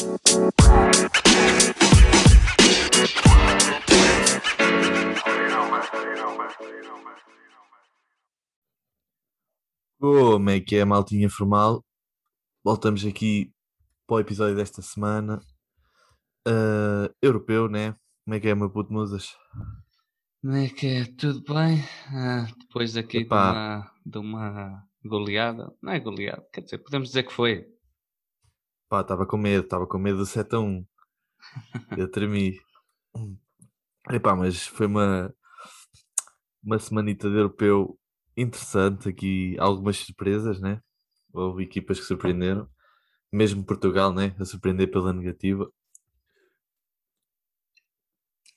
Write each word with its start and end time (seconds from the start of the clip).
Como 0.00 0.16
é 10.48 10.58
que 10.58 10.76
é, 10.76 10.84
maltinha 10.86 11.28
formal? 11.28 11.84
Voltamos 12.64 13.04
aqui 13.04 13.52
para 14.06 14.16
o 14.16 14.20
episódio 14.20 14.56
desta 14.56 14.80
semana. 14.80 15.42
Uh, 16.48 17.12
europeu, 17.20 17.68
né? 17.68 17.94
Como 18.24 18.34
é 18.34 18.40
que 18.40 18.48
é, 18.48 18.54
meu 18.54 18.70
puto 18.70 18.90
Musas? 18.90 19.36
Como 20.40 20.56
é 20.56 20.70
que 20.70 20.86
é? 20.86 21.04
Tudo 21.04 21.42
bem? 21.42 21.84
Ah, 22.08 22.46
depois 22.58 22.96
aqui 22.96 23.24
de 23.24 23.34
uma, 23.34 23.92
de 24.06 24.18
uma 24.18 24.82
goleada. 25.04 25.70
Não 25.82 25.92
é 25.92 26.00
goleada, 26.00 26.46
quer 26.50 26.62
dizer, 26.62 26.78
podemos 26.78 27.08
dizer 27.08 27.24
que 27.24 27.32
foi. 27.34 27.68
Pá, 28.90 29.02
estava 29.02 29.24
com 29.24 29.36
medo, 29.36 29.62
estava 29.62 29.86
com 29.86 29.98
medo 29.98 30.18
do 30.18 30.26
7 30.26 30.56
a 30.56 30.58
1. 30.58 30.84
Eu 31.96 32.10
tremi. 32.10 32.60
Epá, 34.10 34.34
mas 34.34 34.66
foi 34.66 34.86
uma, 34.86 35.32
uma 36.60 36.76
semanita 36.76 37.30
de 37.30 37.36
europeu 37.36 37.96
interessante 38.36 39.08
aqui, 39.08 39.56
algumas 39.60 39.96
surpresas, 39.98 40.60
né? 40.60 40.82
Houve 41.32 41.62
equipas 41.62 42.00
que 42.00 42.06
surpreenderam, 42.06 42.68
mesmo 43.32 43.64
Portugal, 43.64 44.12
né? 44.12 44.34
A 44.40 44.44
surpreender 44.44 44.90
pela 44.90 45.12
negativa. 45.12 45.70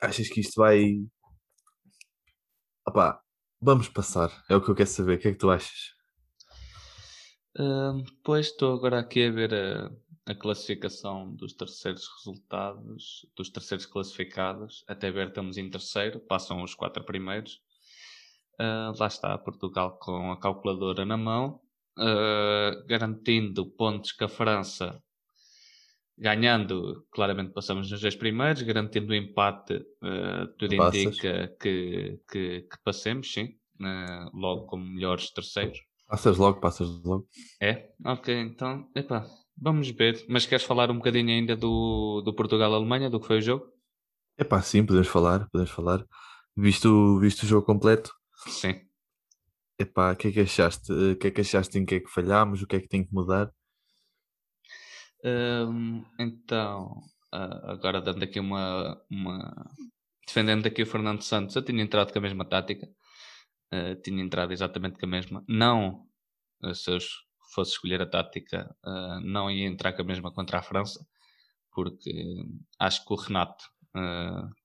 Achas 0.02 0.30
que 0.30 0.40
isto 0.42 0.56
vai. 0.60 0.96
Opá, 2.88 3.22
vamos 3.62 3.88
passar, 3.88 4.32
é 4.50 4.56
o 4.56 4.62
que 4.64 4.72
eu 4.72 4.76
quero 4.76 4.90
saber. 4.90 5.20
O 5.20 5.20
que 5.20 5.28
é 5.28 5.32
que 5.32 5.38
tu 5.38 5.52
achas? 5.52 5.94
Uh, 7.56 8.04
pois 8.24 8.48
estou 8.48 8.74
agora 8.74 9.00
aqui 9.00 9.28
a 9.28 9.32
ver 9.32 9.54
a, 9.54 9.92
a, 10.26 10.36
classificação 10.36 11.34
dos 11.36 11.54
terceiros 11.54 12.08
resultados, 12.18 13.26
dos 13.36 13.50
terceiros 13.50 13.86
classificados. 13.86 14.84
Até 14.88 15.12
ver, 15.12 15.30
estamos 15.30 15.58
em 15.58 15.70
terceiro, 15.70 16.20
passam 16.20 16.64
os 16.64 16.76
quatro 16.76 17.04
primeiros. 17.04 17.62
Uh, 18.60 18.94
lá 19.00 19.08
está 19.08 19.38
Portugal 19.38 19.98
com 20.00 20.32
a 20.32 20.40
calculadora 20.40 21.06
na 21.06 21.18
mão, 21.18 21.60
uh, 21.98 22.86
garantindo 22.88 23.66
pontos 23.66 24.12
que 24.12 24.24
a 24.24 24.28
França, 24.28 25.02
ganhando, 26.18 27.06
claramente 27.12 27.52
passamos 27.52 27.90
nos 27.90 28.00
dois 28.00 28.16
primeiros, 28.16 28.62
garantindo 28.62 29.12
o 29.12 29.16
empate, 29.16 29.76
uh, 29.76 30.48
tudo 30.58 30.78
Passas. 30.78 31.02
indica 31.02 31.48
que, 31.60 32.20
que, 32.30 32.62
que, 32.62 32.84
passemos, 32.84 33.34
sim, 33.34 33.58
logo 34.34 34.68
como 34.68 34.86
melhores 34.86 35.32
terceiros. 35.32 35.80
Passas 36.08 36.38
logo, 36.38 36.60
passas 36.60 36.88
logo. 37.04 37.28
É? 37.60 37.92
Ok, 38.06 38.40
então, 38.40 38.88
epá, 38.96 39.26
vamos 39.58 39.90
ver. 39.90 40.26
Mas 40.28 40.46
queres 40.46 40.66
falar 40.66 40.92
um 40.92 40.98
bocadinho 40.98 41.30
ainda 41.30 41.56
do, 41.56 42.22
do 42.22 42.34
Portugal-Alemanha, 42.34 43.10
do 43.10 43.20
que 43.20 43.28
foi 43.28 43.38
o 43.38 43.42
jogo? 43.42 43.66
Epá, 44.38 44.62
sim, 44.62 44.86
podemos 44.86 45.08
falar, 45.08 45.48
podemos 45.50 45.72
falar. 45.72 46.06
Visto, 46.56 47.20
visto 47.20 47.44
o 47.44 47.48
jogo 47.48 47.66
completo, 47.66 48.14
Sim. 48.48 48.82
Epá, 49.80 50.14
o 50.14 50.16
que 50.16 50.28
é 50.28 50.32
que 50.32 50.40
achaste? 50.42 50.92
O 50.92 51.18
que 51.18 51.28
é 51.28 51.32
que 51.32 51.42
achaste 51.42 51.78
em 51.78 51.86
que 51.86 51.96
é 51.96 52.00
que 52.00 52.10
falhámos? 52.10 52.62
O 52.62 52.68
que 52.68 52.76
é 52.76 52.80
que 52.80 52.88
tem 52.88 53.06
que 53.06 53.14
mudar? 53.14 53.52
Hum, 55.24 56.04
então, 56.20 57.02
agora 57.32 58.02
dando 58.02 58.24
aqui 58.24 58.40
uma, 58.40 59.02
uma. 59.10 59.66
Defendendo 60.28 60.66
aqui 60.68 60.84
o 60.84 60.86
Fernando 60.86 61.22
Santos, 61.22 61.56
eu 61.56 61.64
tinha 61.64 61.84
entrado 61.84 62.12
com 62.12 62.20
a 62.20 62.22
mesma 62.22 62.46
tática. 62.46 62.88
Uh, 63.74 63.96
tinha 64.02 64.24
entrado 64.24 64.54
exatamente 64.54 65.00
com 65.00 65.06
a 65.06 65.10
mesma. 65.10 65.44
Não, 65.48 66.08
uh, 66.64 66.76
se 66.76 66.92
eu 66.92 66.98
fosse 67.54 67.72
escolher 67.72 68.02
a 68.02 68.06
tática, 68.06 68.76
uh, 68.84 69.20
não 69.22 69.50
ia 69.50 69.68
entrar 69.68 69.94
com 69.94 70.02
a 70.02 70.06
mesma 70.06 70.32
contra 70.32 70.60
a 70.60 70.62
França, 70.62 71.06
porque 71.72 72.12
acho 72.80 73.06
que 73.06 73.14
o 73.14 73.16
Renato, 73.16 73.66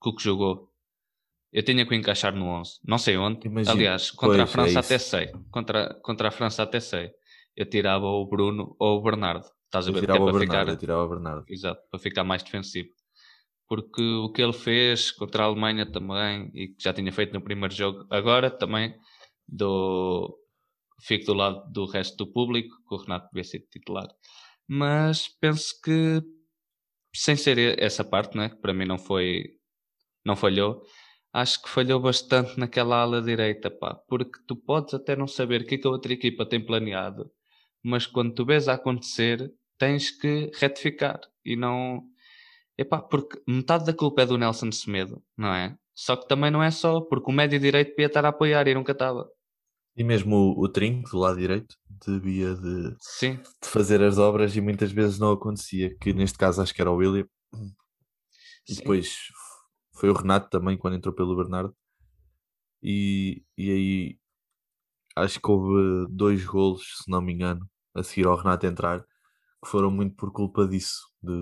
que 0.01 0.09
o 0.09 0.15
que 0.15 0.23
jogou, 0.23 0.69
eu 1.51 1.63
tinha 1.63 1.85
que 1.85 1.95
encaixar 1.95 2.35
no 2.35 2.45
11. 2.45 2.79
Não 2.85 2.97
sei 2.97 3.17
onde. 3.17 3.47
Imagina. 3.47 3.73
Aliás, 3.73 4.11
contra 4.11 4.37
pois, 4.37 4.41
a 4.41 4.47
França 4.47 4.79
é 4.79 4.79
até 4.79 4.97
sei. 4.97 5.31
Contra, 5.49 5.93
contra 6.03 6.27
a 6.27 6.31
França 6.31 6.63
até 6.63 6.79
sei. 6.79 7.11
Eu 7.55 7.67
tirava 7.67 8.05
o 8.05 8.25
Bruno 8.27 8.75
ou 8.79 8.99
o 8.99 9.01
Bernardo. 9.01 9.45
Estás 9.65 9.87
a 9.87 9.91
ver? 9.91 10.01
Tirava 10.01 10.19
é 10.19 10.23
para 10.23 10.35
o 10.35 10.39
Bernardo, 10.39 10.59
ficar... 10.59 10.71
eu 10.71 10.77
tirava 10.77 11.03
o 11.03 11.09
Bernardo. 11.09 11.45
Exato, 11.47 11.81
para 11.89 11.99
ficar 11.99 12.23
mais 12.23 12.43
defensivo. 12.43 12.89
Porque 13.67 14.01
o 14.01 14.31
que 14.31 14.41
ele 14.41 14.53
fez 14.53 15.11
contra 15.11 15.43
a 15.43 15.45
Alemanha 15.45 15.85
também, 15.85 16.49
e 16.53 16.69
que 16.69 16.83
já 16.83 16.93
tinha 16.93 17.11
feito 17.11 17.33
no 17.33 17.41
primeiro 17.41 17.73
jogo, 17.73 18.05
agora 18.09 18.49
também 18.49 18.95
do... 19.47 20.38
fico 21.01 21.25
do 21.25 21.33
lado 21.33 21.71
do 21.71 21.85
resto 21.85 22.17
do 22.17 22.31
público, 22.31 22.75
que 22.87 22.95
o 22.95 22.97
Renato 22.97 23.27
devia 23.31 23.43
ser 23.43 23.59
titular. 23.71 24.07
Mas 24.67 25.27
penso 25.27 25.73
que, 25.83 26.21
sem 27.15 27.35
ser 27.35 27.81
essa 27.81 28.03
parte, 28.03 28.37
né, 28.37 28.49
que 28.49 28.57
para 28.57 28.73
mim 28.73 28.85
não 28.85 28.97
foi, 28.97 29.43
não 30.25 30.35
falhou, 30.35 30.83
acho 31.33 31.61
que 31.61 31.69
falhou 31.69 31.99
bastante 31.99 32.59
naquela 32.59 33.01
ala 33.01 33.21
direita, 33.21 33.69
pá, 33.71 33.95
porque 34.07 34.39
tu 34.47 34.55
podes 34.55 34.93
até 34.93 35.15
não 35.15 35.27
saber 35.27 35.61
o 35.61 35.65
que, 35.65 35.75
é 35.75 35.77
que 35.77 35.87
a 35.87 35.91
outra 35.91 36.13
equipa 36.13 36.45
tem 36.45 36.63
planeado, 36.63 37.31
mas 37.83 38.05
quando 38.05 38.33
tu 38.33 38.45
vês 38.45 38.67
a 38.67 38.73
acontecer, 38.73 39.51
tens 39.77 40.11
que 40.11 40.51
retificar 40.55 41.19
e 41.43 41.55
não. 41.55 42.03
Epá, 42.77 43.01
porque 43.01 43.41
metade 43.47 43.85
da 43.85 43.93
culpa 43.93 44.21
é 44.21 44.25
do 44.25 44.37
Nelson 44.37 44.71
Semedo, 44.71 45.23
não 45.37 45.53
é? 45.53 45.77
Só 45.93 46.15
que 46.15 46.27
também 46.27 46.49
não 46.51 46.63
é 46.63 46.71
só, 46.71 47.01
porque 47.01 47.29
o 47.29 47.33
médio 47.33 47.59
direito 47.59 47.89
devia 47.89 48.07
estar 48.07 48.23
a 48.25 48.29
apoiar 48.29 48.67
e 48.67 48.73
nunca 48.73 48.93
estava. 48.93 49.29
E 49.99 50.03
mesmo 50.03 50.33
o, 50.33 50.63
o 50.63 50.69
trinco 50.69 51.09
do 51.09 51.19
lado 51.19 51.37
direito 51.37 51.75
devia 52.07 52.55
de, 52.55 52.91
de 52.91 53.67
fazer 53.67 54.01
as 54.01 54.17
obras 54.17 54.55
e 54.55 54.61
muitas 54.61 54.93
vezes 54.93 55.19
não 55.19 55.33
acontecia, 55.33 55.93
que 55.99 56.13
neste 56.13 56.37
caso 56.37 56.61
acho 56.61 56.73
que 56.73 56.79
era 56.79 56.89
o 56.89 56.95
William. 56.95 57.27
E 58.65 58.73
Sim. 58.73 58.79
depois 58.79 59.17
foi 59.93 60.09
o 60.09 60.13
Renato 60.13 60.49
também 60.49 60.77
quando 60.77 60.95
entrou 60.95 61.13
pelo 61.13 61.35
Bernardo. 61.35 61.75
E, 62.81 63.43
e 63.57 63.71
aí 63.71 64.19
acho 65.17 65.37
que 65.41 65.51
houve 65.51 66.07
dois 66.09 66.45
golos, 66.45 66.81
se 67.03 67.11
não 67.11 67.21
me 67.21 67.33
engano, 67.33 67.69
a 67.93 68.01
seguir 68.01 68.25
ao 68.25 68.37
Renato 68.37 68.65
entrar, 68.65 69.01
que 69.01 69.69
foram 69.69 69.91
muito 69.91 70.15
por 70.15 70.31
culpa 70.31 70.65
disso, 70.65 71.09
de, 71.21 71.33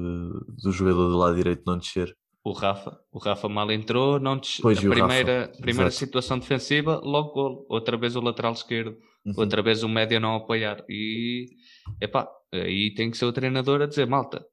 do 0.64 0.72
jogador 0.72 1.10
do 1.10 1.18
lado 1.18 1.36
direito 1.36 1.62
não 1.64 1.78
descer. 1.78 2.18
O 2.48 2.54
Rafa, 2.54 2.98
o 3.12 3.20
Rafa 3.20 3.50
mal 3.50 3.70
entrou, 3.72 4.20
não 4.20 4.38
desceu. 4.38 4.64
Pois, 4.64 4.78
a 4.78 4.90
primeira, 4.90 5.52
primeira 5.60 5.92
situação 5.92 6.40
defensiva, 6.40 7.02
logo 7.04 7.34
gol. 7.34 7.66
Outra 7.70 7.98
vez 7.98 8.16
o 8.16 8.22
lateral 8.22 8.54
esquerdo, 8.54 8.98
uhum. 9.26 9.34
outra 9.36 9.62
vez 9.62 9.84
o 9.84 9.90
médio 9.90 10.18
não 10.20 10.36
apoiar. 10.36 10.82
E 10.88 11.48
epá, 12.00 12.26
aí 12.54 12.94
tem 12.96 13.12
que 13.12 13.18
ser 13.18 13.26
o 13.26 13.34
treinador 13.34 13.82
a 13.82 13.86
dizer, 13.86 14.08
malta, 14.08 14.46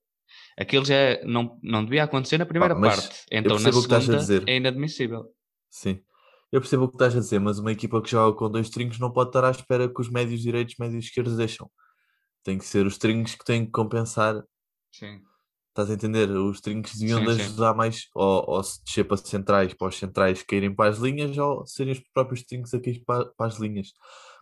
Aquilo 0.58 0.84
já 0.84 0.94
é, 0.94 1.24
não, 1.24 1.58
não 1.62 1.84
devia 1.84 2.04
acontecer 2.04 2.38
na 2.38 2.46
primeira 2.46 2.78
parte. 2.78 3.24
Então 3.30 3.58
na 3.58 3.72
segunda 3.72 4.42
é 4.46 4.56
inadmissível. 4.56 5.24
Sim. 5.70 6.00
Eu 6.52 6.60
percebo 6.60 6.84
o 6.84 6.88
que 6.88 6.94
estás 6.94 7.16
a 7.16 7.20
dizer, 7.20 7.40
mas 7.40 7.58
uma 7.58 7.72
equipa 7.72 8.00
que 8.00 8.10
joga 8.10 8.36
com 8.36 8.50
dois 8.50 8.70
trincos 8.70 8.98
não 8.98 9.12
pode 9.12 9.30
estar 9.30 9.44
à 9.44 9.50
espera 9.50 9.88
que 9.88 10.00
os 10.00 10.08
médios 10.08 10.40
direitos, 10.40 10.76
médios 10.78 11.04
esquerdos 11.04 11.36
deixam. 11.36 11.68
Tem 12.44 12.58
que 12.58 12.64
ser 12.64 12.86
os 12.86 12.98
trincos 12.98 13.34
que 13.34 13.44
têm 13.44 13.64
que 13.64 13.72
compensar. 13.72 14.42
Sim. 14.92 15.20
Estás 15.74 15.90
a 15.90 15.94
entender? 15.94 16.30
Os 16.30 16.60
trincos 16.60 16.94
deviam 16.94 17.18
sim, 17.18 17.24
de 17.24 17.42
ajudar 17.42 17.72
sim. 17.72 17.76
mais, 17.76 18.08
ou, 18.14 18.44
ou 18.46 18.62
se 18.62 18.80
descer 18.84 19.02
para 19.02 19.16
centrais, 19.16 19.74
para 19.74 19.88
os 19.88 19.98
centrais 19.98 20.40
caírem 20.44 20.72
para 20.72 20.88
as 20.88 20.98
linhas, 20.98 21.36
ou 21.36 21.66
serem 21.66 21.92
os 21.92 21.98
próprios 21.98 22.44
trincos 22.44 22.72
a 22.72 22.80
cair 22.80 23.02
para, 23.04 23.26
para 23.26 23.46
as 23.46 23.58
linhas. 23.58 23.92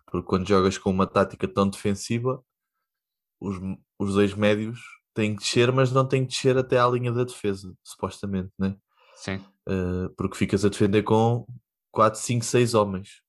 Porque 0.05 0.27
quando 0.27 0.47
jogas 0.47 0.77
com 0.77 0.91
uma 0.91 1.07
tática 1.07 1.47
tão 1.47 1.67
defensiva, 1.67 2.39
os, 3.41 3.57
os 3.97 4.13
dois 4.13 4.35
médios 4.35 4.79
tem 5.11 5.35
que 5.35 5.41
descer, 5.41 5.71
mas 5.71 5.91
não 5.91 6.07
tem 6.07 6.23
que 6.23 6.29
descer 6.29 6.55
até 6.55 6.77
à 6.77 6.87
linha 6.87 7.11
da 7.11 7.23
defesa, 7.23 7.73
supostamente, 7.83 8.51
né? 8.59 8.75
Sim. 9.15 9.37
Uh, 9.67 10.13
porque 10.15 10.37
ficas 10.37 10.63
a 10.63 10.69
defender 10.69 11.01
com 11.01 11.47
4, 11.91 12.19
5, 12.19 12.45
6 12.45 12.75
homens. 12.75 13.23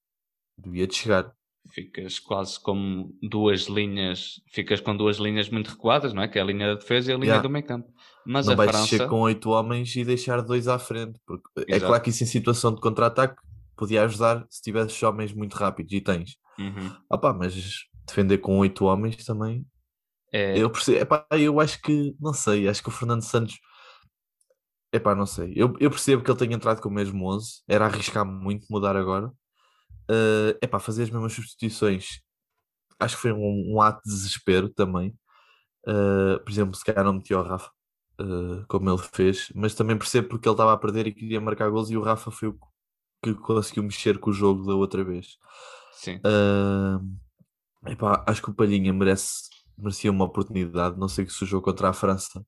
Devia 0.58 0.86
de 0.86 0.94
chegar. 0.94 1.34
Ficas 1.74 2.20
quase 2.20 2.60
como 2.60 3.12
duas 3.20 3.62
linhas, 3.62 4.40
ficas 4.52 4.80
com 4.80 4.96
duas 4.96 5.16
linhas 5.16 5.50
muito 5.50 5.70
recuadas, 5.72 6.14
não 6.14 6.22
é? 6.22 6.28
Que 6.28 6.38
é 6.38 6.42
a 6.42 6.44
linha 6.44 6.68
da 6.68 6.74
defesa 6.74 7.10
e 7.10 7.14
a 7.14 7.16
linha 7.16 7.26
yeah. 7.26 7.42
do 7.42 7.50
meio 7.50 7.66
campo. 7.66 7.92
Mas 8.24 8.46
não 8.46 8.52
a 8.52 8.56
vais 8.56 8.70
França... 8.70 8.90
descer 8.90 9.08
com 9.08 9.20
8 9.20 9.50
homens 9.50 9.96
e 9.96 10.04
deixar 10.04 10.40
dois 10.40 10.68
à 10.68 10.78
frente. 10.78 11.18
Porque 11.26 11.48
é 11.68 11.80
claro 11.80 12.02
que 12.02 12.10
isso 12.10 12.22
em 12.22 12.26
situação 12.26 12.72
de 12.74 12.80
contra-ataque 12.80 13.42
podia 13.76 14.04
ajudar 14.04 14.46
se 14.48 14.62
tivesses 14.62 15.02
homens 15.02 15.32
muito 15.32 15.54
rápidos 15.54 15.92
e 15.92 16.00
tens. 16.00 16.36
Uhum. 16.58 16.94
Opa, 17.10 17.32
mas 17.32 17.54
defender 18.06 18.38
com 18.38 18.58
8 18.58 18.84
homens 18.84 19.16
também 19.24 19.66
é... 20.34 20.58
Eu, 20.58 20.68
percebo, 20.68 20.98
epá, 20.98 21.24
eu 21.30 21.60
acho 21.60 21.80
que, 21.80 22.16
não 22.20 22.32
sei, 22.32 22.66
acho 22.66 22.82
que 22.82 22.88
o 22.88 22.92
Fernando 22.92 23.22
Santos, 23.22 23.60
epá, 24.92 25.14
não 25.14 25.26
sei, 25.26 25.52
eu, 25.54 25.76
eu 25.78 25.88
percebo 25.88 26.24
que 26.24 26.30
ele 26.30 26.38
tenha 26.38 26.56
entrado 26.56 26.80
com 26.80 26.88
o 26.88 26.92
mesmo 26.92 27.24
11, 27.32 27.62
era 27.68 27.86
arriscar 27.86 28.26
muito 28.26 28.66
mudar 28.68 28.96
agora, 28.96 29.30
uh, 30.10 30.58
epá, 30.62 30.78
fazer 30.78 31.04
as 31.04 31.10
mesmas 31.10 31.32
substituições, 31.32 32.20
acho 32.98 33.16
que 33.16 33.22
foi 33.22 33.32
um, 33.32 33.74
um 33.74 33.80
ato 33.80 34.00
de 34.04 34.14
desespero 34.14 34.68
também, 34.68 35.10
uh, 35.86 36.42
por 36.42 36.50
exemplo, 36.50 36.74
se 36.74 36.84
calhar 36.84 37.04
não 37.04 37.14
metia 37.14 37.38
o 37.38 37.42
Rafa, 37.42 37.70
uh, 38.20 38.64
como 38.68 38.90
ele 38.90 39.02
fez, 39.12 39.50
mas 39.54 39.74
também 39.74 39.98
percebo 39.98 40.28
porque 40.28 40.48
ele 40.48 40.54
estava 40.54 40.72
a 40.72 40.78
perder 40.78 41.06
e 41.06 41.14
queria 41.14 41.40
marcar 41.40 41.70
gols 41.70 41.90
e 41.90 41.96
o 41.96 42.02
Rafa 42.02 42.30
foi 42.30 42.48
o 42.48 42.58
que 43.22 43.34
conseguiu 43.34 43.82
mexer 43.82 44.18
com 44.18 44.30
o 44.30 44.32
jogo 44.34 44.66
da 44.66 44.74
outra 44.74 45.02
vez. 45.02 45.38
Sim. 45.92 46.16
Uh, 46.16 47.90
epá, 47.90 48.22
acho 48.26 48.42
que 48.42 48.50
o 48.50 48.54
Palhinha 48.54 48.92
merece 48.92 49.54
merecia 49.76 50.10
uma 50.10 50.24
oportunidade. 50.24 50.98
Não 50.98 51.08
sei 51.08 51.24
que 51.24 51.32
se 51.32 51.42
o 51.42 51.46
jogo 51.46 51.64
contra 51.64 51.88
a 51.88 51.92
França 51.92 52.44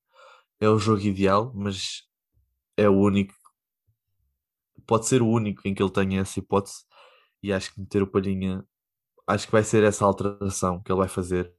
é 0.61 0.69
o 0.69 0.79
jogo 0.79 1.02
ideal, 1.02 1.52
mas 1.55 2.02
é 2.76 2.88
o 2.88 2.94
único, 2.94 3.35
pode 4.87 5.06
ser 5.06 5.23
o 5.23 5.29
único 5.29 5.67
em 5.67 5.75
que 5.75 5.82
ele 5.82 5.91
tenha 5.91 6.20
essa 6.20 6.38
hipótese. 6.38 6.85
E 7.47 7.53
acho 7.53 7.73
que 7.73 7.81
meter 7.81 8.03
o 8.03 8.09
Palhinha, 8.09 8.65
acho 9.27 9.47
que 9.47 9.53
vai 9.53 9.63
ser 9.63 9.85
essa 9.85 10.05
alteração 10.05 10.83
que 10.83 10.91
ele 10.91 10.99
vai 10.99 11.09
fazer. 11.09 11.53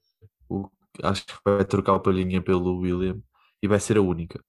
O, 0.50 0.70
acho 1.02 1.26
que 1.26 1.34
vai 1.46 1.64
trocar 1.64 1.94
o 1.94 2.02
Palhinha 2.02 2.42
pelo 2.42 2.80
William 2.80 3.22
e 3.64 3.68
vai 3.70 3.80
ser 3.80 3.98
a 3.98 4.02
única. 4.02 4.44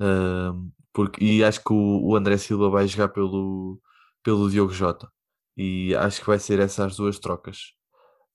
Uh, 0.00 0.70
porque, 0.92 1.24
e 1.24 1.44
acho 1.44 1.60
que 1.64 1.72
o, 1.72 2.10
o, 2.10 2.16
André 2.16 2.38
Silva 2.38 2.70
vai 2.70 2.86
jogar 2.86 3.08
pelo, 3.08 3.80
pelo 4.22 4.48
Diogo 4.48 4.72
Jota. 4.72 5.10
E 5.56 5.94
acho 5.96 6.20
que 6.20 6.26
vai 6.28 6.38
ser 6.38 6.60
essas 6.60 6.96
duas 6.96 7.18
trocas. 7.18 7.72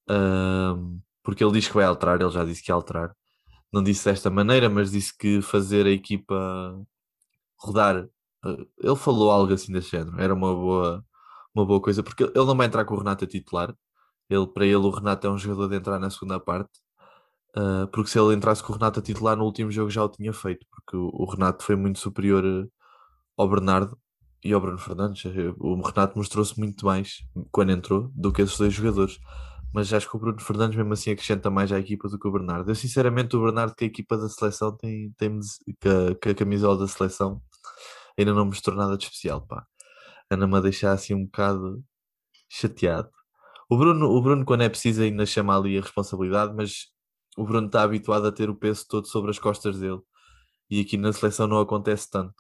Uh, 0.10 1.02
porque 1.24 1.44
ele 1.44 1.54
diz 1.54 1.68
que 1.70 1.74
vai 1.74 1.86
alterar, 1.86 2.20
ele 2.20 2.32
já 2.32 2.44
disse 2.44 2.62
que 2.62 2.72
ia 2.72 2.76
alterar. 2.76 3.16
Não 3.72 3.82
disse 3.84 4.06
desta 4.06 4.30
maneira, 4.30 4.70
mas 4.70 4.92
disse 4.92 5.18
que 5.18 5.42
fazer 5.42 5.86
a 5.86 5.92
equipa 5.92 6.36
rodar. 7.58 8.06
Uh, 8.46 8.68
ele 8.78 8.96
falou 8.98 9.32
algo 9.32 9.54
assim 9.54 9.72
desse 9.72 9.92
género. 9.92 10.20
Era 10.20 10.34
uma 10.34 10.54
boa, 10.54 11.06
uma 11.54 11.66
boa 11.66 11.82
coisa, 11.82 12.04
porque 12.04 12.24
ele 12.24 12.46
não 12.46 12.56
vai 12.56 12.68
entrar 12.68 12.86
com 12.86 12.96
o 12.96 12.98
Renato 12.98 13.26
a 13.26 13.28
titular. 13.28 13.76
Ele, 14.30 14.48
para 14.48 14.66
ele, 14.66 14.76
o 14.78 14.90
Renato 14.90 15.28
é 15.28 15.30
um 15.30 15.38
jogador 15.38 15.70
de 15.70 15.76
entrar 15.78 16.00
na 16.00 16.10
segunda 16.10 16.40
parte. 16.40 16.72
Uh, 17.58 17.86
porque 17.92 18.10
se 18.10 18.18
ele 18.20 18.34
entrasse 18.34 18.64
com 18.64 18.72
o 18.72 18.76
Renato 18.78 19.00
a 19.00 19.04
titular 19.04 19.36
no 19.36 19.44
último 19.44 19.70
jogo 19.72 19.90
já 19.90 20.04
o 20.04 20.10
tinha 20.10 20.32
feito, 20.32 20.66
porque 20.72 20.96
o, 20.96 21.10
o 21.14 21.26
Renato 21.30 21.64
foi 21.66 21.76
muito 21.76 22.00
superior 22.00 22.46
uh, 22.46 22.72
ao 23.38 23.50
Bernardo 23.50 23.98
e 24.44 24.54
ao 24.54 24.62
Bruno 24.62 24.78
Fernandes. 24.78 25.24
O 25.60 25.76
Renato 25.82 26.18
mostrou-se 26.18 26.58
muito 26.60 26.86
mais 26.86 27.20
quando 27.52 27.72
entrou 27.72 28.10
do 28.16 28.32
que 28.32 28.42
esses 28.42 28.58
dois 28.58 28.74
jogadores. 28.74 29.20
Mas 29.74 29.94
acho 29.94 30.10
que 30.10 30.16
o 30.16 30.20
Bruno 30.20 30.40
Fernandes, 30.42 30.78
mesmo 30.78 30.94
assim, 30.94 31.12
acrescenta 31.12 31.50
mais 31.50 31.72
à 31.72 31.80
equipa 31.80 32.10
do 32.10 32.20
que 32.20 32.28
o 32.28 32.32
Bernardo. 32.32 32.70
Eu, 32.70 32.76
sinceramente, 32.76 33.36
o 33.36 33.44
Bernardo, 33.44 33.76
que 33.76 33.86
a 33.86 33.88
equipa 33.88 34.18
da 34.18 34.28
seleção 34.30 34.76
tem, 34.76 35.12
tem 35.18 35.40
que, 35.80 36.16
que 36.22 36.30
a 36.30 36.36
camisola 36.36 36.78
da 36.78 36.88
seleção 36.88 37.42
ainda 38.18 38.34
não 38.34 38.46
mostrou 38.46 38.76
nada 38.76 38.98
de 38.98 39.06
especial, 39.06 39.42
pá. 39.48 39.66
Anda-me 40.32 40.58
a 40.58 40.62
deixar 40.62 40.94
assim 40.94 41.14
um 41.14 41.26
bocado 41.26 41.84
chateado. 42.50 43.10
O 43.70 43.78
Bruno, 43.78 44.10
o 44.10 44.22
Bruno, 44.22 44.46
quando 44.46 44.64
é 44.64 44.70
preciso, 44.70 45.02
ainda 45.04 45.26
chama 45.26 45.58
ali 45.58 45.78
a 45.78 45.82
responsabilidade, 45.82 46.54
mas 46.56 46.88
o 47.38 47.46
Bruno 47.46 47.68
está 47.68 47.84
habituado 47.84 48.26
a 48.28 48.32
ter 48.32 48.50
o 48.50 48.56
peso 48.56 48.86
todo 48.88 49.08
sobre 49.08 49.32
as 49.32 49.40
costas 49.40 49.80
dele 49.80 50.02
e 50.72 50.80
aqui 50.80 50.96
na 50.96 51.12
seleção 51.12 51.48
não 51.48 51.60
acontece 51.60 52.10
tanto. 52.10 52.34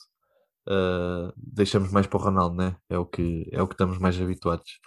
Uh, 0.65 1.33
deixamos 1.35 1.91
mais 1.91 2.07
para 2.07 2.17
o 2.17 2.23
Ronaldo, 2.23 2.55
né? 2.55 2.77
É 2.89 2.97
o 2.97 3.05
que, 3.05 3.45
é 3.51 3.61
o 3.61 3.67
que 3.67 3.73
estamos 3.73 3.97
mais 3.97 4.19
habituados. 4.19 4.79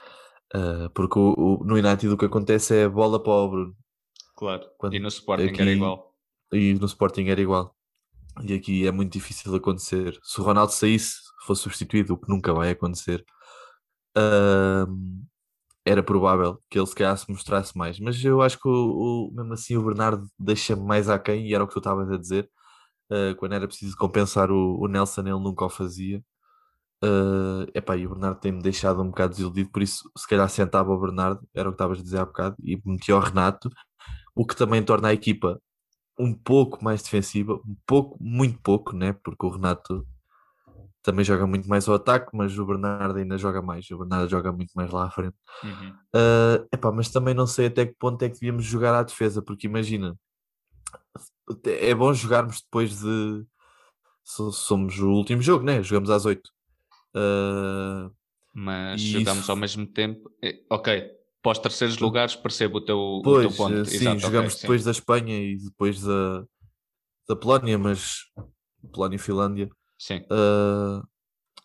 Uh, 0.55 0.89
porque 0.95 1.19
o, 1.19 1.35
o, 1.37 1.65
no 1.65 1.75
United 1.75 2.09
o 2.09 2.17
que 2.17 2.25
acontece 2.25 2.75
é 2.75 2.89
bola 2.89 3.23
para 3.23 3.33
o 3.33 3.51
Bruno. 3.51 3.77
Claro, 4.35 4.67
Quando, 4.79 4.95
e 4.95 4.99
no 4.99 5.09
Sporting 5.09 5.45
aqui, 5.45 5.61
era 5.61 5.71
igual. 5.71 6.15
E 6.53 6.75
no 6.75 6.87
Sporting 6.87 7.27
era 7.27 7.41
igual. 7.41 7.77
E 8.43 8.55
aqui 8.55 8.87
é 8.87 8.91
muito 8.91 9.13
difícil 9.13 9.55
acontecer. 9.55 10.19
Se 10.23 10.41
o 10.41 10.45
Ronaldo 10.45 10.73
saísse, 10.73 11.17
fosse 11.47 11.63
substituído, 11.63 12.15
o 12.15 12.19
que 12.19 12.29
nunca 12.29 12.53
vai 12.53 12.71
acontecer, 12.71 13.25
uh, 14.17 15.25
era 15.85 16.03
provável 16.03 16.61
que 16.71 16.79
ele 16.79 16.87
se 16.87 16.95
calhar 16.95 17.17
se 17.17 17.31
mostrasse 17.31 17.77
mais. 17.77 18.01
Mas 18.01 18.23
eu 18.25 18.43
acho 18.43 18.59
que 18.59 18.69
o, 18.69 19.29
o 19.29 19.35
mesmo 19.35 19.53
assim 19.53 19.77
o 19.77 19.85
Bernardo 19.85 20.27
deixa-me 20.39 20.83
mais 20.83 21.09
aquém, 21.09 21.47
e 21.49 21.55
era 21.55 21.65
o 21.65 21.67
que 21.69 21.75
tu 21.75 21.79
estavas 21.81 22.11
a 22.11 22.17
dizer. 22.17 22.51
Uh, 23.11 23.35
quando 23.37 23.55
era 23.55 23.69
preciso 23.69 23.97
compensar 23.97 24.51
o, 24.51 24.81
o, 24.81 24.89
Nelson, 24.89 25.23
ele 25.23 25.33
nunca 25.33 25.65
o 25.65 25.71
fazia. 25.71 26.23
Uh, 27.05 27.69
epá, 27.75 27.97
e 27.97 28.07
o 28.07 28.11
Bernardo 28.11 28.41
tem-me 28.41 28.63
deixado 28.63 29.03
um 29.03 29.09
bocado 29.09 29.33
desiludido, 29.35 29.71
por 29.71 29.83
isso 29.83 30.11
se 30.17 30.27
calhar 30.27 30.49
sentava 30.49 30.91
o 30.91 30.99
Bernardo, 30.99 31.47
era 31.55 31.69
o 31.69 31.73
que 31.73 31.77
estavas 31.77 32.01
a 32.01 32.03
dizer 32.03 32.19
há 32.19 32.25
bocado, 32.25 32.57
e 32.63 32.81
metia 32.85 33.17
o 33.17 33.21
Renato, 33.21 33.69
o 34.35 34.47
que 34.47 34.57
também 34.57 34.83
torna 34.83 35.09
a 35.09 35.13
equipa 35.13 35.61
um 36.19 36.33
pouco 36.35 36.83
mais 36.85 37.03
defensiva, 37.03 37.55
um 37.55 37.77
pouco, 37.87 38.17
muito 38.21 38.59
pouco, 38.63 38.97
né? 38.97 39.13
Porque 39.25 39.47
o 39.47 39.51
Renato 39.51 40.07
também 41.05 41.23
joga 41.23 41.47
muito 41.47 41.69
mais 41.69 41.87
ao 41.87 41.97
ataque, 41.97 42.31
mas 42.33 42.59
o 42.59 42.65
Bernardo 42.65 43.19
ainda 43.19 43.37
joga 43.37 43.61
mais. 43.61 43.89
O 43.91 43.99
Bernardo 43.99 44.29
joga 44.29 44.51
muito 44.51 44.73
mais 44.75 44.91
lá 44.91 45.05
à 45.05 45.11
frente. 45.11 45.37
Uhum. 45.63 45.91
Uh, 46.17 46.67
epá, 46.73 46.91
mas 46.91 47.11
também 47.11 47.35
não 47.35 47.47
sei 47.47 47.67
até 47.67 47.85
que 47.85 47.95
ponto 47.99 48.23
é 48.23 48.29
que 48.29 48.41
devíamos 48.41 48.65
jogar 48.65 48.95
à 48.95 49.03
defesa, 49.03 49.43
porque 49.43 49.67
imagina, 49.67 50.19
é 51.63 51.95
bom 51.95 52.13
jogarmos 52.15 52.63
depois 52.63 53.01
de. 53.01 53.45
Somos 54.25 54.99
o 54.99 55.11
último 55.11 55.43
jogo, 55.43 55.63
né? 55.63 55.83
Jogamos 55.83 56.09
às 56.09 56.25
8. 56.25 56.41
Uh, 57.15 58.11
mas 58.55 58.99
jogamos 58.99 59.43
isso... 59.43 59.51
ao 59.51 59.59
mesmo 59.59 59.87
tempo. 59.87 60.31
Eh, 60.43 60.65
ok, 60.71 61.11
os 61.45 61.59
terceiros 61.59 61.99
lugares 61.99 62.35
percebo 62.35 62.79
o 62.79 62.81
teu, 62.81 63.21
pois, 63.23 63.45
o 63.45 63.49
teu 63.49 63.57
ponto. 63.59 63.85
Sim, 63.85 63.97
Exato, 63.97 64.21
jogamos 64.21 64.55
okay, 64.55 64.63
depois 64.63 64.81
sim. 64.81 64.85
da 64.87 64.91
Espanha 64.91 65.39
e 65.39 65.59
depois 65.59 66.01
da, 66.01 66.47
da 67.29 67.37
Polónia, 67.37 67.79
mas 67.79 68.21
Polónia 68.91 69.17
e 69.17 69.19
Finlândia 69.19 69.69
Sim. 70.05 70.19
Uh, 70.31 71.03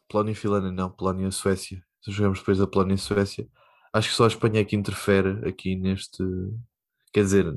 Polónia 0.07 0.31
e 0.31 0.35
Finlândia, 0.35 0.71
não, 0.71 0.89
Polónia 0.89 1.27
e 1.27 1.31
Suécia. 1.31 1.83
Jogamos 2.07 2.39
depois 2.39 2.57
da 2.57 2.65
Polónia 2.65 2.95
e 2.95 2.97
Suécia. 2.97 3.45
Acho 3.91 4.07
que 4.07 4.15
só 4.15 4.23
a 4.23 4.27
Espanha 4.27 4.61
é 4.61 4.63
que 4.63 4.77
interfere 4.77 5.45
aqui 5.45 5.75
neste. 5.75 6.23
Quer 7.11 7.23
dizer, 7.23 7.53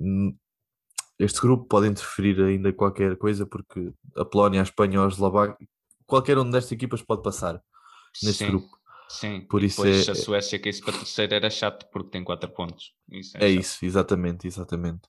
este 1.21 1.41
grupo 1.41 1.67
pode 1.67 1.87
interferir 1.87 2.43
ainda 2.43 2.73
qualquer 2.73 3.17
coisa, 3.17 3.47
porque 3.47 3.93
a 4.17 4.25
Polónia, 4.25 4.59
a 4.59 4.65
Espanha 4.65 4.99
ou 4.99 5.07
a 5.07 5.09
Eslováquia, 5.09 5.69
qualquer 6.05 6.37
um 6.37 6.51
destas 6.51 6.73
equipas 6.73 7.01
pode 7.01 7.23
passar 7.23 7.63
neste 8.21 8.45
Sim. 8.45 8.51
grupo. 8.51 8.69
Sim, 9.09 9.41
por 9.43 9.63
isso 9.63 9.85
depois 9.85 10.09
é... 10.09 10.11
a 10.11 10.15
Suécia 10.17 10.59
que 10.59 10.69
isso 10.69 10.83
para 10.83 10.95
terceiro 10.95 11.33
era 11.33 11.49
chato 11.49 11.87
porque 11.93 12.11
tem 12.11 12.25
4 12.25 12.51
pontos. 12.51 12.93
Isso 13.09 13.37
é, 13.37 13.45
é 13.45 13.49
isso, 13.51 13.85
exatamente, 13.85 14.49
exatamente. 14.49 15.03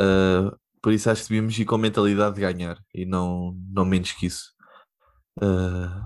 Uh, 0.00 0.58
por 0.80 0.92
isso 0.92 1.08
acho 1.08 1.22
que 1.22 1.28
devíamos 1.28 1.56
ir 1.56 1.64
com 1.64 1.76
a 1.76 1.78
mentalidade 1.78 2.34
de 2.34 2.40
ganhar 2.40 2.82
e 2.92 3.06
não, 3.06 3.56
não 3.70 3.84
menos 3.84 4.10
que 4.12 4.26
isso. 4.26 4.52
Uh, 5.40 6.02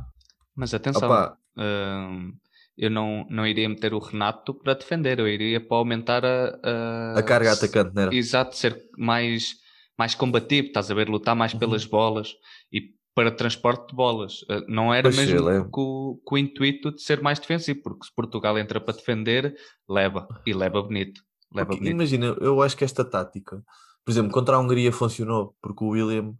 Mas 0.55 0.73
atenção, 0.75 1.11
uh, 1.11 2.33
eu 2.77 2.91
não, 2.91 3.27
não 3.31 3.47
iria 3.47 3.69
meter 3.69 3.95
o 3.95 3.99
Renato 3.99 4.55
para 4.55 4.75
defender, 4.75 5.19
eu 5.19 5.27
iria 5.27 5.61
para 5.61 5.79
aumentar 5.79 6.25
a, 6.25 6.59
a, 6.63 7.19
a 7.19 7.23
carga 7.23 7.53
atacante, 7.53 7.95
não 7.95 8.03
era? 8.03 8.15
Exato, 8.15 8.57
ser 8.57 8.81
mais, 8.97 9.55
mais 9.99 10.15
combativo, 10.15 10.69
estás 10.69 10.91
a 10.91 10.95
ver, 10.95 11.09
lutar 11.09 11.35
mais 11.35 11.53
uhum. 11.53 11.59
pelas 11.59 11.85
bolas 11.85 12.35
e 12.73 12.95
para 13.15 13.31
transporte 13.31 13.89
de 13.89 13.97
bolas. 13.97 14.43
Uh, 14.43 14.65
não 14.69 14.93
era 14.93 15.05
pois 15.05 15.17
mesmo 15.17 15.49
é. 15.49 15.67
com, 15.71 16.21
com, 16.23 16.35
o 16.35 16.39
intuito 16.39 16.95
de 16.95 17.03
ser 17.03 17.23
mais 17.23 17.39
defensivo, 17.39 17.81
porque 17.83 18.05
se 18.05 18.15
Portugal 18.15 18.59
entra 18.59 18.79
para 18.79 18.95
defender, 18.95 19.57
leva 19.89 20.29
e 20.47 20.53
leva 20.53 20.83
bonito. 20.83 21.23
Leva 21.53 21.71
bonito. 21.71 21.89
Imagina, 21.89 22.37
eu 22.41 22.61
acho 22.61 22.77
que 22.77 22.85
esta 22.85 23.05
tática, 23.05 23.63
por 24.05 24.11
exemplo, 24.11 24.31
contra 24.31 24.57
a 24.57 24.59
Hungria 24.59 24.93
funcionou, 24.93 25.57
porque 25.63 25.83
o 25.83 25.89
William 25.89 26.35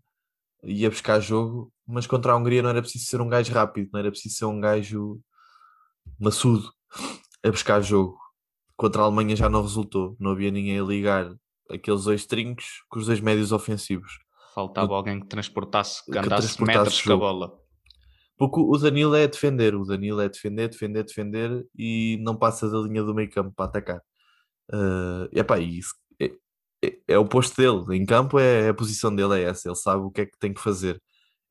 ia 0.63 0.91
buscar 0.91 1.21
jogo, 1.21 1.73
mas 1.87 2.07
contra 2.07 2.33
a 2.33 2.37
Hungria 2.37 2.63
não 2.63 2.71
era 2.71 2.83
preciso 2.83 3.05
ser 3.05 3.21
um 3.21 3.29
gajo 3.29 3.53
rápido, 3.53 3.91
não 3.93 4.01
era 4.01 4.11
preciso 4.11 4.37
ser 4.37 4.45
um 4.45 4.61
gajo 4.61 5.21
maçudo 6.19 6.71
a 7.45 7.51
buscar 7.51 7.81
jogo. 7.81 8.19
Contra 8.77 9.03
a 9.03 9.05
Alemanha 9.07 9.37
já 9.37 9.49
não 9.49 9.63
resultou, 9.63 10.17
não 10.19 10.33
havia 10.33 10.51
ninguém 10.51 10.79
a 10.79 10.83
ligar 10.83 11.35
aqueles 11.71 12.05
dois 12.05 12.27
trincos 12.27 12.85
com 12.89 12.99
os 12.99 13.07
dois 13.07 13.21
médios 13.21 13.53
ofensivos. 13.53 14.19
Faltava 14.55 14.95
alguém 14.95 15.21
que 15.21 15.27
transportasse, 15.27 16.05
que, 16.05 16.13
que 16.13 16.19
andasse 16.19 16.63
metros 16.63 17.01
com 17.03 17.13
a 17.13 17.17
bola. 17.17 17.53
Porque 18.39 18.61
o 18.61 18.77
Danilo 18.77 19.15
é 19.15 19.27
defender, 19.27 19.75
o 19.75 19.85
Danilo 19.85 20.21
é 20.21 20.29
defender, 20.29 20.69
defender, 20.69 21.05
defender 21.05 21.67
e 21.75 22.19
não 22.21 22.37
passa 22.37 22.69
da 22.69 22.79
linha 22.79 23.03
do 23.03 23.15
meio 23.15 23.31
campo 23.31 23.53
para 23.55 23.65
atacar. 23.67 24.01
Uh, 24.71 25.29
epá, 25.33 25.59
isso 25.59 25.95
é, 25.95 26.06
é, 27.09 27.19
o 27.19 27.27
posto 27.27 27.57
dele, 27.57 27.97
em 27.97 28.05
campo 28.07 28.39
é, 28.39 28.67
é, 28.67 28.69
a 28.71 28.75
posição 28.75 29.15
dele, 29.15 29.41
é 29.41 29.45
essa, 29.45 29.69
ele 29.69 29.77
sabe 29.77 30.03
o 30.03 30.11
que 30.11 30.23
é 30.23 30.27
que 30.27 30.39
tem 30.39 30.53
que 30.53 30.61
fazer. 30.61 31.01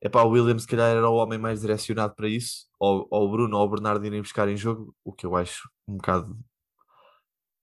É 0.00 0.08
para 0.08 0.24
o 0.24 0.30
Williams, 0.30 0.62
se 0.62 0.68
calhar, 0.68 0.90
era 0.90 1.08
o 1.08 1.16
homem 1.16 1.38
mais 1.38 1.60
direcionado 1.60 2.14
para 2.14 2.28
isso, 2.28 2.66
ou, 2.78 3.06
ou 3.10 3.26
o 3.26 3.30
Bruno 3.30 3.56
ou 3.56 3.64
o 3.66 3.70
Bernardo 3.70 4.04
irem 4.06 4.22
buscar 4.22 4.48
em 4.48 4.56
jogo, 4.56 4.94
o 5.04 5.12
que 5.12 5.26
eu 5.26 5.36
acho 5.36 5.68
um 5.88 5.96
bocado 5.96 6.36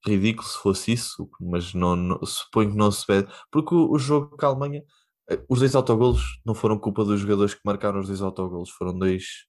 ridículo 0.06 0.48
se 0.48 0.58
fosse 0.58 0.92
isso, 0.94 1.30
mas 1.40 1.74
não, 1.74 1.96
não 1.96 2.26
suponho 2.26 2.72
que 2.72 2.78
não 2.78 2.92
se 2.92 3.06
pede, 3.06 3.32
porque 3.52 3.74
o, 3.74 3.92
o, 3.92 3.98
jogo 3.98 4.36
com 4.38 4.46
a 4.46 4.50
Alemanha, 4.50 4.84
eh, 5.30 5.42
os 5.48 5.60
dois 5.60 5.76
autogolos 5.76 6.42
não 6.46 6.54
foram 6.54 6.78
culpa 6.78 7.06
dos 7.06 7.22
jogadores 7.22 7.54
que 7.54 7.62
marcaram 7.64 8.00
os 8.00 8.08
dois 8.08 8.22
autogolos, 8.22 8.70
foram 8.72 8.98
dois 8.98 9.46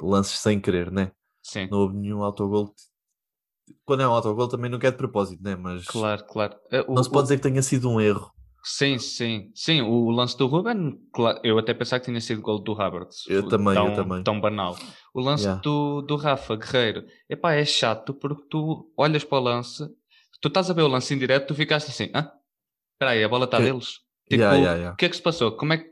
lances 0.00 0.38
sem 0.38 0.60
querer, 0.60 0.90
né? 0.90 1.12
Sim. 1.42 1.68
Não 1.70 1.78
houve 1.78 1.96
nenhum 1.96 2.22
autogol 2.22 2.74
quando 3.84 4.02
é 4.02 4.08
um 4.08 4.12
autogol 4.12 4.48
também 4.48 4.70
não 4.70 4.78
quer 4.78 4.92
de 4.92 4.96
propósito, 4.96 5.42
né? 5.42 5.56
Mas 5.56 5.84
claro, 5.86 6.24
claro. 6.26 6.56
O, 6.86 6.94
não 6.94 7.02
se 7.02 7.10
pode 7.10 7.20
o... 7.20 7.22
dizer 7.24 7.36
que 7.36 7.42
tenha 7.42 7.62
sido 7.62 7.90
um 7.90 8.00
erro. 8.00 8.30
Sim, 8.64 8.98
sim, 8.98 9.50
sim. 9.54 9.80
O 9.80 10.10
lance 10.10 10.36
do 10.36 10.46
Ruben, 10.46 10.98
claro, 11.12 11.40
eu 11.42 11.58
até 11.58 11.72
pensava 11.72 12.00
que 12.00 12.06
tinha 12.06 12.20
sido 12.20 12.42
gol 12.42 12.58
do 12.58 12.80
Havertz. 12.80 13.24
Eu 13.26 13.48
também, 13.48 13.72
tão, 13.72 13.88
eu 13.88 13.94
também. 13.94 14.22
Tão 14.22 14.40
banal. 14.40 14.76
O 15.14 15.20
lance 15.20 15.44
yeah. 15.44 15.62
do, 15.62 16.02
do 16.02 16.16
Rafa 16.16 16.54
Guerreiro, 16.56 17.04
epá, 17.30 17.54
é 17.54 17.64
chato 17.64 18.12
porque 18.12 18.42
tu 18.50 18.92
olhas 18.96 19.24
para 19.24 19.38
o 19.38 19.42
lance, 19.42 19.88
tu 20.42 20.48
estás 20.48 20.70
a 20.70 20.74
ver 20.74 20.82
o 20.82 20.88
lance 20.88 21.14
em 21.14 21.18
direto, 21.18 21.46
tu 21.46 21.54
ficaste 21.54 21.88
assim, 21.88 22.10
ah, 22.12 22.30
espera 22.92 23.12
aí, 23.12 23.24
a 23.24 23.28
bola 23.28 23.46
está 23.46 23.58
deles. 23.58 24.00
Tipo, 24.28 24.42
yeah, 24.42 24.56
yeah, 24.56 24.92
o 24.92 24.96
que 24.96 25.06
é 25.06 25.08
que 25.08 25.16
se 25.16 25.22
passou? 25.22 25.52
Como 25.52 25.72
é 25.72 25.78
que... 25.78 25.90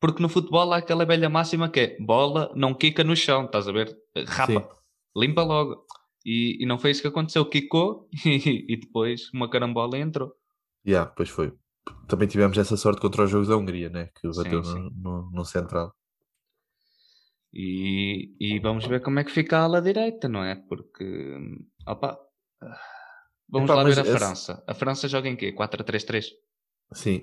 Porque 0.00 0.20
no 0.22 0.28
futebol 0.28 0.72
há 0.72 0.78
aquela 0.78 1.04
velha 1.04 1.28
máxima 1.28 1.68
que 1.68 1.80
é 1.80 1.96
bola 2.00 2.50
não 2.56 2.74
quica 2.74 3.04
no 3.04 3.14
chão, 3.14 3.44
estás 3.44 3.68
a 3.68 3.72
ver? 3.72 3.96
Rapa, 4.26 4.52
sim. 4.52 4.66
limpa 5.16 5.42
logo. 5.42 5.84
E, 6.24 6.62
e 6.62 6.66
não 6.66 6.78
foi 6.78 6.90
isso 6.90 7.02
que 7.02 7.08
aconteceu. 7.08 7.44
Quicou 7.48 8.08
e, 8.24 8.72
e 8.72 8.76
depois 8.76 9.30
uma 9.32 9.48
carambola 9.48 9.98
entrou. 9.98 10.32
Yeah, 10.86 11.10
pois 11.16 11.28
foi. 11.28 11.52
também 12.06 12.28
tivemos 12.28 12.56
essa 12.56 12.76
sorte 12.76 13.00
contra 13.00 13.24
os 13.24 13.30
jogos 13.30 13.48
da 13.48 13.56
Hungria, 13.56 13.88
né? 13.88 14.10
Que 14.20 14.28
bateu 14.28 14.64
sim, 14.64 14.72
sim. 14.72 14.90
No, 14.96 15.22
no, 15.22 15.30
no, 15.30 15.44
central. 15.44 15.92
E, 17.52 18.34
e 18.38 18.58
vamos 18.60 18.86
ver 18.86 19.02
como 19.02 19.18
é 19.18 19.24
que 19.24 19.30
fica 19.30 19.58
a 19.58 19.62
ala 19.62 19.80
direita, 19.80 20.28
não 20.28 20.44
é? 20.44 20.54
Porque, 20.54 21.36
opa, 21.86 22.18
vamos 23.48 23.70
lá 23.70 23.82
ver 23.84 23.98
a 23.98 24.02
esse... 24.02 24.12
França. 24.12 24.64
A 24.66 24.74
França 24.74 25.08
joga 25.08 25.28
em 25.28 25.36
quê? 25.36 25.54
4-3-3? 25.54 26.26
Sim. 26.92 27.20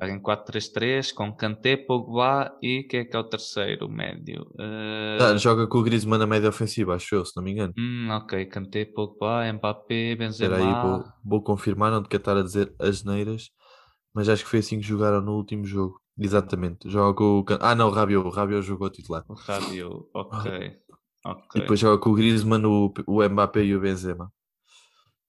Em 0.00 0.18
4-3-3 0.18 1.12
com 1.12 1.32
Kanté, 1.32 1.76
Pogba 1.76 2.56
e 2.62 2.82
quem 2.84 3.00
é 3.00 3.04
que 3.04 3.14
é 3.14 3.18
o 3.18 3.24
terceiro 3.24 3.88
médio? 3.88 4.42
Uh... 4.54 5.22
Ah, 5.22 5.36
joga 5.36 5.66
com 5.66 5.78
o 5.78 5.82
Griezmann 5.82 6.18
na 6.18 6.26
média 6.26 6.48
ofensiva, 6.48 6.94
acho 6.94 7.14
eu, 7.14 7.24
se 7.24 7.36
não 7.36 7.44
me 7.44 7.52
engano. 7.52 7.74
Hum, 7.78 8.08
ok, 8.10 8.46
Kanté, 8.46 8.84
Pogba, 8.86 9.52
Mbappé, 9.52 10.16
Benzema. 10.16 10.56
Espera 10.56 10.56
aí, 10.56 10.82
vou, 10.82 11.04
vou 11.24 11.42
confirmar, 11.42 11.92
não 11.92 12.02
te 12.02 12.08
quero 12.08 12.20
estar 12.20 12.36
a 12.36 12.42
dizer 12.42 12.74
as 12.80 13.04
neiras, 13.04 13.50
mas 14.14 14.28
acho 14.28 14.44
que 14.44 14.50
foi 14.50 14.60
assim 14.60 14.80
que 14.80 14.86
jogaram 14.86 15.20
no 15.20 15.36
último 15.36 15.64
jogo. 15.64 16.00
Exatamente. 16.18 16.88
Joga 16.90 17.14
com 17.16 17.40
o... 17.40 17.44
Ah 17.60 17.74
não, 17.74 17.88
o 17.88 17.90
Rabiot, 17.90 18.26
o 18.26 18.30
Rabiot 18.30 18.66
jogou 18.66 18.90
titular. 18.90 19.24
O 19.28 19.34
Rabiot, 19.34 20.06
ok. 20.14 20.80
okay. 21.24 21.42
E 21.56 21.60
depois 21.60 21.78
joga 21.78 22.02
com 22.02 22.10
o 22.10 22.14
Griezmann, 22.14 22.64
o, 22.64 22.92
o 23.06 23.28
Mbappé 23.28 23.62
e 23.62 23.76
o 23.76 23.80
Benzema. 23.80 24.32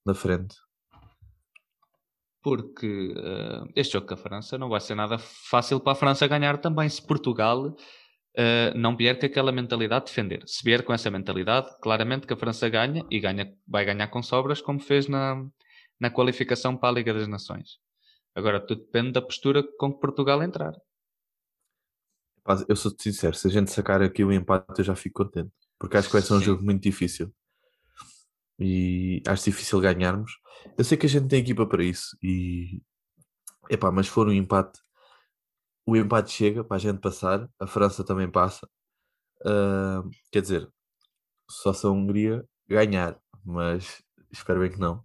Na 0.05 0.13
frente 0.13 0.55
porque 2.43 3.13
uh, 3.17 3.71
este 3.73 3.93
jogo 3.93 4.05
com 4.05 4.13
a 4.15 4.17
França 4.17 4.57
não 4.57 4.67
vai 4.67 4.81
ser 4.81 4.95
nada 4.95 5.17
fácil 5.17 5.79
para 5.79 5.93
a 5.93 5.95
França 5.95 6.27
ganhar 6.27 6.57
também 6.57 6.89
se 6.89 7.01
Portugal 7.01 7.67
uh, 7.67 8.77
não 8.77 8.97
vier 8.97 9.17
com 9.17 9.25
aquela 9.25 9.51
mentalidade 9.51 10.05
de 10.05 10.11
defender. 10.11 10.43
Se 10.45 10.61
vier 10.61 10.83
com 10.83 10.93
essa 10.93 11.09
mentalidade, 11.09 11.69
claramente 11.81 12.27
que 12.27 12.33
a 12.33 12.37
França 12.37 12.67
ganha 12.67 13.05
e 13.09 13.19
ganha, 13.19 13.51
vai 13.65 13.85
ganhar 13.85 14.07
com 14.09 14.21
sobras, 14.21 14.61
como 14.61 14.81
fez 14.81 15.07
na, 15.07 15.41
na 15.97 16.09
qualificação 16.09 16.75
para 16.75 16.89
a 16.89 16.91
Liga 16.91 17.13
das 17.13 17.29
Nações. 17.29 17.79
Agora, 18.35 18.59
tudo 18.59 18.81
depende 18.81 19.13
da 19.13 19.21
postura 19.21 19.63
com 19.77 19.93
que 19.93 20.01
Portugal 20.01 20.43
entrar. 20.43 20.73
Eu 22.67 22.75
sou 22.75 22.93
sincero, 22.99 23.37
se 23.37 23.47
a 23.47 23.49
gente 23.49 23.71
sacar 23.71 24.01
aqui 24.01 24.21
o 24.21 24.33
empate, 24.33 24.79
eu 24.79 24.83
já 24.83 24.95
fico 24.95 25.23
contente, 25.23 25.53
porque 25.79 25.95
acho 25.95 26.09
que 26.09 26.13
vai 26.13 26.21
ser 26.21 26.33
um 26.33 26.39
Sim. 26.39 26.45
jogo 26.45 26.61
muito 26.61 26.83
difícil 26.83 27.33
e 28.59 29.21
acho 29.27 29.45
difícil 29.45 29.79
ganharmos. 29.79 30.31
Eu 30.77 30.83
sei 30.83 30.97
que 30.97 31.05
a 31.05 31.09
gente 31.09 31.27
tem 31.27 31.39
equipa 31.39 31.65
para 31.65 31.83
isso 31.83 32.17
e 32.21 32.81
epá, 33.69 33.91
mas 33.91 34.07
for 34.07 34.27
um 34.27 34.31
empate, 34.31 34.79
o 35.85 35.95
empate 35.95 36.31
chega 36.31 36.63
para 36.63 36.77
a 36.77 36.79
gente 36.79 36.99
passar, 36.99 37.49
a 37.59 37.67
França 37.67 38.03
também 38.03 38.29
passa. 38.29 38.67
Uh, 39.41 40.09
quer 40.31 40.41
dizer, 40.41 40.69
só 41.49 41.73
se 41.73 41.85
a 41.85 41.89
Hungria 41.89 42.45
ganhar, 42.67 43.19
mas 43.45 44.01
espero 44.31 44.59
bem 44.61 44.71
que 44.71 44.79
não. 44.79 45.03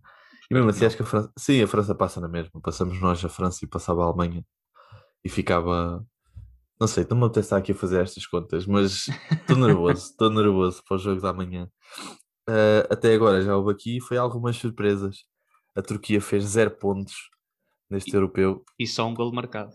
E 0.51 0.55
mesmo 0.55 0.71
assim, 0.71 0.87
acho 0.87 0.97
que 0.97 1.03
a 1.03 1.07
França, 1.07 1.33
sim, 1.37 1.63
a 1.63 1.67
França 1.67 1.95
passa 1.95 2.21
na 2.21 2.29
mesma. 2.29 2.61
Passamos 2.61 3.01
nós 3.01 3.23
a 3.25 3.29
França 3.29 3.65
e 3.65 3.69
passava 3.69 4.03
a 4.03 4.07
Alemanha 4.07 4.45
e 5.25 5.29
ficava. 5.29 6.05
Não 6.81 6.87
sei, 6.87 7.07
não 7.11 7.19
me 7.19 7.25
apetece 7.25 7.47
estar 7.47 7.57
aqui 7.57 7.73
a 7.73 7.75
fazer 7.75 8.01
estas 8.03 8.25
contas, 8.27 8.65
mas 8.65 9.09
estou 9.33 9.57
nervoso, 9.57 10.07
estou 10.11 10.31
nervoso 10.31 10.83
para 10.87 10.95
o 10.97 10.99
jogo 10.99 11.21
da 11.21 11.33
manhã. 11.33 11.69
Uh, 12.49 12.89
até 12.89 13.13
agora 13.13 13.43
já 13.43 13.55
houve 13.55 13.71
aqui 13.71 14.01
foi 14.01 14.17
algumas 14.17 14.57
surpresas. 14.57 15.25
A 15.77 15.83
Turquia 15.83 16.21
fez 16.21 16.45
zero 16.45 16.71
pontos 16.71 17.15
neste 17.91 18.11
e, 18.11 18.15
europeu. 18.15 18.65
E 18.79 18.87
só 18.87 19.07
um 19.07 19.15
gol 19.15 19.31
marcado. 19.33 19.75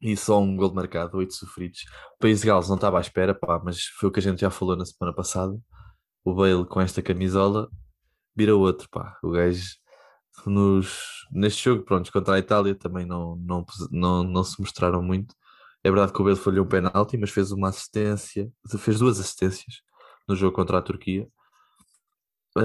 E 0.00 0.16
só 0.16 0.40
um 0.40 0.56
gol 0.56 0.72
marcado, 0.72 1.18
oito 1.18 1.34
sofridos. 1.34 1.82
O 2.16 2.18
País 2.18 2.40
de 2.40 2.46
Gales 2.46 2.68
não 2.68 2.76
estava 2.76 2.98
à 2.98 3.00
espera, 3.00 3.34
pá, 3.34 3.60
mas 3.62 3.84
foi 3.84 4.08
o 4.08 4.12
que 4.12 4.20
a 4.20 4.22
gente 4.22 4.40
já 4.40 4.50
falou 4.50 4.74
na 4.74 4.86
semana 4.86 5.14
passada. 5.14 5.54
O 6.24 6.34
Bale 6.34 6.64
com 6.64 6.80
esta 6.80 7.02
camisola 7.02 7.68
vira 8.34 8.56
outro, 8.56 8.88
pá. 8.90 9.18
O 9.22 9.30
gajo 9.30 9.76
nos, 10.46 11.26
neste 11.30 11.64
jogo, 11.64 11.84
pronto, 11.84 12.10
contra 12.12 12.36
a 12.36 12.38
Itália 12.38 12.74
também 12.74 13.04
não, 13.04 13.36
não, 13.36 13.66
não, 13.90 14.22
não 14.24 14.44
se 14.44 14.60
mostraram 14.60 15.02
muito. 15.02 15.34
É 15.84 15.90
verdade 15.90 16.12
que 16.12 16.22
o 16.22 16.24
Bale 16.24 16.36
falhou 16.36 16.64
um 16.64 16.68
penalti, 16.68 17.18
mas 17.18 17.30
fez 17.30 17.52
uma 17.52 17.68
assistência, 17.68 18.50
fez 18.78 18.98
duas 18.98 19.20
assistências 19.20 19.82
no 20.28 20.34
jogo 20.34 20.54
contra 20.54 20.78
a 20.78 20.82
Turquia. 20.82 21.28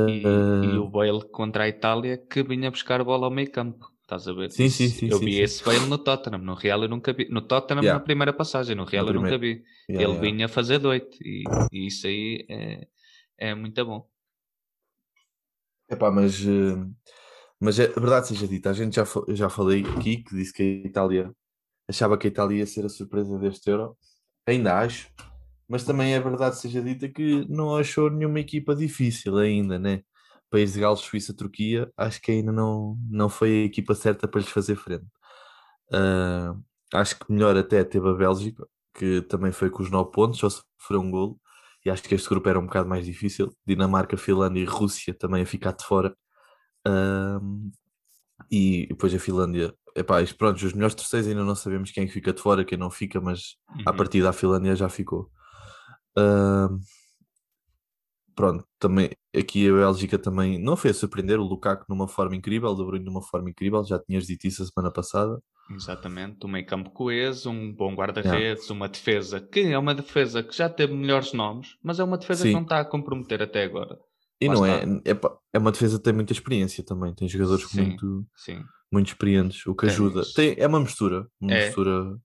E, 0.10 0.26
uh... 0.26 0.64
e, 0.64 0.78
o 0.78 0.88
Bale 0.88 1.24
contra 1.30 1.64
a 1.64 1.68
Itália 1.68 2.18
que 2.18 2.44
vinha 2.44 2.72
buscar 2.72 3.02
a 3.02 3.04
bola 3.04 3.26
ao 3.26 3.32
meio 3.32 3.52
campo. 3.52 3.92
Estás 4.02 4.28
a 4.28 4.34
ver? 4.34 4.52
Sim, 4.52 4.70
sim, 4.70 4.90
sim. 4.90 5.08
Eu 5.10 5.18
sim, 5.18 5.26
vi 5.26 5.34
sim. 5.34 5.42
esse 5.42 5.64
Bale 5.64 5.86
no 5.88 5.98
Tottenham. 5.98 6.40
No 6.40 6.54
Real 6.54 6.84
eu 6.84 6.90
nunca 6.90 7.14
vi. 7.14 7.28
No 7.30 7.42
Tottenham 7.42 7.82
yeah. 7.82 8.00
na 8.00 8.04
primeira 8.04 8.34
passagem. 8.34 8.76
No 8.76 8.84
Real 8.84 9.06
no 9.06 9.12
eu 9.12 9.14
primeiro. 9.14 9.38
nunca 9.38 9.42
vi. 9.42 9.64
Yeah, 9.90 10.04
Ele 10.04 10.04
yeah. 10.04 10.22
vinha 10.22 10.48
fazer 10.50 10.80
doito. 10.80 11.18
E, 11.22 11.44
e, 11.72 11.88
isso 11.88 12.08
aí 12.08 12.46
é, 12.50 12.88
é 13.38 13.56
muito 13.56 13.86
bom. 13.86 14.08
Epá, 15.90 16.12
mas, 16.12 16.42
eh, 16.46 16.86
mas 17.60 17.80
é 17.80 17.88
verdade 17.88 18.28
seja 18.28 18.48
dita. 18.48 18.70
A 18.70 18.74
gente 18.74 18.96
já, 18.96 19.06
já 19.30 19.50
falei 19.50 19.84
aqui 19.98 20.18
que 20.18 20.36
disse 20.36 20.54
que 20.54 20.64
a 20.64 20.88
Itália 20.88 21.32
achava 21.88 22.18
que 22.18 22.28
a 22.28 22.30
Itália 22.30 22.60
ia 22.60 22.66
ser 22.66 22.86
a 22.86 22.90
surpresa 22.90 23.38
deste 23.38 23.70
Euro. 23.70 23.98
Ainda 24.46 24.80
acho 24.80 25.10
mas 25.74 25.84
também 25.84 26.14
é 26.14 26.20
verdade, 26.20 26.60
seja 26.60 26.84
dita, 26.84 27.10
que 27.10 27.48
não 27.50 27.76
achou 27.76 28.08
nenhuma 28.08 28.40
equipa 28.40 28.76
difícil 28.76 29.36
ainda, 29.40 29.80
né? 29.80 30.04
País 30.48 30.74
de 30.74 30.80
Gales, 30.80 31.00
Suíça, 31.00 31.34
Turquia, 31.36 31.92
acho 31.98 32.22
que 32.22 32.32
ainda 32.32 32.52
não, 32.52 32.96
não 33.10 33.28
foi 33.28 33.64
a 33.64 33.66
equipa 33.66 33.96
certa 33.96 34.28
para 34.28 34.40
lhes 34.40 34.52
fazer 34.52 34.76
frente. 34.76 35.08
Uh, 35.92 36.64
acho 36.94 37.18
que 37.18 37.32
melhor 37.32 37.58
até 37.58 37.84
teve 37.84 38.08
a 38.08 38.14
Bélgica, 38.14 38.64
que 38.94 39.24
também 39.24 39.52
foi 39.52 39.72
com 39.72 39.82
os 39.82 39.90
9 39.90 40.12
pontos, 40.12 40.40
só 40.40 40.48
sofreu 40.48 41.02
um 41.02 41.10
golo, 41.10 41.40
e 41.84 41.90
acho 41.90 42.04
que 42.04 42.14
este 42.14 42.30
grupo 42.30 42.48
era 42.48 42.60
um 42.60 42.68
bocado 42.68 42.88
mais 42.88 43.04
difícil. 43.04 43.52
Dinamarca, 43.66 44.16
Finlândia 44.16 44.62
e 44.62 44.66
Rússia 44.66 45.12
também 45.12 45.42
a 45.42 45.46
ficar 45.48 45.72
de 45.72 45.84
fora. 45.84 46.16
Uh, 46.88 47.72
e 48.52 48.86
depois 48.90 49.12
a 49.12 49.18
Finlândia, 49.18 49.74
epá, 49.96 50.22
isto, 50.22 50.38
pronto, 50.38 50.64
os 50.64 50.74
melhores 50.74 50.94
terceiros 50.94 51.28
ainda 51.28 51.44
não 51.44 51.56
sabemos 51.56 51.90
quem 51.90 52.08
fica 52.08 52.32
de 52.32 52.44
fora, 52.44 52.64
quem 52.64 52.78
não 52.78 52.92
fica, 52.92 53.20
mas 53.20 53.56
uhum. 53.76 53.84
a 53.88 53.94
partir 53.94 54.22
da 54.22 54.32
Finlândia 54.32 54.76
já 54.76 54.88
ficou. 54.88 55.32
Uh, 56.18 56.80
pronto, 58.36 58.66
também 58.80 59.12
aqui 59.36 59.70
a 59.70 59.74
Bélgica 59.74 60.18
também 60.20 60.60
não 60.60 60.76
foi 60.76 60.92
a 60.92 60.94
surpreender 60.94 61.40
o 61.40 61.44
Lukaku 61.44 61.86
numa 61.90 62.08
forma 62.08 62.36
incrível, 62.36 62.70
o 62.70 62.76
De 62.76 62.84
Bruyne 62.84 63.06
numa 63.06 63.22
forma 63.22 63.50
incrível, 63.50 63.84
já 63.84 64.00
tinhas 64.00 64.26
dito 64.28 64.46
isso 64.46 64.64
a 64.64 64.66
semana 64.66 64.92
passada. 64.92 65.40
Exatamente, 65.72 66.46
um 66.46 66.50
meio 66.50 66.66
campo 66.66 66.90
coeso, 66.92 67.50
um 67.50 67.74
bom 67.74 67.96
guarda-redes, 67.96 68.64
yeah. 68.64 68.74
uma 68.74 68.90
defesa 68.90 69.40
que 69.40 69.62
é 69.62 69.78
uma 69.78 69.96
defesa 69.96 70.44
que 70.44 70.56
já 70.56 70.70
teve 70.70 70.94
melhores 70.94 71.34
nomes, 71.34 71.78
mas 71.82 72.00
é 72.00 72.04
uma 72.04 72.18
defesa 72.18 72.44
Sim. 72.44 72.50
que 72.50 72.54
não 72.54 72.64
está 72.64 72.80
a 72.80 72.86
comprometer 72.86 73.42
até 73.42 73.64
agora. 73.64 73.98
E 74.42 74.48
Lá 74.48 74.56
não 74.56 74.66
é, 74.66 74.84
é, 75.06 75.20
é 75.54 75.58
uma 75.58 75.72
defesa 75.72 75.98
que 75.98 76.04
tem 76.04 76.14
muita 76.14 76.34
experiência 76.34 76.84
também, 76.84 77.14
tem 77.14 77.30
jogadores 77.30 77.66
sim, 77.66 77.82
muito, 77.82 78.28
sim. 78.36 78.62
muito 78.92 79.08
experientes, 79.08 79.66
o 79.66 79.74
que 79.74 79.88
Tens. 79.88 79.94
ajuda. 79.94 80.22
Tem, 80.36 80.56
é 80.58 80.68
uma 80.68 80.82
mistura, 80.82 81.26
uma 81.40 81.54
é. 81.54 81.66
mistura. 81.66 82.18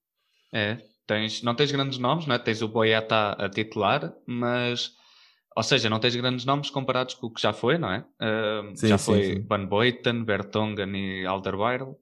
É, 0.52 0.78
Tens, 1.08 1.42
não 1.42 1.54
tens 1.54 1.72
grandes 1.72 1.98
nomes, 1.98 2.26
não 2.26 2.34
é? 2.34 2.38
tens 2.38 2.60
o 2.60 2.68
Boyata 2.68 3.32
a 3.32 3.48
titular, 3.48 4.12
mas 4.26 4.92
ou 5.56 5.62
seja, 5.62 5.88
não 5.88 5.98
tens 5.98 6.14
grandes 6.14 6.44
nomes 6.44 6.70
comparados 6.70 7.14
com 7.14 7.26
o 7.26 7.30
que 7.32 7.40
já 7.40 7.52
foi, 7.52 7.78
não 7.78 7.90
é? 7.90 8.04
Uh, 8.20 8.76
sim, 8.76 8.88
já 8.88 8.98
foi 8.98 9.24
sim, 9.24 9.46
Van 9.48 9.66
Boyten, 9.66 10.22
Bertongen 10.22 10.94
e 10.94 11.26
Alderweireld. 11.26 11.96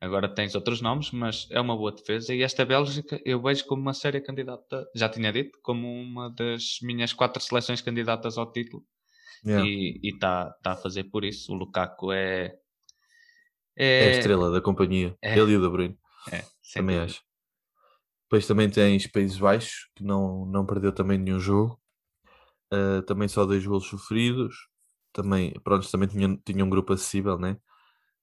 Agora 0.00 0.28
tens 0.28 0.54
outros 0.54 0.80
nomes, 0.82 1.10
mas 1.12 1.46
é 1.50 1.60
uma 1.60 1.76
boa 1.76 1.90
defesa. 1.92 2.34
E 2.34 2.42
esta 2.42 2.66
Bélgica 2.66 3.18
eu 3.24 3.40
vejo 3.40 3.64
como 3.64 3.80
uma 3.80 3.94
séria 3.94 4.20
candidata, 4.20 4.86
já 4.94 5.08
tinha 5.08 5.32
dito, 5.32 5.58
como 5.62 5.88
uma 5.88 6.28
das 6.28 6.78
minhas 6.82 7.12
quatro 7.12 7.42
seleções 7.42 7.80
candidatas 7.80 8.36
ao 8.36 8.52
título. 8.52 8.84
Yeah. 9.46 9.66
E 9.66 10.00
está 10.02 10.50
tá 10.62 10.72
a 10.72 10.76
fazer 10.76 11.04
por 11.04 11.24
isso. 11.24 11.52
O 11.52 11.56
Lukaku 11.56 12.12
é. 12.12 12.56
É, 13.76 14.04
é 14.04 14.08
a 14.08 14.10
estrela 14.18 14.50
da 14.50 14.60
companhia. 14.60 15.16
É, 15.22 15.38
Ele 15.38 15.52
e 15.52 15.56
o 15.56 15.62
De 15.62 15.68
Bruyne. 15.70 15.96
É, 16.30 16.42
Também 16.74 16.98
acho. 16.98 17.22
Depois 18.28 18.46
também 18.46 18.68
tens 18.68 19.06
Países 19.06 19.38
Baixos, 19.38 19.88
que 19.96 20.04
não, 20.04 20.44
não 20.44 20.66
perdeu 20.66 20.92
também 20.92 21.16
nenhum 21.16 21.40
jogo. 21.40 21.80
Uh, 22.70 23.00
também 23.06 23.26
só 23.26 23.46
dois 23.46 23.64
golos 23.64 23.86
sofridos. 23.86 24.68
Também, 25.14 25.54
pronto, 25.64 25.90
também 25.90 26.06
tinha, 26.06 26.38
tinha 26.44 26.62
um 26.62 26.68
grupo 26.68 26.92
acessível, 26.92 27.38
né? 27.38 27.56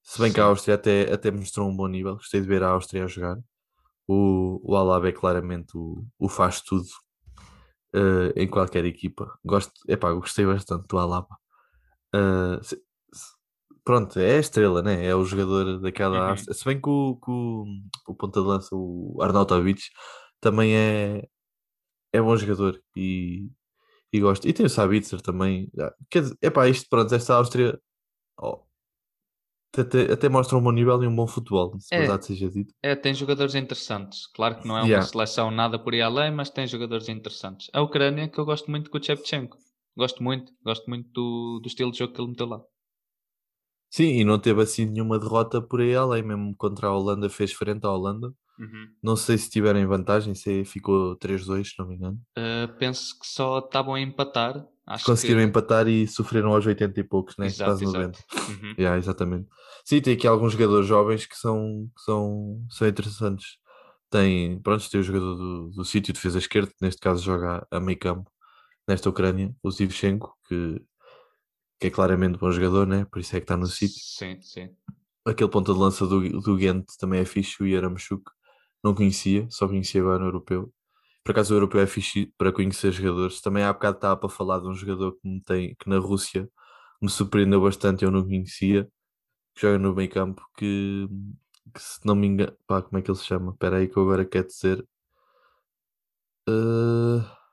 Se 0.03 0.19
bem 0.21 0.29
Sim. 0.29 0.35
que 0.35 0.39
a 0.41 0.45
Áustria 0.45 0.75
até, 0.75 1.11
até 1.11 1.31
mostrou 1.31 1.67
um 1.67 1.75
bom 1.75 1.87
nível. 1.87 2.17
Gostei 2.17 2.39
de 2.39 2.47
ver 2.47 2.61
a 2.61 2.69
Áustria 2.69 3.05
a 3.05 3.07
jogar. 3.07 3.37
O, 4.07 4.61
o 4.63 4.75
Alaba 4.75 5.09
é 5.09 5.11
claramente 5.11 5.75
o, 5.75 6.05
o 6.19 6.29
faz 6.29 6.61
tudo 6.61 6.85
uh, 7.95 8.31
em 8.35 8.47
qualquer 8.47 8.85
equipa. 8.85 9.35
Gosto, 9.43 9.73
epá, 9.87 10.13
gostei 10.13 10.45
bastante 10.45 10.87
do 10.87 10.99
Alaba. 10.99 11.35
Uh, 12.13 12.61
pronto, 13.85 14.19
é 14.19 14.37
a 14.37 14.39
estrela, 14.39 14.81
né? 14.81 15.05
É 15.05 15.15
o 15.15 15.23
jogador 15.23 15.79
daquela. 15.79 16.31
Uhum. 16.31 16.37
Se 16.37 16.65
bem 16.65 16.81
que 16.81 16.89
o, 16.89 17.15
que 17.23 17.31
o, 17.31 17.65
o 18.07 18.15
ponta 18.15 18.41
de 18.41 18.47
lança, 18.47 18.75
o 18.75 19.17
Arnautovic, 19.21 19.83
também 20.41 20.75
é, 20.75 21.23
é 22.11 22.21
bom 22.21 22.35
jogador 22.35 22.81
e, 22.97 23.47
e 24.11 24.19
gosto. 24.19 24.47
E 24.47 24.53
tem 24.53 24.65
o 24.65 24.69
Sabitzer 24.69 25.21
também. 25.21 25.71
Ah, 25.79 25.93
quer 26.09 26.23
dizer, 26.23 26.37
epá, 26.41 26.67
isto, 26.67 26.89
pronto, 26.89 27.13
esta 27.13 27.35
Áustria 27.35 27.79
oh, 28.41 28.65
até, 29.77 30.11
até 30.11 30.29
mostra 30.29 30.57
um 30.57 30.61
bom 30.63 30.71
nível 30.71 31.03
e 31.03 31.07
um 31.07 31.15
bom 31.15 31.27
futebol, 31.27 31.77
se 31.79 31.93
é, 31.93 31.99
verdade 31.99 32.25
seja 32.25 32.49
dito. 32.49 32.73
É, 32.81 32.95
tem 32.95 33.13
jogadores 33.13 33.55
interessantes. 33.55 34.27
Claro 34.27 34.59
que 34.59 34.67
não 34.67 34.77
é 34.77 34.81
uma 34.81 34.87
yeah. 34.87 35.05
seleção 35.05 35.51
nada 35.51 35.77
por 35.77 35.93
aí 35.93 36.01
além, 36.01 36.31
mas 36.31 36.49
tem 36.49 36.65
jogadores 36.65 37.07
interessantes. 37.07 37.69
A 37.73 37.81
Ucrânia, 37.81 38.27
que 38.27 38.39
eu 38.39 38.45
gosto 38.45 38.71
muito 38.71 38.89
com 38.89 38.97
o 38.97 39.03
Chepchenko. 39.03 39.57
Gosto 39.97 40.23
muito, 40.23 40.51
gosto 40.63 40.89
muito 40.89 41.09
do, 41.11 41.59
do 41.61 41.67
estilo 41.67 41.91
de 41.91 41.99
jogo 41.99 42.13
que 42.13 42.19
ele 42.19 42.29
meteu 42.29 42.47
lá. 42.47 42.61
Sim, 43.95 44.19
e 44.19 44.25
não 44.25 44.37
teve 44.37 44.61
assim 44.61 44.85
nenhuma 44.85 45.17
derrota 45.17 45.61
por 45.61 45.79
aí 45.79 45.95
além, 45.95 46.21
mesmo 46.21 46.53
contra 46.57 46.87
a 46.87 46.93
Holanda 46.93 47.29
fez 47.29 47.53
frente 47.53 47.85
à 47.85 47.89
Holanda. 47.89 48.27
Uhum. 48.59 48.89
Não 49.01 49.15
sei 49.15 49.37
se 49.37 49.49
tiverem 49.49 49.85
vantagem, 49.85 50.35
se 50.35 50.65
ficou 50.65 51.17
3-2, 51.17 51.63
se 51.63 51.79
não 51.79 51.87
me 51.87 51.95
engano. 51.95 52.19
Uh, 52.37 52.77
penso 52.77 53.17
que 53.17 53.25
só 53.25 53.59
estavam 53.59 53.93
a 53.93 54.01
empatar. 54.01 54.67
Acho 54.85 55.05
Conseguiram 55.05 55.39
que... 55.39 55.45
empatar 55.45 55.87
e 55.87 56.05
sofreram 56.09 56.51
aos 56.51 56.65
80 56.65 56.99
e 56.99 57.03
poucos, 57.05 57.37
né? 57.37 57.45
Exato, 57.45 57.71
quase 57.71 57.85
90. 57.85 58.19
Uhum. 58.49 58.75
yeah, 58.77 58.97
exatamente. 58.97 59.47
Sim, 59.85 60.01
tem 60.01 60.15
aqui 60.15 60.27
alguns 60.27 60.51
jogadores 60.51 60.85
jovens 60.85 61.25
que 61.25 61.37
são, 61.37 61.89
que 61.95 62.03
são, 62.03 62.65
são 62.69 62.85
interessantes. 62.89 63.59
Tem, 64.09 64.59
pronto, 64.59 64.89
tem 64.89 64.99
o 64.99 65.03
jogador 65.03 65.35
do, 65.35 65.69
do 65.69 65.85
sítio, 65.85 66.13
defesa 66.13 66.39
esquerda, 66.39 66.67
que 66.67 66.85
neste 66.85 66.99
caso 66.99 67.23
joga 67.23 67.65
a 67.71 67.79
meio 67.79 67.97
campo, 67.97 68.29
nesta 68.85 69.09
Ucrânia, 69.09 69.55
o 69.63 69.71
Zivchenko, 69.71 70.35
que, 70.49 70.81
que 71.79 71.87
é 71.87 71.89
claramente 71.89 72.37
bom 72.37 72.51
jogador, 72.51 72.87
né? 72.87 73.05
Por 73.05 73.19
isso 73.19 73.35
é 73.35 73.39
que 73.39 73.43
está 73.43 73.57
no 73.57 73.67
sítio. 73.67 73.99
Sim, 74.01 74.41
sim. 74.41 74.69
Aquele 75.25 75.49
ponta 75.49 75.73
de 75.73 75.79
lança 75.79 76.05
do, 76.05 76.21
do 76.41 76.55
Ghent 76.55 76.85
também 76.99 77.19
é 77.21 77.25
fixe, 77.25 77.61
o 77.61 77.67
Yaramchuk. 77.67 78.23
Não 78.83 78.93
conhecia, 78.93 79.47
só 79.49 79.67
conhecia 79.67 80.01
agora 80.01 80.19
no 80.19 80.25
europeu. 80.25 80.71
Por 81.23 81.31
acaso 81.31 81.53
o 81.53 81.57
europeu 81.57 81.81
é 81.81 81.87
fixe 81.87 82.31
para 82.37 82.51
conhecer 82.51 82.91
jogadores. 82.91 83.41
Também 83.41 83.63
há 83.63 83.73
bocado 83.73 83.97
estava 83.97 84.15
para 84.17 84.29
falar 84.29 84.59
de 84.59 84.67
um 84.67 84.75
jogador 84.75 85.13
que, 85.13 85.27
me 85.27 85.41
tem, 85.41 85.75
que 85.75 85.89
na 85.89 85.97
Rússia 85.97 86.47
me 87.01 87.09
surpreendeu 87.09 87.61
bastante, 87.61 88.05
eu 88.05 88.11
não 88.11 88.23
conhecia, 88.23 88.85
que 89.55 89.61
joga 89.61 89.79
no 89.79 89.95
meio 89.95 90.09
campo, 90.09 90.41
que, 90.57 91.07
que 91.73 91.81
se 91.81 92.05
não 92.05 92.15
me 92.15 92.27
engano, 92.27 92.55
pá, 92.67 92.81
como 92.81 92.97
é 92.99 93.01
que 93.01 93.11
ele 93.11 93.17
se 93.17 93.25
chama? 93.25 93.51
Espera 93.53 93.77
aí 93.77 93.87
que 93.89 93.97
eu 93.97 94.03
agora 94.03 94.25
quero 94.25 94.47
dizer. 94.47 94.87
Uh... 96.47 97.44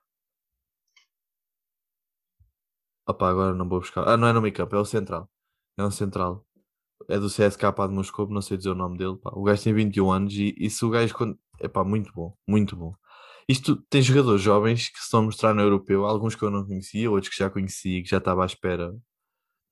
Opa, 3.06 3.28
agora 3.28 3.54
não 3.54 3.68
vou 3.68 3.80
buscar. 3.80 4.09
Ah, 4.09 4.16
não 4.16 4.28
é 4.28 4.32
no 4.32 4.40
meio 4.40 4.54
campo, 4.54 4.76
é 4.76 4.78
o 4.78 4.85
central. 4.85 5.28
É 5.76 5.85
um 5.85 5.90
central. 5.90 6.47
É 7.09 7.18
do 7.18 7.26
CSK 7.26 7.64
de 7.88 7.94
Moscou, 7.94 8.28
não 8.28 8.40
sei 8.40 8.56
dizer 8.56 8.71
o 8.71 8.75
nome 8.75 8.97
dele. 8.97 9.16
Pá. 9.16 9.30
O 9.35 9.42
gajo 9.42 9.62
tem 9.62 9.75
21 9.75 10.11
anos 10.11 10.35
e, 10.35 10.54
e 10.59 10.71
se 10.71 10.85
o 10.85 10.90
gajo. 10.90 11.14
É 11.59 11.68
pá, 11.68 11.82
muito 11.85 12.12
bom, 12.12 12.37
muito 12.47 12.76
bom. 12.76 12.94
Isto 13.49 13.76
tem 13.90 14.00
jogadores 14.00 14.40
jovens 14.40 14.88
que 14.88 14.99
se 14.99 15.04
estão 15.04 15.21
a 15.21 15.25
mostrar 15.25 15.52
no 15.54 15.61
europeu, 15.62 16.06
alguns 16.06 16.35
que 16.35 16.42
eu 16.44 16.50
não 16.50 16.64
conhecia, 16.64 17.11
outros 17.11 17.32
que 17.32 17.38
já 17.38 17.50
conhecia 17.50 17.99
e 17.99 18.02
que 18.02 18.09
já 18.09 18.18
estava 18.18 18.42
à 18.44 18.47
espera. 18.47 18.94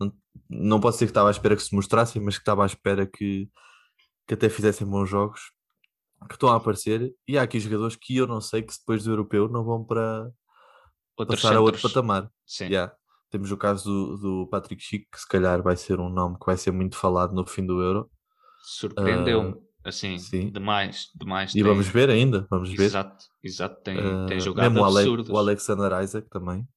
Não, 0.01 0.13
não 0.49 0.81
pode 0.81 0.97
ser 0.97 1.07
que 1.07 1.11
estava 1.11 1.29
à 1.29 1.31
espera 1.31 1.55
que 1.55 1.63
se 1.63 1.75
mostrassem, 1.75 2.21
mas 2.21 2.37
que 2.37 2.43
estava 2.43 2.65
à 2.65 2.67
espera 2.67 3.07
que, 3.07 3.49
que 4.27 4.35
até 4.35 4.49
fizessem 4.49 4.87
bons 4.87 5.07
jogos, 5.09 5.53
que 6.29 6.35
estão 6.35 6.49
a 6.49 6.57
aparecer. 6.57 7.15
E 7.29 7.39
há 7.39 7.43
aqui 7.43 7.61
jogadores 7.61 7.97
que 7.97 8.17
eu 8.17 8.27
não 8.27 8.41
sei 8.41 8.63
que 8.63 8.73
depois 8.77 9.05
do 9.05 9.13
europeu 9.13 9.49
não 9.49 9.65
vão 9.65 9.85
para 9.85 10.31
Outros 11.17 11.41
passar 11.41 11.55
centros. 11.55 11.57
a 11.57 11.61
outro 11.61 11.83
patamar. 11.83 12.31
Sim. 12.47 12.65
Yeah. 12.67 12.95
Temos 13.31 13.53
o 13.53 13.57
caso 13.57 13.85
do, 13.85 14.17
do 14.17 14.49
Patrick 14.49 14.83
Chic, 14.83 15.07
que 15.11 15.21
se 15.21 15.29
calhar 15.29 15.63
vai 15.63 15.77
ser 15.77 16.01
um 16.01 16.09
nome 16.09 16.39
que 16.39 16.47
vai 16.47 16.57
ser 16.57 16.73
muito 16.73 16.97
falado 16.97 17.33
no 17.33 17.47
fim 17.47 17.65
do 17.65 17.81
Euro. 17.81 18.11
Surpreendeu-me. 18.63 19.53
Uh, 19.53 19.71
Assim, 19.83 20.19
Sim. 20.19 20.51
demais, 20.51 21.09
demais. 21.15 21.53
E 21.53 21.55
tem... 21.55 21.63
vamos 21.63 21.89
ver 21.89 22.11
ainda, 22.11 22.47
vamos 22.51 22.71
ver. 22.71 22.85
Exato, 22.85 23.25
exato. 23.43 23.81
Tem, 23.83 23.97
uh, 23.97 24.27
tem 24.27 24.39
jogado 24.39 24.71
mesmo 24.71 24.85
absurdos. 24.85 25.31
O, 25.31 25.37
Alexander 25.39 26.03
Isaac 26.03 26.29
também. 26.29 26.69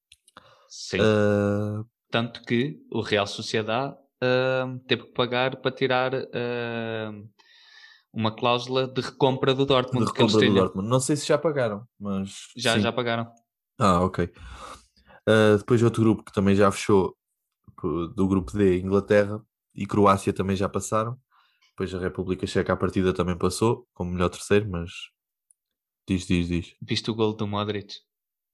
Sim. 0.69 0.99
Uh... 1.01 1.85
Tanto 2.09 2.41
que 2.43 2.79
o 2.89 3.01
Real 3.01 3.27
Sociedade 3.27 3.95
teve 4.87 5.03
que 5.03 5.13
pagar 5.13 5.57
para 5.57 5.71
tirar 5.71 6.11
uma 8.13 8.33
cláusula 8.33 8.87
de 8.87 9.01
recompra 9.01 9.53
do 9.53 9.65
Dortmund. 9.65 10.05
De 10.05 10.11
recompra 10.11 10.47
do 10.47 10.53
Dortmund. 10.53 10.87
Não 10.87 10.99
sei 10.99 11.15
se 11.15 11.27
já 11.27 11.37
pagaram, 11.37 11.85
mas... 11.99 12.47
Já, 12.55 12.75
sim. 12.75 12.81
já 12.81 12.91
pagaram. 12.91 13.27
Ah, 13.79 13.99
ok. 14.01 14.31
Depois 15.57 15.81
outro 15.81 16.03
grupo 16.03 16.23
que 16.23 16.33
também 16.33 16.55
já 16.55 16.71
fechou, 16.71 17.15
do 18.15 18.27
grupo 18.27 18.51
D, 18.53 18.79
Inglaterra 18.79 19.41
e 19.75 19.85
Croácia 19.85 20.33
também 20.33 20.55
já 20.55 20.69
passaram. 20.69 21.17
Depois 21.69 21.93
a 21.93 21.99
República 21.99 22.45
Checa 22.45 22.73
à 22.73 22.77
partida 22.77 23.13
também 23.13 23.37
passou, 23.37 23.87
como 23.93 24.11
melhor 24.11 24.29
terceiro, 24.29 24.69
mas 24.69 24.91
diz, 26.07 26.27
diz, 26.27 26.47
diz. 26.47 26.75
Viste 26.81 27.09
o 27.09 27.15
gol 27.15 27.33
do 27.33 27.47
Modric? 27.47 27.95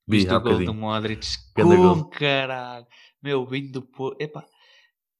Viste 0.07 0.33
o 0.33 0.39
gol 0.39 0.63
do 0.63 0.73
Modric? 0.73 1.27
Com 1.53 2.09
caralho! 2.09 2.87
Meu, 3.21 3.45
vinho 3.45 3.71
do 3.71 3.81
Porto. 3.81 4.21
Epá, 4.21 4.45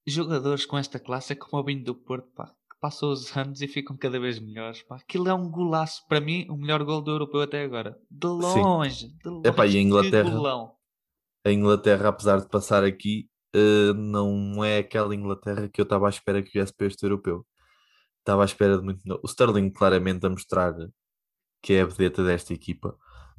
jogadores 0.08 0.66
com 0.66 0.78
esta 0.78 0.98
classe 0.98 1.34
é 1.34 1.36
como 1.36 1.62
o 1.62 1.66
vinho 1.66 1.84
do 1.84 1.94
Porto, 1.94 2.30
pá. 2.34 2.46
Que 2.48 2.80
passam 2.80 3.12
os 3.12 3.36
anos 3.36 3.62
e 3.62 3.68
ficam 3.68 3.98
cada 3.98 4.20
vez 4.20 4.40
melhores, 4.40 4.82
pá. 4.84 4.96
Aquilo 4.96 5.28
é 5.28 5.34
um 5.34 5.50
golaço. 5.50 6.08
Para 6.08 6.22
mim, 6.22 6.48
o 6.50 6.56
melhor 6.56 6.84
gol 6.86 7.02
do 7.02 7.12
europeu 7.12 7.42
até 7.42 7.64
agora. 7.64 8.00
De 8.10 8.28
longe, 8.28 9.08
Sim. 9.08 9.18
de 9.22 9.30
longe. 9.30 9.48
Epá, 9.48 9.68
e 9.68 9.78
a 9.78 9.82
Inglaterra, 9.82 10.70
a 11.46 11.52
Inglaterra, 11.52 12.10
apesar 12.10 12.40
de 12.40 12.50
passar 12.50 12.84
aqui, 12.84 13.30
uh, 13.56 13.94
não 13.94 14.64
é 14.64 14.80
aquela 14.80 15.16
Inglaterra 15.16 15.70
que 15.70 15.82
eu 15.82 15.84
estava 15.84 16.08
à 16.08 16.10
espera 16.10 16.42
que 16.42 16.52
viesse 16.52 16.74
para 16.74 16.88
este 16.88 17.04
europeu 17.04 17.46
estava 18.30 18.44
à 18.44 18.46
espera 18.46 18.78
de 18.78 18.84
muito. 18.84 19.02
O 19.24 19.28
Sterling 19.28 19.70
claramente 19.70 20.26
a 20.26 20.30
mostrar 20.30 20.74
que 21.62 21.74
é 21.74 21.82
a 21.82 21.86
vedeta 21.86 22.24
desta 22.24 22.54
equipa. 22.54 22.96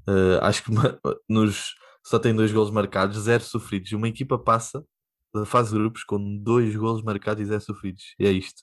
Uh, 0.09 0.43
acho 0.43 0.65
que 0.65 0.71
nos, 1.29 1.75
só 2.05 2.19
tem 2.19 2.35
dois 2.35 2.53
golos 2.53 2.71
marcados, 2.71 3.19
zero 3.19 3.43
sofridos. 3.43 3.93
Uma 3.93 4.09
equipa 4.09 4.39
passa 4.39 4.85
da 5.33 5.47
fase 5.47 5.71
de 5.71 5.79
grupos 5.79 6.03
com 6.05 6.39
dois 6.39 6.75
golos 6.75 7.03
marcados 7.03 7.43
e 7.43 7.47
zero 7.47 7.61
sofridos. 7.61 8.15
E 8.19 8.27
é 8.27 8.31
isto. 8.31 8.63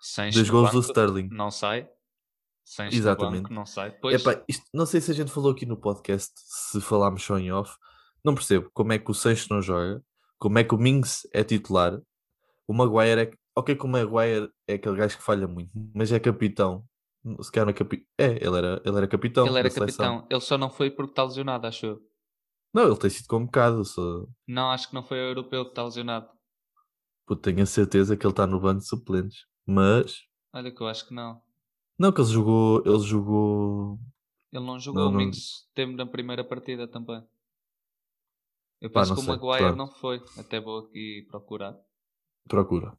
Sainz 0.00 0.34
dois 0.34 0.50
golos 0.50 0.70
do 0.70 0.80
Sterling. 0.80 1.28
Não 1.30 1.50
sai. 1.50 1.88
Sainz 2.62 2.94
Exatamente. 2.94 3.42
Banco, 3.42 3.54
não 3.54 3.66
sai. 3.66 3.90
Pois... 3.90 4.20
Epá, 4.20 4.42
isto, 4.48 4.64
não 4.72 4.86
sei 4.86 5.00
se 5.00 5.10
a 5.10 5.14
gente 5.14 5.30
falou 5.30 5.52
aqui 5.52 5.66
no 5.66 5.76
podcast, 5.76 6.32
se 6.34 6.80
falámos 6.80 7.22
só 7.22 7.38
em 7.38 7.52
off. 7.52 7.74
Não 8.24 8.34
percebo 8.34 8.70
como 8.72 8.92
é 8.92 8.98
que 8.98 9.10
o 9.10 9.14
Sancho 9.14 9.52
não 9.52 9.60
joga, 9.60 10.02
como 10.38 10.58
é 10.58 10.64
que 10.64 10.74
o 10.74 10.78
Mings 10.78 11.28
é 11.32 11.44
titular, 11.44 12.00
o 12.66 12.72
Maguire 12.72 13.20
é, 13.20 13.30
ok 13.54 13.76
que 13.76 13.84
o 13.84 13.88
Maguire 13.88 14.50
é 14.66 14.74
aquele 14.74 14.96
gajo 14.96 15.16
que 15.16 15.22
falha 15.22 15.46
muito, 15.46 15.70
mas 15.94 16.10
é 16.10 16.18
capitão. 16.18 16.84
Se 17.40 17.50
calhar 17.50 17.66
não 17.66 17.70
é 17.70 17.74
capitão. 17.74 18.06
É, 18.18 18.26
ele 18.46 18.58
era, 18.58 18.82
ele 18.84 18.96
era 18.96 19.08
capitão. 19.08 19.46
Ele 19.46 19.58
era 19.58 19.70
capitão. 19.70 20.26
Ele 20.28 20.40
só 20.40 20.58
não 20.58 20.68
foi 20.68 20.90
porque 20.90 21.12
está 21.12 21.24
lesionado, 21.24 21.66
acho 21.66 21.86
eu. 21.86 22.00
Não, 22.74 22.82
ele 22.82 22.98
tem 22.98 23.08
sido 23.08 23.28
convocado. 23.28 23.82
Só... 23.84 24.26
Não, 24.46 24.70
acho 24.70 24.88
que 24.88 24.94
não 24.94 25.02
foi 25.02 25.16
o 25.18 25.28
europeu 25.28 25.64
que 25.64 25.70
está 25.70 25.82
lesionado. 25.84 26.28
Pô, 27.26 27.34
tenho 27.34 27.62
a 27.62 27.66
certeza 27.66 28.14
que 28.14 28.26
ele 28.26 28.32
está 28.32 28.46
no 28.46 28.60
banco 28.60 28.80
de 28.80 28.88
suplentes. 28.88 29.46
Mas. 29.66 30.22
Olha 30.52 30.70
que 30.70 30.82
eu 30.82 30.86
acho 30.86 31.08
que 31.08 31.14
não. 31.14 31.40
Não, 31.98 32.12
que 32.12 32.20
ele 32.20 32.28
jogou. 32.28 32.82
Ele 32.84 32.98
jogou. 32.98 33.98
Ele 34.52 34.64
não 34.64 34.78
jogou, 34.78 35.10
não, 35.10 35.20
não... 35.20 35.30
teve 35.74 35.94
na 35.94 36.06
primeira 36.06 36.44
partida 36.44 36.86
também. 36.86 37.24
Eu 38.80 38.90
penso 38.90 39.14
que 39.14 39.20
o 39.20 39.24
Maguire 39.24 39.58
Pronto. 39.58 39.76
não 39.76 39.88
foi. 39.88 40.22
Até 40.38 40.60
vou 40.60 40.80
aqui 40.80 41.26
procurar. 41.30 41.74
Procura. 42.48 42.96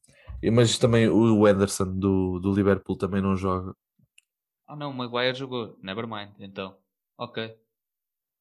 Mas 0.51 0.77
também 0.77 1.07
o 1.07 1.45
Anderson 1.45 1.97
do, 1.97 2.39
do 2.39 2.53
Liverpool 2.53 2.97
também 2.97 3.21
não 3.21 3.35
joga. 3.35 3.75
Ah 4.67 4.75
não, 4.75 4.91
o 4.91 4.93
Maguire 4.93 5.35
jogou. 5.35 5.77
Nevermind, 5.81 6.31
então. 6.39 6.77
Ok. 7.17 7.55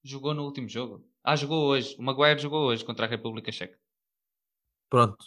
Jogou 0.02 0.34
no 0.34 0.44
último 0.44 0.68
jogo. 0.68 1.06
Ah, 1.22 1.36
jogou 1.36 1.66
hoje. 1.66 1.96
O 1.98 2.02
Maguire 2.02 2.38
jogou 2.38 2.66
hoje 2.66 2.84
contra 2.84 3.06
a 3.06 3.08
República 3.08 3.52
Checa. 3.52 3.78
Pronto. 4.90 5.24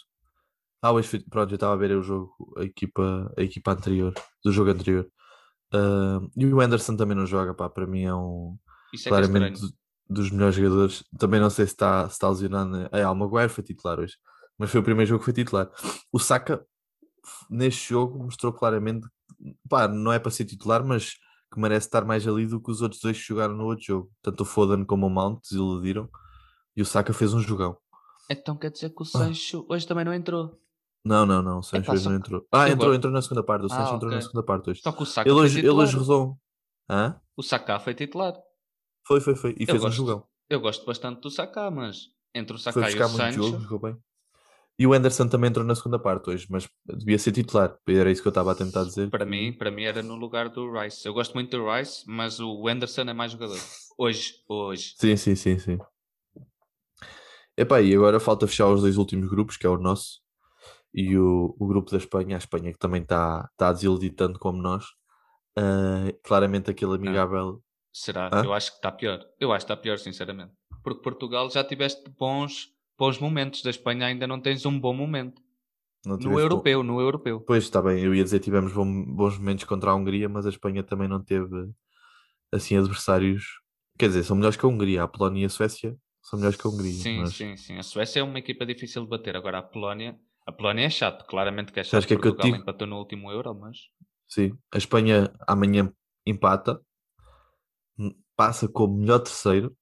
Ah, 0.80 0.92
hoje 0.92 1.18
pronto, 1.28 1.50
eu 1.50 1.56
estava 1.56 1.72
a 1.72 1.76
ver 1.76 1.96
o 1.96 2.02
jogo, 2.02 2.32
a 2.56 2.62
equipa, 2.62 3.32
a 3.36 3.42
equipa 3.42 3.72
anterior, 3.72 4.14
do 4.44 4.52
jogo 4.52 4.70
anterior. 4.70 5.10
Uh, 5.74 6.30
e 6.36 6.46
o 6.46 6.60
Anderson 6.60 6.96
também 6.96 7.16
não 7.16 7.26
joga, 7.26 7.52
pá, 7.52 7.68
para 7.68 7.86
mim 7.86 8.04
é 8.04 8.14
um 8.14 8.56
é, 8.94 8.96
é 8.96 9.08
claramente 9.08 9.64
é 9.64 9.68
dos 10.08 10.30
melhores 10.30 10.56
jogadores. 10.56 11.04
Também 11.18 11.40
não 11.40 11.50
sei 11.50 11.66
se 11.66 11.72
está, 11.72 12.08
se 12.08 12.14
está 12.14 12.28
lesionado. 12.28 12.88
É, 12.92 13.06
o 13.08 13.14
Maguire 13.14 13.48
foi 13.48 13.64
titular 13.64 13.98
hoje 13.98 14.16
mas 14.58 14.70
foi 14.70 14.80
o 14.80 14.84
primeiro 14.84 15.08
jogo 15.08 15.20
que 15.20 15.24
foi 15.26 15.32
titular. 15.32 15.70
O 16.12 16.18
Saka, 16.18 16.66
neste 17.48 17.90
jogo, 17.90 18.18
mostrou 18.18 18.52
claramente, 18.52 19.06
pá, 19.68 19.86
não 19.86 20.12
é 20.12 20.18
para 20.18 20.32
ser 20.32 20.44
titular, 20.44 20.84
mas 20.84 21.14
que 21.52 21.60
merece 21.60 21.86
estar 21.86 22.04
mais 22.04 22.26
ali 22.26 22.44
do 22.44 22.60
que 22.60 22.70
os 22.70 22.82
outros 22.82 23.00
dois 23.00 23.16
que 23.16 23.24
jogaram 23.24 23.54
no 23.54 23.64
outro 23.64 23.84
jogo. 23.84 24.10
Tanto 24.20 24.42
o 24.42 24.44
Foden 24.44 24.84
como 24.84 25.06
o 25.06 25.10
Mount 25.10 25.40
desiludiram 25.42 26.10
e 26.76 26.82
o 26.82 26.84
Saka 26.84 27.12
fez 27.12 27.32
um 27.32 27.40
jogão. 27.40 27.78
Então 28.28 28.56
quer 28.56 28.70
dizer 28.70 28.90
que 28.90 29.00
o. 29.00 29.04
Sancho 29.04 29.64
hoje 29.68 29.86
também 29.86 30.04
não 30.04 30.12
entrou? 30.12 30.60
Não, 31.04 31.24
não, 31.24 31.40
não, 31.40 31.60
o 31.60 31.62
Sancho 31.62 31.90
hoje 31.92 32.08
não 32.08 32.16
entrou. 32.16 32.44
Ah, 32.52 32.68
entrou, 32.68 32.92
entrou 32.92 33.12
na 33.12 33.22
segunda 33.22 33.42
parte. 33.42 33.64
O 33.64 33.68
Sancho 33.68 33.92
ah, 33.92 33.96
entrou 33.96 34.10
na 34.10 34.20
segunda 34.20 34.42
parte 34.42 34.70
hoje. 34.70 34.80
Só 34.82 34.92
que 34.92 35.02
o 35.02 35.06
Saka 35.06 35.28
ele, 35.28 35.38
hoje, 35.38 35.60
ele 35.60 35.70
hoje 35.70 35.96
rezou. 35.96 36.36
Hã? 36.90 37.18
O 37.36 37.42
Saka 37.42 37.78
foi 37.78 37.94
titular. 37.94 38.34
Foi, 39.08 39.20
foi, 39.22 39.34
foi. 39.34 39.50
E 39.58 39.62
eu 39.62 39.66
fez 39.66 39.80
gosto, 39.80 39.88
um 39.88 39.96
jogão. 39.96 40.24
Eu 40.50 40.60
gosto 40.60 40.84
bastante 40.84 41.22
do 41.22 41.30
Saka, 41.30 41.70
mas 41.70 42.10
entre 42.34 42.54
o 42.54 42.58
Saka 42.58 42.90
e 42.90 43.02
o 43.02 43.08
Sancho... 43.08 43.42
Jogo, 43.42 43.60
jogou 43.60 43.78
bem. 43.78 43.96
E 44.78 44.86
o 44.86 44.92
Anderson 44.92 45.26
também 45.26 45.48
entrou 45.48 45.66
na 45.66 45.74
segunda 45.74 45.98
parte 45.98 46.28
hoje, 46.30 46.46
mas 46.48 46.68
devia 46.86 47.18
ser 47.18 47.32
titular. 47.32 47.76
Era 47.88 48.12
isso 48.12 48.20
que 48.20 48.28
eu 48.28 48.30
estava 48.30 48.52
a 48.52 48.54
tentar 48.54 48.84
dizer. 48.84 49.10
Para 49.10 49.24
mim, 49.24 49.52
para 49.52 49.70
mim 49.70 49.82
era 49.82 50.02
no 50.02 50.14
lugar 50.14 50.50
do 50.50 50.70
Rice. 50.70 51.08
Eu 51.08 51.14
gosto 51.14 51.32
muito 51.34 51.56
do 51.56 51.68
Rice, 51.68 52.04
mas 52.06 52.38
o 52.38 52.68
Anderson 52.68 53.00
é 53.00 53.14
mais 53.14 53.32
jogador. 53.32 53.58
Hoje, 53.96 54.34
hoje. 54.46 54.94
Sim, 54.96 55.16
sim, 55.16 55.34
sim, 55.34 55.58
sim. 55.58 55.78
Epá, 57.56 57.80
e 57.80 57.92
agora 57.92 58.20
falta 58.20 58.46
fechar 58.46 58.68
os 58.68 58.82
dois 58.82 58.98
últimos 58.98 59.28
grupos, 59.28 59.56
que 59.56 59.66
é 59.66 59.70
o 59.70 59.78
nosso 59.78 60.20
e 60.94 61.18
o, 61.18 61.56
o 61.58 61.66
grupo 61.66 61.90
da 61.90 61.96
Espanha. 61.96 62.36
A 62.36 62.38
Espanha 62.38 62.72
que 62.72 62.78
também 62.78 63.02
está 63.02 63.50
tá 63.56 63.70
a 63.70 63.72
desiludir 63.72 64.14
tanto 64.14 64.38
como 64.38 64.62
nós. 64.62 64.84
Uh, 65.58 66.16
claramente 66.22 66.70
aquele 66.70 66.94
amigável. 66.94 67.60
Será? 68.00 68.30
Hã? 68.32 68.44
Eu 68.44 68.52
acho 68.52 68.70
que 68.70 68.76
está 68.76 68.92
pior. 68.92 69.24
Eu 69.40 69.52
acho 69.52 69.66
que 69.66 69.72
está 69.72 69.80
pior, 69.80 69.98
sinceramente. 69.98 70.52
Porque 70.82 71.02
Portugal 71.02 71.50
já 71.50 71.64
tiveste 71.64 72.08
bons 72.18 72.68
bons 72.98 73.18
momentos. 73.18 73.62
Da 73.62 73.70
Espanha 73.70 74.06
ainda 74.06 74.26
não 74.26 74.40
tens 74.40 74.64
um 74.66 74.78
bom 74.78 74.94
momento. 74.94 75.40
no 76.04 76.38
europeu, 76.38 76.82
no 76.82 77.00
europeu. 77.00 77.40
Pois, 77.40 77.64
está 77.64 77.82
bem, 77.82 78.02
eu 78.02 78.14
ia 78.14 78.24
dizer 78.24 78.40
tivemos 78.40 78.72
bons 78.72 79.38
momentos 79.38 79.64
contra 79.64 79.90
a 79.90 79.94
Hungria, 79.94 80.28
mas 80.28 80.46
a 80.46 80.50
Espanha 80.50 80.82
também 80.82 81.08
não 81.08 81.22
teve 81.22 81.70
assim 82.52 82.76
adversários. 82.76 83.60
Quer 83.98 84.08
dizer, 84.08 84.22
são 84.22 84.36
melhores 84.36 84.56
que 84.56 84.64
a 84.64 84.68
Hungria. 84.68 85.02
A 85.02 85.08
Polónia 85.08 85.42
e 85.42 85.46
a 85.46 85.48
Suécia 85.48 85.96
são 86.22 86.38
melhores 86.38 86.56
que 86.60 86.66
a 86.66 86.70
Hungria. 86.70 86.92
Sim, 86.92 87.20
mas... 87.20 87.34
sim, 87.34 87.56
sim. 87.56 87.78
A 87.78 87.82
Suécia 87.82 88.20
é 88.20 88.22
uma 88.22 88.38
equipa 88.38 88.64
difícil 88.64 89.02
de 89.02 89.08
bater. 89.08 89.36
Agora 89.36 89.58
a 89.58 89.62
Polónia. 89.62 90.16
A 90.46 90.52
Polónia 90.52 90.86
é 90.86 90.90
chato, 90.90 91.26
claramente 91.26 91.72
que 91.72 91.80
é 91.80 91.84
chato. 91.84 91.98
Acho 91.98 92.06
que 92.06 92.14
é 92.14 92.16
que 92.16 92.28
eu 92.28 92.36
digo... 92.36 92.56
empatou 92.56 92.86
no 92.86 92.96
último 92.96 93.30
Euro, 93.30 93.54
mas. 93.54 93.76
Sim, 94.26 94.56
a 94.72 94.78
Espanha 94.78 95.30
amanhã 95.46 95.92
empata, 96.26 96.80
passa 98.38 98.68
como 98.68 98.96
melhor 98.96 99.18
terceiro 99.18 99.76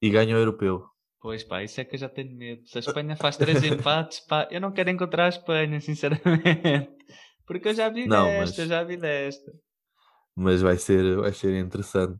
e 0.00 0.08
ganha 0.08 0.36
o 0.36 0.38
europeu. 0.38 0.86
Pois 1.20 1.42
pá, 1.42 1.64
isso 1.64 1.80
é 1.80 1.84
que 1.84 1.96
eu 1.96 1.98
já 1.98 2.08
tenho 2.08 2.32
medo. 2.36 2.64
Se 2.68 2.78
a 2.78 2.80
Espanha 2.80 3.16
faz 3.16 3.36
três 3.36 3.60
empates, 3.64 4.20
pá, 4.20 4.46
eu 4.52 4.60
não 4.60 4.70
quero 4.70 4.90
encontrar 4.90 5.26
a 5.26 5.30
Espanha, 5.30 5.80
sinceramente. 5.82 6.96
Porque 7.44 7.68
eu 7.68 7.74
já 7.74 7.88
vi 7.88 8.06
não, 8.06 8.26
desta, 8.26 8.62
mas... 8.62 8.68
já 8.68 8.84
vi 8.84 8.96
desta. 8.96 9.52
Mas 10.36 10.62
vai 10.62 10.78
ser, 10.78 11.16
vai 11.16 11.32
ser 11.32 11.58
interessante 11.58 12.16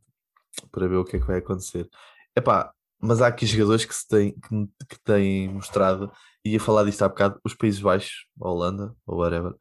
para 0.72 0.88
ver 0.88 0.96
o 0.96 1.04
que 1.04 1.16
é 1.16 1.20
que 1.20 1.26
vai 1.26 1.38
acontecer. 1.38 1.88
Epá, 2.36 2.72
mas 3.00 3.22
há 3.22 3.28
aqui 3.28 3.46
jogadores 3.46 3.84
que, 3.84 3.94
se 3.94 4.08
têm, 4.08 4.32
que, 4.32 4.86
que 4.88 5.00
têm 5.04 5.48
mostrado, 5.48 6.10
e 6.44 6.54
ia 6.54 6.60
falar 6.60 6.82
disto 6.82 7.02
há 7.02 7.08
bocado, 7.08 7.38
os 7.44 7.54
Países 7.54 7.80
Baixos, 7.80 8.26
a 8.42 8.48
Holanda, 8.48 8.92
ou 9.06 9.18
whatever, 9.18 9.54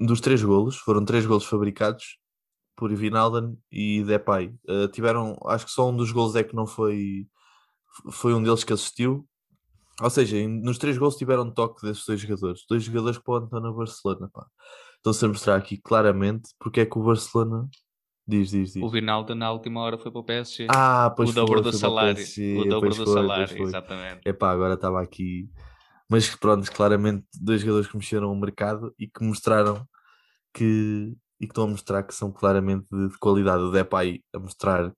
dos 0.00 0.20
três 0.20 0.42
golos, 0.42 0.76
foram 0.78 1.04
três 1.04 1.24
golos 1.24 1.44
fabricados 1.44 2.18
por 2.76 2.94
Vinalden 2.94 3.56
e 3.72 4.04
Depay. 4.04 4.54
Uh, 4.68 4.88
tiveram, 4.88 5.36
acho 5.46 5.64
que 5.66 5.72
só 5.72 5.88
um 5.90 5.96
dos 5.96 6.12
golos 6.12 6.36
é 6.36 6.44
que 6.44 6.54
não 6.54 6.66
foi, 6.66 7.26
foi 8.12 8.34
um 8.34 8.42
deles 8.42 8.64
que 8.64 8.72
assistiu. 8.72 9.26
Ou 10.00 10.10
seja, 10.10 10.36
nos 10.46 10.76
três 10.76 10.98
gols 10.98 11.16
tiveram 11.16 11.50
toque 11.50 11.86
desses 11.86 12.04
dois 12.04 12.20
jogadores. 12.20 12.60
Dois 12.68 12.84
jogadores 12.84 13.18
que 13.18 13.24
podem 13.24 13.46
estar 13.46 13.60
no 13.60 13.74
Barcelona. 13.74 14.30
Estão-se 14.96 15.24
a 15.24 15.28
mostrar 15.28 15.56
aqui 15.56 15.78
claramente 15.78 16.50
porque 16.58 16.80
é 16.80 16.86
que 16.86 16.98
o 16.98 17.02
Barcelona 17.02 17.66
Diz, 18.28 18.50
diz, 18.50 18.72
diz. 18.72 18.82
O 18.82 18.90
Vinaldo 18.90 19.36
na 19.36 19.52
última 19.52 19.80
hora 19.80 19.96
foi 19.96 20.10
para 20.10 20.20
o 20.20 20.24
PSG. 20.24 20.66
Ah, 20.68 21.12
pois 21.16 21.30
o 21.30 21.32
dobro 21.32 21.62
do 21.62 21.72
salário. 21.72 22.16
PSG, 22.16 22.58
o 22.58 22.64
dobro 22.64 22.88
do 22.88 22.96
foi, 22.96 23.06
salário, 23.06 23.62
exatamente. 23.62 24.20
Epá, 24.24 24.50
agora 24.50 24.74
estava 24.74 25.00
aqui. 25.00 25.48
Mas 26.10 26.34
pronto, 26.34 26.70
claramente 26.72 27.24
dois 27.40 27.60
jogadores 27.60 27.88
que 27.88 27.96
mexeram 27.96 28.32
o 28.32 28.36
mercado 28.36 28.92
e 28.98 29.06
que 29.06 29.24
mostraram 29.24 29.86
que 30.52 31.14
e 31.40 31.46
que 31.46 31.52
estão 31.52 31.64
a 31.64 31.68
mostrar 31.68 32.02
que 32.02 32.14
são 32.14 32.32
claramente 32.32 32.86
de, 32.90 33.08
de 33.08 33.18
qualidade. 33.18 33.62
O 33.62 33.70
Depay 33.70 34.22
a 34.34 34.38
mostrar, 34.38 34.92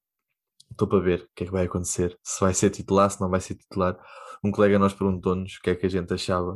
estou 0.71 0.89
para 0.89 1.01
ver 1.01 1.23
o 1.23 1.29
que 1.35 1.45
é 1.45 1.47
que 1.47 1.53
vai 1.53 1.67
acontecer, 1.67 2.17
se 2.23 2.41
vai 2.41 2.55
ser 2.55 2.71
titular, 2.71 3.11
se 3.11 3.21
não 3.21 3.29
vai 3.31 3.41
ser 3.41 3.55
titular. 3.55 3.99
Um 4.45 4.51
colega 4.51 4.79
nós 4.79 4.93
perguntou-nos 4.95 5.57
o 5.57 5.61
que 5.63 5.71
é 5.71 5.75
que 5.77 5.87
a 5.87 5.91
gente 5.91 6.13
achava. 6.13 6.55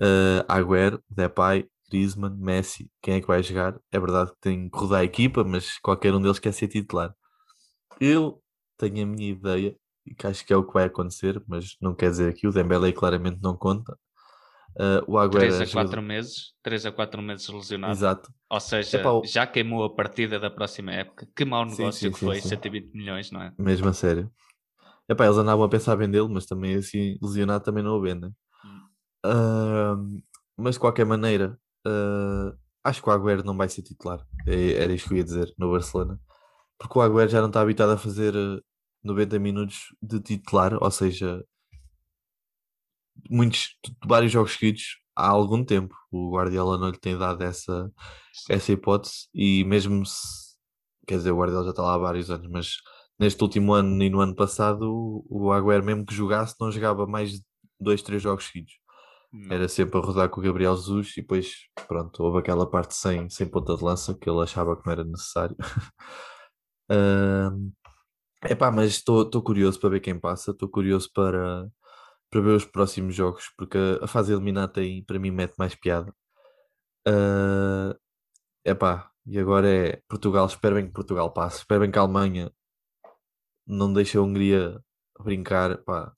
Uh, 0.00 0.44
Agüero, 0.48 1.02
Depay, 1.08 1.68
Griezmann, 1.88 2.36
Messi, 2.36 2.90
quem 3.00 3.14
é 3.14 3.20
que 3.20 3.26
vai 3.26 3.42
jogar? 3.42 3.78
É 3.92 4.00
verdade 4.00 4.32
que 4.32 4.40
tem 4.40 4.68
que 4.68 4.76
rodar 4.76 5.00
a 5.00 5.04
equipa, 5.04 5.44
mas 5.44 5.78
qualquer 5.78 6.12
um 6.14 6.20
deles 6.20 6.38
quer 6.38 6.52
ser 6.52 6.68
titular. 6.68 7.14
Eu 8.00 8.42
tenho 8.76 9.04
a 9.04 9.06
minha 9.06 9.30
ideia 9.30 9.76
que 10.18 10.26
acho 10.26 10.44
que 10.44 10.52
é 10.52 10.56
o 10.56 10.66
que 10.66 10.74
vai 10.74 10.84
acontecer, 10.84 11.42
mas 11.46 11.76
não 11.80 11.94
quer 11.94 12.10
dizer 12.10 12.34
que 12.34 12.46
o 12.46 12.52
Dembélé 12.52 12.92
claramente 12.92 13.40
não 13.42 13.56
conta. 13.56 13.96
Uh, 14.76 15.04
o 15.06 15.18
Agüero 15.18 15.56
3 15.56 15.60
a 15.60 15.72
4 15.72 16.02
meses, 16.02 16.52
3 16.62 16.86
a 16.86 16.92
4 16.92 17.22
meses 17.22 17.48
lesionado. 17.48 17.92
Exato. 17.92 18.32
Ou 18.50 18.58
seja, 18.58 18.98
Epá, 18.98 19.12
o... 19.12 19.24
já 19.24 19.46
queimou 19.46 19.84
a 19.84 19.94
partida 19.94 20.40
da 20.40 20.50
próxima 20.50 20.92
época. 20.92 21.28
Que 21.34 21.44
mau 21.44 21.64
negócio 21.64 21.92
sim, 21.92 22.06
sim, 22.06 22.12
que 22.12 22.18
foi, 22.18 22.40
sim, 22.40 22.48
120 22.48 22.92
milhões, 22.92 23.30
não 23.30 23.40
é? 23.40 23.52
Mesmo 23.56 23.88
a 23.88 23.92
sério. 23.92 24.30
Epá, 25.08 25.26
eles 25.26 25.36
andavam 25.36 25.64
a 25.64 25.68
pensar 25.68 25.94
em 25.94 25.98
vendê-lo, 25.98 26.28
mas 26.28 26.46
também 26.46 26.74
assim, 26.74 27.16
lesionado 27.22 27.62
também 27.62 27.84
não 27.84 27.92
o 27.92 28.00
vendem. 28.00 28.30
Hum. 28.64 28.80
Uh, 29.26 30.22
mas 30.56 30.74
de 30.74 30.80
qualquer 30.80 31.06
maneira, 31.06 31.56
uh, 31.86 32.56
acho 32.82 33.00
que 33.00 33.08
o 33.08 33.12
Agüero 33.12 33.44
não 33.44 33.56
vai 33.56 33.68
ser 33.68 33.82
titular. 33.82 34.26
É, 34.46 34.72
era 34.72 34.92
isto 34.92 35.08
que 35.08 35.14
eu 35.14 35.18
ia 35.18 35.24
dizer 35.24 35.54
no 35.56 35.70
Barcelona. 35.70 36.18
Porque 36.78 36.98
o 36.98 37.02
Agüero 37.02 37.30
já 37.30 37.40
não 37.40 37.48
está 37.48 37.60
habituado 37.60 37.90
a 37.90 37.98
fazer 37.98 38.34
90 39.04 39.38
minutos 39.38 39.94
de 40.02 40.18
titular, 40.20 40.76
ou 40.82 40.90
seja, 40.90 41.44
muitos, 43.30 43.76
vários 44.06 44.32
jogos 44.32 44.52
seguidos 44.52 44.98
há 45.16 45.28
algum 45.28 45.64
tempo. 45.64 45.94
O 46.10 46.32
Guardiola 46.32 46.78
não 46.78 46.90
lhe 46.90 46.98
tem 46.98 47.16
dado 47.16 47.42
essa, 47.42 47.90
essa 48.50 48.72
hipótese 48.72 49.28
e 49.34 49.64
mesmo 49.64 50.04
se, 50.06 50.56
quer 51.06 51.16
dizer, 51.18 51.32
o 51.32 51.38
Guardiola 51.38 51.64
já 51.64 51.70
está 51.70 51.82
lá 51.82 51.94
há 51.94 51.98
vários 51.98 52.30
anos, 52.30 52.48
mas 52.50 52.76
neste 53.18 53.42
último 53.42 53.72
ano 53.72 54.02
e 54.02 54.10
no 54.10 54.20
ano 54.20 54.34
passado 54.34 55.24
o 55.28 55.52
Agüero 55.52 55.84
mesmo 55.84 56.04
que 56.04 56.14
jogasse 56.14 56.56
não 56.60 56.70
jogava 56.70 57.06
mais 57.06 57.32
de 57.32 57.42
dois, 57.80 58.02
três 58.02 58.22
jogos 58.22 58.46
seguidos. 58.46 58.74
Não. 59.32 59.52
Era 59.52 59.68
sempre 59.68 59.98
a 59.98 60.02
rodar 60.02 60.28
com 60.28 60.40
o 60.40 60.44
Gabriel 60.44 60.76
Jesus 60.76 61.12
e 61.16 61.20
depois, 61.20 61.54
pronto, 61.88 62.22
houve 62.22 62.38
aquela 62.38 62.70
parte 62.70 62.94
sem, 62.94 63.28
sem 63.28 63.48
ponta 63.48 63.76
de 63.76 63.82
lança 63.82 64.14
que 64.14 64.30
ele 64.30 64.40
achava 64.40 64.76
que 64.76 64.86
não 64.86 64.92
era 64.92 65.04
necessário. 65.04 65.56
uh, 66.90 67.72
epá, 68.48 68.70
mas 68.70 68.90
estou 68.92 69.42
curioso 69.42 69.80
para 69.80 69.90
ver 69.90 70.00
quem 70.00 70.18
passa, 70.18 70.52
estou 70.52 70.68
curioso 70.68 71.10
para, 71.12 71.68
para 72.34 72.42
ver 72.42 72.56
os 72.56 72.64
próximos 72.64 73.14
jogos, 73.14 73.48
porque 73.56 73.78
a, 74.02 74.08
fase 74.08 74.32
eliminada 74.32 74.80
aí 74.80 75.04
para 75.04 75.20
mim 75.20 75.30
mete 75.30 75.54
mais 75.56 75.76
piada. 75.76 76.12
Uh, 77.06 77.96
epá, 78.64 79.08
e 79.24 79.38
agora 79.38 79.68
é 79.68 80.02
Portugal, 80.08 80.46
espero 80.46 80.74
bem 80.74 80.86
que 80.88 80.92
Portugal 80.92 81.32
passe, 81.32 81.58
espero 81.58 81.82
bem 81.82 81.92
que 81.92 81.98
a 81.98 82.02
Alemanha 82.02 82.52
não 83.66 83.92
deixe 83.92 84.18
a 84.18 84.22
Hungria 84.22 84.80
brincar, 85.22 85.78
pá, 85.84 86.12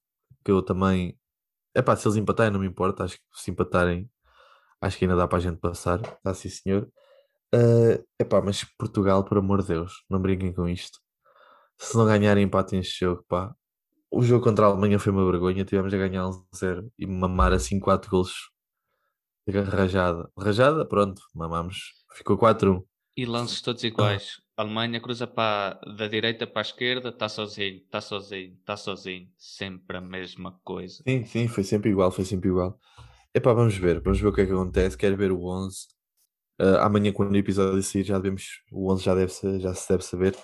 que 0.45 0.51
eu 0.51 0.63
também, 0.63 1.19
epá, 1.75 1.95
se 1.97 2.09
eles 2.09 2.17
empatarem 2.17 2.53
não 2.53 2.61
me 2.61 2.67
importa, 2.69 3.05
acho 3.05 3.17
que 3.17 3.23
se 3.35 3.51
empatarem 3.51 4.11
acho 4.81 4.99
que 4.99 5.05
ainda 5.05 5.17
dá 5.17 5.29
para 5.29 5.39
a 5.39 5.41
gente 5.43 5.59
passar, 5.59 6.01
tá 6.23 6.35
sim 6.35 6.49
senhor. 6.49 6.91
Uh, 7.55 8.03
epá, 8.19 8.41
mas 8.43 8.65
Portugal, 8.79 9.25
por 9.25 9.39
amor 9.39 9.63
de 9.63 9.69
Deus, 9.69 10.05
não 10.11 10.21
brinquem 10.23 10.53
com 10.55 10.69
isto. 10.69 10.99
Se 11.79 11.97
não 11.97 12.07
ganharem, 12.07 12.45
empatem 12.45 12.81
este 12.81 13.01
jogo, 13.01 13.25
pá 13.29 13.55
o 14.17 14.23
jogo 14.23 14.45
contra 14.45 14.67
a 14.67 14.69
Alemanha 14.69 14.99
foi 14.99 15.13
uma 15.13 15.25
vergonha. 15.25 15.65
Tivemos 15.65 15.93
a 15.93 15.99
ganhar 15.99 16.25
1-0 16.25 16.91
e 16.99 17.07
mamar 17.07 17.53
assim 17.53 17.79
4 17.79 18.11
gols. 18.11 18.51
Rajada. 19.49 20.31
Rajada, 20.37 20.85
pronto, 20.85 21.23
mamamos. 21.35 21.93
Ficou 22.15 22.37
4-1. 22.39 22.83
E 23.17 23.25
lances 23.25 23.61
todos 23.61 23.85
iguais. 23.85 24.41
A 24.57 24.63
Alemanha 24.63 25.01
cruza 25.01 25.27
para, 25.27 25.79
da 25.97 26.09
direita 26.09 26.47
para 26.47 26.61
a 26.61 26.63
esquerda, 26.63 27.11
está 27.11 27.29
sozinho, 27.29 27.77
está 27.77 28.01
sozinho, 28.01 28.55
está 28.59 28.77
sozinho. 28.77 29.29
Sempre 29.37 29.99
a 29.99 30.01
mesma 30.01 30.59
coisa. 30.65 31.03
Sim, 31.07 31.25
sim, 31.25 31.49
foi 31.49 31.63
sempre 31.63 31.91
igual, 31.91 32.11
foi 32.11 32.25
sempre 32.25 32.49
igual. 32.49 32.79
Epá, 33.35 33.53
vamos 33.53 33.77
ver, 33.77 34.01
vamos 34.01 34.19
ver 34.19 34.29
o 34.29 34.33
que 34.33 34.41
é 34.41 34.47
que 34.47 34.53
acontece. 34.53 34.97
Quero 34.97 35.17
ver 35.17 35.31
o 35.31 35.45
11. 35.45 35.87
Uh, 36.59 36.65
ah, 36.79 36.87
amanhã, 36.87 37.13
quando 37.13 37.33
o 37.33 37.37
episódio 37.37 37.83
sair, 37.83 38.03
já 38.03 38.17
devemos, 38.17 38.63
o 38.73 38.91
11 38.91 39.05
já, 39.05 39.15
deve 39.15 39.61
já 39.61 39.75
se 39.75 39.89
deve 39.91 40.03
saber. 40.03 40.35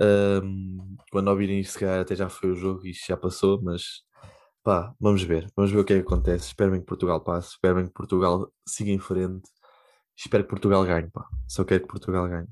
Um, 0.00 0.96
quando 1.10 1.28
ouvirem 1.28 1.60
isto, 1.60 1.78
se 1.78 1.84
até 1.84 2.14
já 2.14 2.28
foi 2.28 2.50
o 2.50 2.54
jogo 2.54 2.86
e 2.86 2.92
já 2.92 3.16
passou, 3.16 3.62
mas 3.62 4.02
pá, 4.62 4.94
vamos 5.00 5.22
ver, 5.22 5.50
vamos 5.56 5.70
ver 5.70 5.78
o 5.78 5.84
que 5.84 5.94
é 5.94 5.96
que 5.96 6.06
acontece. 6.06 6.48
Espero 6.48 6.72
bem 6.72 6.80
que 6.80 6.86
Portugal 6.86 7.22
passe, 7.22 7.50
espero 7.50 7.76
bem 7.76 7.86
que 7.86 7.92
Portugal 7.92 8.52
siga 8.66 8.90
em 8.90 8.98
frente, 8.98 9.48
espero 10.16 10.44
que 10.44 10.50
Portugal 10.50 10.84
ganhe, 10.84 11.10
pá. 11.10 11.26
Só 11.48 11.64
quero 11.64 11.82
que 11.82 11.88
Portugal 11.88 12.28
ganhe. 12.28 12.48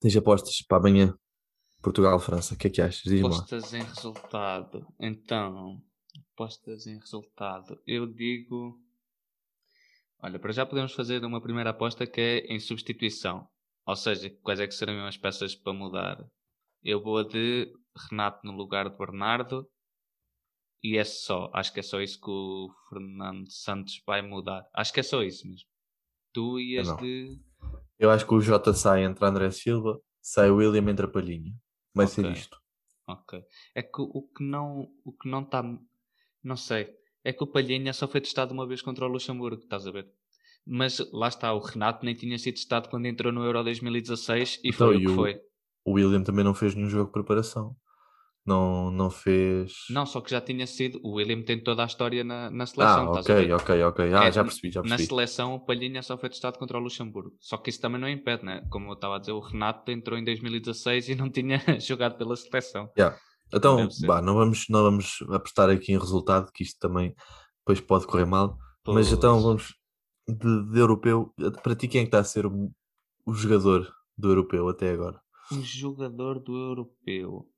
Tens 0.00 0.16
apostas 0.16 0.62
para 0.66 0.78
amanhã? 0.78 1.16
Portugal-França, 1.82 2.54
o 2.54 2.56
que 2.56 2.68
é 2.68 2.70
que 2.70 2.80
achas? 2.80 3.02
Diz 3.02 3.24
apostas 3.24 3.74
em 3.74 3.82
resultado, 3.82 4.86
então, 5.00 5.82
apostas 6.32 6.86
em 6.86 6.98
resultado, 6.98 7.80
eu 7.86 8.06
digo. 8.06 8.78
Olha, 10.20 10.38
para 10.38 10.52
já 10.52 10.64
podemos 10.64 10.92
fazer 10.92 11.24
uma 11.24 11.42
primeira 11.42 11.70
aposta 11.70 12.06
que 12.06 12.20
é 12.20 12.38
em 12.54 12.60
substituição. 12.60 13.48
Ou 13.86 13.96
seja, 13.96 14.30
quais 14.42 14.60
é 14.60 14.66
que 14.66 14.74
seriam 14.74 15.06
as 15.06 15.16
peças 15.16 15.54
para 15.54 15.72
mudar? 15.72 16.24
Eu 16.82 17.02
vou 17.02 17.18
a 17.18 17.24
de 17.24 17.72
Renato 18.10 18.46
no 18.46 18.52
lugar 18.52 18.88
de 18.88 18.96
Bernardo 18.96 19.68
e 20.82 20.96
é 20.96 21.04
só. 21.04 21.50
Acho 21.52 21.72
que 21.72 21.80
é 21.80 21.82
só 21.82 22.00
isso 22.00 22.20
que 22.20 22.30
o 22.30 22.70
Fernando 22.88 23.50
Santos 23.50 24.02
vai 24.06 24.20
mudar. 24.20 24.66
Acho 24.74 24.92
que 24.92 25.00
é 25.00 25.02
só 25.02 25.22
isso 25.22 25.46
mesmo. 25.46 25.68
Tu 26.32 26.60
ias 26.60 26.96
de. 26.96 27.38
Eu 27.98 28.10
acho 28.10 28.26
que 28.26 28.34
o 28.34 28.40
Jota 28.40 28.72
sai 28.72 29.04
entre 29.04 29.24
André 29.24 29.50
Silva, 29.50 30.00
sai 30.20 30.50
o 30.50 30.56
William 30.56 30.90
entre 30.90 31.06
a 31.06 31.08
Palhinha. 31.08 31.54
Vai 31.94 32.06
okay. 32.06 32.24
ser 32.24 32.32
isto. 32.32 32.58
Ok. 33.06 33.40
É 33.74 33.82
que 33.82 34.00
o 34.00 34.22
que 34.22 34.42
não 34.42 34.88
o 35.04 35.12
que 35.12 35.28
não 35.28 35.42
está. 35.42 35.62
Não 36.42 36.56
sei. 36.56 36.92
É 37.22 37.32
que 37.32 37.44
o 37.44 37.46
Palhinha 37.46 37.92
só 37.92 38.08
foi 38.08 38.20
testado 38.20 38.52
uma 38.52 38.66
vez 38.66 38.82
contra 38.82 39.04
o 39.04 39.08
Luxemburgo, 39.08 39.62
estás 39.62 39.86
a 39.86 39.92
ver? 39.92 40.10
Mas 40.66 40.98
lá 41.12 41.28
está, 41.28 41.52
o 41.52 41.58
Renato 41.58 42.04
nem 42.04 42.14
tinha 42.14 42.38
sido 42.38 42.54
testado 42.54 42.88
quando 42.88 43.06
entrou 43.06 43.32
no 43.32 43.44
Euro 43.44 43.62
2016 43.64 44.60
e 44.62 44.68
então, 44.68 44.88
foi 44.88 44.96
o 44.96 45.00
que 45.00 45.14
foi. 45.14 45.40
O 45.84 45.92
William 45.92 46.22
também 46.22 46.44
não 46.44 46.54
fez 46.54 46.74
nenhum 46.74 46.88
jogo 46.88 47.06
de 47.06 47.12
preparação. 47.12 47.76
Não, 48.44 48.90
não 48.90 49.08
fez. 49.08 49.72
Não, 49.88 50.04
só 50.04 50.20
que 50.20 50.30
já 50.30 50.40
tinha 50.40 50.66
sido. 50.66 51.00
O 51.04 51.14
William 51.14 51.42
tem 51.42 51.62
toda 51.62 51.84
a 51.84 51.86
história 51.86 52.24
na, 52.24 52.50
na 52.50 52.66
seleção. 52.66 53.14
Ah, 53.14 53.20
ok, 53.20 53.52
ok, 53.52 53.82
ok. 53.84 54.14
Ah, 54.14 54.24
é, 54.24 54.32
já 54.32 54.42
percebi, 54.42 54.72
já 54.72 54.82
percebi. 54.82 55.02
Na 55.02 55.08
seleção, 55.08 55.54
o 55.54 55.60
Palhinha 55.60 56.02
só 56.02 56.18
foi 56.18 56.28
testado 56.28 56.58
contra 56.58 56.76
o 56.76 56.80
Luxemburgo. 56.80 57.36
Só 57.38 57.56
que 57.56 57.70
isso 57.70 57.80
também 57.80 58.00
não 58.00 58.08
impede, 58.08 58.44
né? 58.44 58.64
Como 58.68 58.88
eu 58.88 58.94
estava 58.94 59.16
a 59.16 59.18
dizer, 59.20 59.32
o 59.32 59.38
Renato 59.38 59.92
entrou 59.92 60.18
em 60.18 60.24
2016 60.24 61.10
e 61.10 61.14
não 61.14 61.30
tinha 61.30 61.60
jogado 61.78 62.16
pela 62.16 62.34
seleção. 62.34 62.90
Yeah. 62.98 63.16
Então, 63.54 63.88
bah, 64.06 64.20
não, 64.20 64.34
vamos, 64.34 64.66
não 64.68 64.82
vamos 64.82 65.18
apostar 65.30 65.70
aqui 65.70 65.92
em 65.92 65.98
resultado, 65.98 66.50
que 66.52 66.64
isto 66.64 66.80
também 66.80 67.14
depois 67.58 67.80
pode 67.80 68.06
correr 68.06 68.24
mal. 68.24 68.58
Pois. 68.82 68.96
Mas 68.96 69.12
então 69.12 69.40
vamos 69.40 69.72
de, 70.28 70.70
de, 70.70 70.78
europeu. 70.78 71.32
Para 71.62 71.74
ti, 71.74 71.88
quem 71.88 72.00
é 72.00 72.04
que 72.04 72.08
está 72.08 72.20
a 72.20 72.24
ser 72.24 72.46
o, 72.46 72.70
o 73.26 73.34
jogador 73.34 73.92
do 74.16 74.30
europeu 74.30 74.68
até 74.68 74.90
agora? 74.90 75.20
O 75.50 75.60
jogador 75.60 76.38
do 76.38 76.56
europeu, 76.56 77.48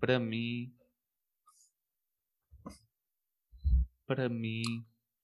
para 0.00 0.18
mim, 0.18 0.72
para 4.06 4.28
mim, 4.28 4.62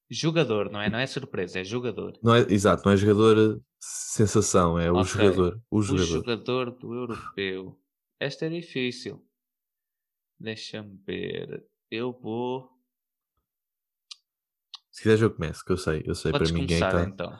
jogador, 0.08 0.70
não 0.70 0.80
é? 0.80 0.90
Não 0.90 0.98
é 0.98 1.06
surpresa, 1.06 1.60
é 1.60 1.64
jogador. 1.64 2.18
Não 2.22 2.34
é, 2.34 2.40
exato, 2.52 2.82
não 2.84 2.92
é 2.92 2.96
jogador 2.96 3.60
sensação, 3.78 4.78
é 4.78 4.90
o 4.90 4.98
okay. 4.98 5.04
jogador. 5.04 5.62
O 5.70 5.82
jogador. 5.82 6.04
O 6.04 6.06
jogador 6.06 6.70
do 6.78 6.94
europeu. 6.94 7.80
Esta 8.18 8.46
é 8.46 8.48
difícil. 8.48 9.24
Deixa-me 10.38 10.96
ver. 11.06 11.64
Eu 11.90 12.12
vou. 12.12 12.70
Se 15.00 15.04
quiseres 15.04 15.22
eu 15.22 15.30
começo, 15.30 15.64
que 15.64 15.72
eu 15.72 15.78
sei, 15.78 16.02
eu 16.04 16.14
sei 16.14 16.30
Podes 16.30 16.50
para 16.50 16.60
mim 16.60 16.66
quem 16.66 16.76
está. 16.76 17.02
Então. 17.04 17.30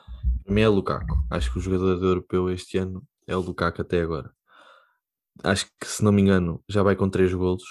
Para 0.43 0.51
mim 0.51 0.61
é 0.61 0.67
Lukaku. 0.67 1.23
Acho 1.29 1.51
que 1.51 1.59
o 1.59 1.61
jogador 1.61 1.95
do 1.99 2.07
europeu 2.07 2.49
este 2.49 2.79
ano 2.79 3.07
é 3.27 3.37
o 3.37 3.39
Lukaku 3.39 3.83
até 3.83 4.01
agora. 4.01 4.33
Acho 5.43 5.67
que 5.79 5.85
se 5.85 6.03
não 6.03 6.11
me 6.11 6.23
engano 6.23 6.63
já 6.67 6.81
vai 6.81 6.95
com 6.95 7.07
3 7.07 7.31
golos. 7.35 7.63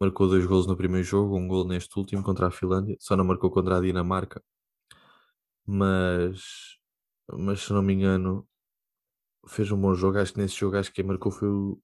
Marcou 0.00 0.28
dois 0.28 0.46
golos 0.46 0.68
no 0.68 0.76
primeiro 0.76 1.04
jogo, 1.04 1.36
um 1.36 1.48
gol 1.48 1.66
neste 1.66 1.98
último 1.98 2.22
contra 2.22 2.46
a 2.46 2.50
Finlândia, 2.52 2.96
só 3.00 3.16
não 3.16 3.24
marcou 3.24 3.50
contra 3.50 3.78
a 3.78 3.80
Dinamarca. 3.80 4.40
Mas, 5.66 6.40
mas 7.32 7.62
se 7.62 7.72
não 7.72 7.82
me 7.82 7.94
engano, 7.94 8.46
fez 9.48 9.72
um 9.72 9.80
bom 9.80 9.92
jogo. 9.92 10.18
Acho 10.18 10.34
que 10.34 10.38
nesse 10.38 10.54
jogo 10.54 10.76
acho 10.76 10.90
que 10.90 11.02
quem 11.02 11.04
marcou 11.04 11.32
foi 11.32 11.48
o, 11.48 11.82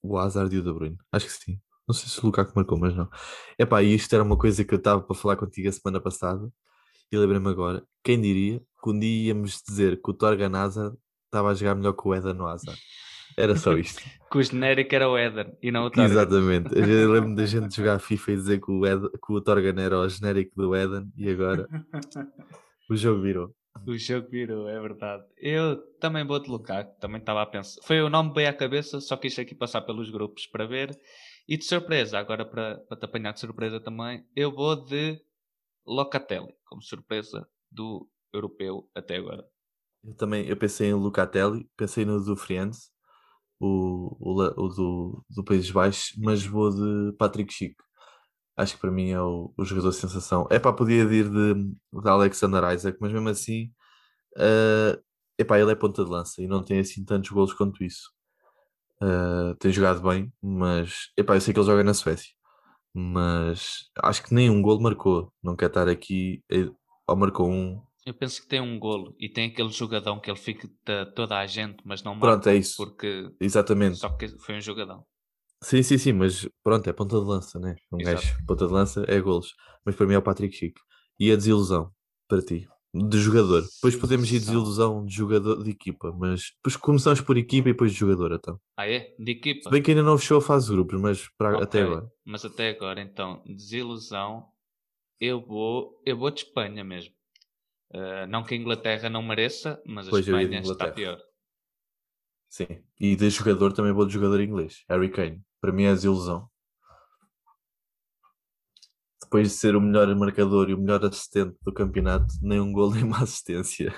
o 0.00 0.16
Hazard 0.16 0.54
e 0.54 0.60
o 0.60 0.62
De 0.62 0.72
Bruyne. 0.72 0.98
Acho 1.10 1.26
que 1.26 1.32
sim. 1.32 1.60
Não 1.88 1.92
sei 1.92 2.08
se 2.08 2.20
o 2.20 2.26
Lukaku 2.26 2.52
marcou, 2.54 2.78
mas 2.78 2.94
não. 2.94 3.10
Epá, 3.58 3.82
isto 3.82 4.14
era 4.14 4.22
uma 4.22 4.38
coisa 4.38 4.64
que 4.64 4.72
eu 4.72 4.78
estava 4.78 5.02
para 5.02 5.16
falar 5.16 5.36
contigo 5.36 5.68
a 5.68 5.72
semana 5.72 6.00
passada 6.00 6.48
e 7.10 7.16
lembrei-me 7.16 7.48
agora. 7.48 7.82
Quem 8.02 8.20
diria 8.20 8.60
que 8.82 8.90
um 8.90 8.98
dia 8.98 9.28
íamos 9.28 9.62
dizer 9.66 10.00
que 10.00 10.10
o 10.10 10.14
Torgan 10.14 10.56
Hazard 10.56 10.96
estava 11.24 11.50
a 11.50 11.54
jogar 11.54 11.74
melhor 11.74 11.92
que 11.92 12.06
o 12.06 12.14
Eden 12.14 12.40
Hazard. 12.40 12.78
Era 13.36 13.56
só 13.56 13.76
isto. 13.78 14.02
que 14.30 14.38
o 14.38 14.42
genérico 14.42 14.94
era 14.94 15.08
o 15.08 15.18
Eden 15.18 15.56
e 15.62 15.70
não 15.70 15.86
o 15.86 15.90
Torgan. 15.90 16.10
Exatamente. 16.10 16.70
Eu 16.74 17.12
lembro 17.12 17.34
da 17.34 17.46
gente 17.46 17.74
jogar 17.74 17.98
FIFA 17.98 18.32
e 18.32 18.36
dizer 18.36 18.60
que 18.60 18.70
o, 18.70 18.86
Ed, 18.86 19.08
que 19.10 19.32
o 19.32 19.40
Torgan 19.40 19.80
era 19.80 19.98
o 19.98 20.08
genérico 20.08 20.52
do 20.56 20.74
Eden 20.74 21.10
e 21.16 21.28
agora 21.30 21.68
o 22.90 22.96
jogo 22.96 23.22
virou. 23.22 23.54
O 23.86 23.96
jogo 23.96 24.28
virou, 24.28 24.68
é 24.68 24.80
verdade. 24.80 25.22
Eu 25.36 25.76
também 26.00 26.26
vou 26.26 26.40
de 26.40 26.50
Lukaku, 26.50 26.98
também 27.00 27.20
estava 27.20 27.42
a 27.42 27.46
pensar. 27.46 27.80
Foi 27.84 28.00
o 28.02 28.10
nome 28.10 28.32
bem 28.34 28.46
à 28.46 28.52
cabeça, 28.52 29.00
só 29.00 29.16
quis 29.16 29.38
aqui 29.38 29.54
passar 29.54 29.82
pelos 29.82 30.10
grupos 30.10 30.46
para 30.46 30.66
ver 30.66 30.98
e 31.48 31.56
de 31.56 31.64
surpresa, 31.64 32.18
agora 32.18 32.44
para, 32.44 32.78
para 32.88 32.98
te 32.98 33.04
apanhar 33.04 33.32
de 33.32 33.40
surpresa 33.40 33.80
também, 33.80 34.22
eu 34.36 34.52
vou 34.52 34.84
de 34.84 35.18
Locatelli, 35.88 36.54
como 36.66 36.82
surpresa 36.82 37.48
do 37.70 38.08
europeu 38.32 38.88
até 38.94 39.16
agora. 39.16 39.44
Eu 40.04 40.14
também 40.14 40.46
eu 40.46 40.56
pensei 40.56 40.88
em 40.88 40.94
Locatelli, 40.94 41.68
pensei 41.76 42.04
no 42.04 42.22
do 42.22 42.36
Friends, 42.36 42.90
o, 43.58 44.16
o, 44.20 44.64
o 44.64 44.68
do, 44.68 45.24
do 45.30 45.44
Países 45.44 45.70
Baixos, 45.70 46.14
mas 46.18 46.44
vou 46.44 46.70
de 46.70 47.16
Patrick 47.16 47.52
Chico. 47.52 47.82
Acho 48.56 48.74
que 48.74 48.80
para 48.80 48.90
mim 48.90 49.10
é 49.10 49.20
o, 49.20 49.52
o 49.56 49.64
jogador 49.64 49.92
sensação. 49.92 50.46
É 50.50 50.58
para 50.58 50.72
podia 50.72 51.02
ir 51.02 51.30
de, 51.30 51.54
de 51.54 52.08
Alexander 52.08 52.72
Isaac, 52.74 52.98
mas 53.00 53.12
mesmo 53.12 53.28
assim, 53.28 53.72
uh, 54.36 55.00
epá, 55.38 55.58
ele 55.58 55.72
é 55.72 55.74
ponta 55.74 56.04
de 56.04 56.10
lança 56.10 56.42
e 56.42 56.48
não 56.48 56.62
tem 56.64 56.80
assim 56.80 57.04
tantos 57.04 57.30
golos 57.30 57.54
quanto 57.54 57.84
isso. 57.84 58.10
Uh, 59.00 59.54
tem 59.60 59.72
jogado 59.72 60.02
bem, 60.02 60.32
mas 60.42 61.10
epá, 61.16 61.36
eu 61.36 61.40
sei 61.40 61.54
que 61.54 61.60
ele 61.60 61.66
joga 61.66 61.84
na 61.84 61.94
Suécia, 61.94 62.32
mas 62.94 63.84
acho 64.02 64.22
que 64.22 64.34
nem 64.34 64.50
um 64.50 64.62
golo 64.62 64.80
marcou. 64.80 65.32
Não 65.42 65.56
quer 65.56 65.66
estar 65.66 65.88
aqui, 65.88 66.42
ou 67.06 67.16
marcou 67.16 67.48
um. 67.48 67.80
Eu 68.06 68.14
penso 68.14 68.40
que 68.40 68.48
tem 68.48 68.60
um 68.60 68.78
golo 68.78 69.14
e 69.18 69.28
tem 69.28 69.50
aquele 69.50 69.70
jogadão 69.70 70.18
que 70.18 70.30
ele 70.30 70.38
fica 70.38 70.68
toda 71.14 71.38
a 71.38 71.46
gente, 71.46 71.82
mas 71.84 72.02
não 72.02 72.14
marca. 72.14 72.26
Pronto, 72.26 72.48
é 72.48 72.56
isso. 72.56 72.76
Porque 72.76 73.30
Exatamente. 73.40 73.98
Só 73.98 74.08
que 74.10 74.28
foi 74.38 74.56
um 74.56 74.60
jogadão. 74.60 75.04
Sim, 75.62 75.82
sim, 75.82 75.98
sim, 75.98 76.12
mas 76.12 76.48
pronto, 76.62 76.88
é 76.88 76.92
ponta 76.92 77.18
de 77.18 77.24
lança, 77.26 77.58
né? 77.58 77.74
Um 77.92 78.00
Exato. 78.00 78.16
gajo, 78.16 78.46
ponta 78.46 78.66
de 78.66 78.72
lança 78.72 79.04
é 79.08 79.20
golos. 79.20 79.54
Mas 79.84 79.96
para 79.96 80.06
mim 80.06 80.14
é 80.14 80.18
o 80.18 80.22
Patrick 80.22 80.54
Chico. 80.54 80.80
E 81.18 81.32
a 81.32 81.36
desilusão 81.36 81.92
para 82.28 82.40
ti? 82.40 82.68
De 82.94 83.18
jogador. 83.18 83.62
Depois 83.62 83.96
podemos 83.96 84.30
ir 84.30 84.38
desilusão 84.38 85.04
de 85.04 85.14
jogador 85.14 85.62
de 85.62 85.70
equipa, 85.70 86.12
mas 86.12 86.52
depois 86.56 86.76
começamos 86.76 87.20
por 87.20 87.36
equipa 87.36 87.68
e 87.68 87.72
depois 87.72 87.92
de 87.92 87.98
jogador, 87.98 88.32
então. 88.32 88.60
Ah, 88.76 88.88
é? 88.88 89.14
De 89.18 89.32
equipa? 89.32 89.64
Se 89.64 89.70
bem 89.70 89.82
que 89.82 89.90
ainda 89.90 90.02
não 90.02 90.18
fechou 90.18 90.38
a 90.38 90.42
fase 90.42 90.66
de 90.66 90.72
grupos, 90.72 91.00
mas 91.00 91.28
para, 91.36 91.50
okay. 91.50 91.62
até 91.64 91.82
agora. 91.82 92.10
Mas 92.24 92.44
até 92.44 92.70
agora, 92.70 93.00
então, 93.00 93.42
desilusão, 93.46 94.48
eu 95.20 95.40
vou, 95.40 96.00
eu 96.04 96.16
vou 96.16 96.30
de 96.30 96.40
Espanha 96.40 96.82
mesmo. 96.82 97.14
Uh, 97.90 98.26
não 98.28 98.42
que 98.42 98.54
a 98.54 98.56
Inglaterra 98.56 99.08
não 99.08 99.22
mereça, 99.22 99.80
mas 99.86 100.06
a 100.06 100.10
pois 100.10 100.26
Espanha 100.26 100.60
está 100.60 100.90
pior. 100.90 101.18
Sim, 102.50 102.82
e 102.98 103.14
de 103.14 103.28
jogador 103.30 103.72
também 103.72 103.92
vou 103.92 104.06
de 104.06 104.12
jogador 104.12 104.40
inglês, 104.40 104.84
Harry 104.88 105.10
Kane. 105.10 105.42
Para 105.60 105.72
mim 105.72 105.84
é 105.84 105.92
desilusão 105.92 106.48
depois 109.28 109.48
de 109.48 109.54
ser 109.54 109.76
o 109.76 109.80
melhor 109.80 110.08
marcador 110.16 110.70
e 110.70 110.74
o 110.74 110.78
melhor 110.78 111.04
assistente 111.04 111.54
do 111.62 111.72
campeonato, 111.72 112.32
nem 112.40 112.58
um 112.58 112.72
gol 112.72 112.90
nem 112.94 113.04
uma 113.04 113.22
assistência. 113.22 113.92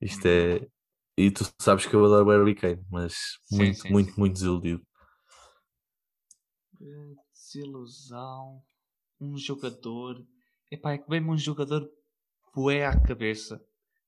Isto 0.00 0.26
é. 0.26 0.68
E 1.16 1.30
tu 1.30 1.44
sabes 1.60 1.86
que 1.86 1.94
eu 1.94 2.04
adoro 2.04 2.26
o 2.26 2.30
Harry 2.30 2.54
Kane, 2.54 2.84
mas 2.90 3.14
sim, 3.44 3.56
muito, 3.56 3.78
sim, 3.78 3.90
muito, 3.90 4.12
sim. 4.12 4.20
muito 4.20 4.32
desiludido. 4.34 4.86
Desilusão. 7.32 8.62
Um 9.18 9.38
jogador. 9.38 10.22
Epá, 10.70 10.92
é 10.92 10.98
que 10.98 11.08
vem-me 11.08 11.30
um 11.30 11.38
jogador 11.38 11.88
poé 12.52 12.84
à 12.84 13.00
cabeça. 13.00 13.64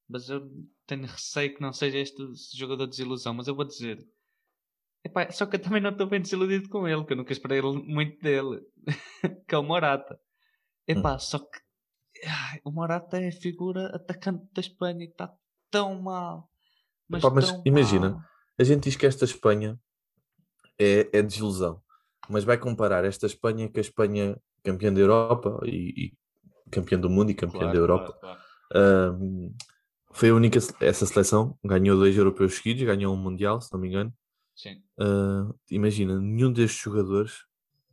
Mas 0.07 0.29
eu 0.29 0.51
tenho 0.87 1.07
receio 1.07 1.55
que 1.55 1.63
não 1.63 1.73
seja 1.73 1.99
este 1.99 2.23
jogador 2.55 2.85
de 2.87 2.91
desilusão. 2.91 3.33
Mas 3.33 3.47
eu 3.47 3.55
vou 3.55 3.65
dizer. 3.65 4.05
Epá, 5.05 5.31
só 5.31 5.47
que 5.47 5.57
eu 5.57 5.63
também 5.63 5.81
não 5.81 5.91
estou 5.91 6.07
bem 6.07 6.21
desiludido 6.21 6.69
com 6.69 6.87
ele, 6.87 7.05
que 7.05 7.13
eu 7.13 7.17
nunca 7.17 7.33
esperei 7.33 7.63
muito 7.63 8.21
dele. 8.21 8.61
que 9.47 9.55
é 9.55 9.59
o 9.59 9.63
Morata. 9.63 10.19
Epá, 10.87 11.15
hum. 11.15 11.19
só 11.19 11.39
que 11.39 11.61
ai, 12.27 12.61
o 12.65 12.71
Morata 12.71 13.19
é 13.19 13.29
a 13.29 13.33
figura 13.33 13.87
atacante 13.95 14.45
da 14.53 14.61
Espanha 14.61 15.07
que 15.07 15.13
está 15.13 15.33
tão 15.71 16.01
mal. 16.03 16.51
Mas, 17.09 17.23
Epá, 17.23 17.33
mas 17.33 17.61
imagina, 17.65 18.11
mal. 18.11 18.23
a 18.59 18.65
gente 18.65 18.85
diz 18.85 18.97
que 18.97 19.07
esta 19.07 19.25
Espanha 19.25 19.79
é, 20.79 21.09
é 21.13 21.23
desilusão, 21.23 21.81
mas 22.29 22.45
vai 22.45 22.59
comparar 22.59 23.05
esta 23.05 23.27
Espanha 23.27 23.69
com 23.69 23.79
a 23.79 23.81
Espanha 23.81 24.39
campeã 24.63 24.93
da 24.93 25.01
Europa 25.01 25.61
e, 25.65 26.07
e 26.07 26.13
campeã 26.71 26.99
do 26.99 27.09
mundo 27.09 27.31
e 27.31 27.35
campeã 27.35 27.61
claro, 27.61 27.73
da 27.73 27.79
Europa. 27.79 28.19
Claro, 28.21 28.39
claro. 28.71 29.15
Um, 29.15 29.55
foi 30.11 30.31
a 30.31 30.35
única 30.35 30.59
essa 30.81 31.07
seleção 31.07 31.57
ganhou 31.65 31.97
dois 31.97 32.17
europeus 32.17 32.57
seguidos, 32.57 32.83
ganhou 32.83 33.15
um 33.15 33.17
mundial, 33.17 33.61
se 33.61 33.73
não 33.73 33.81
me 33.81 33.89
engano. 33.89 34.13
Sim. 34.59 34.83
Uh, 34.99 35.55
imagina, 35.71 36.19
nenhum 36.19 36.53
destes 36.53 36.83
jogadores, 36.83 37.45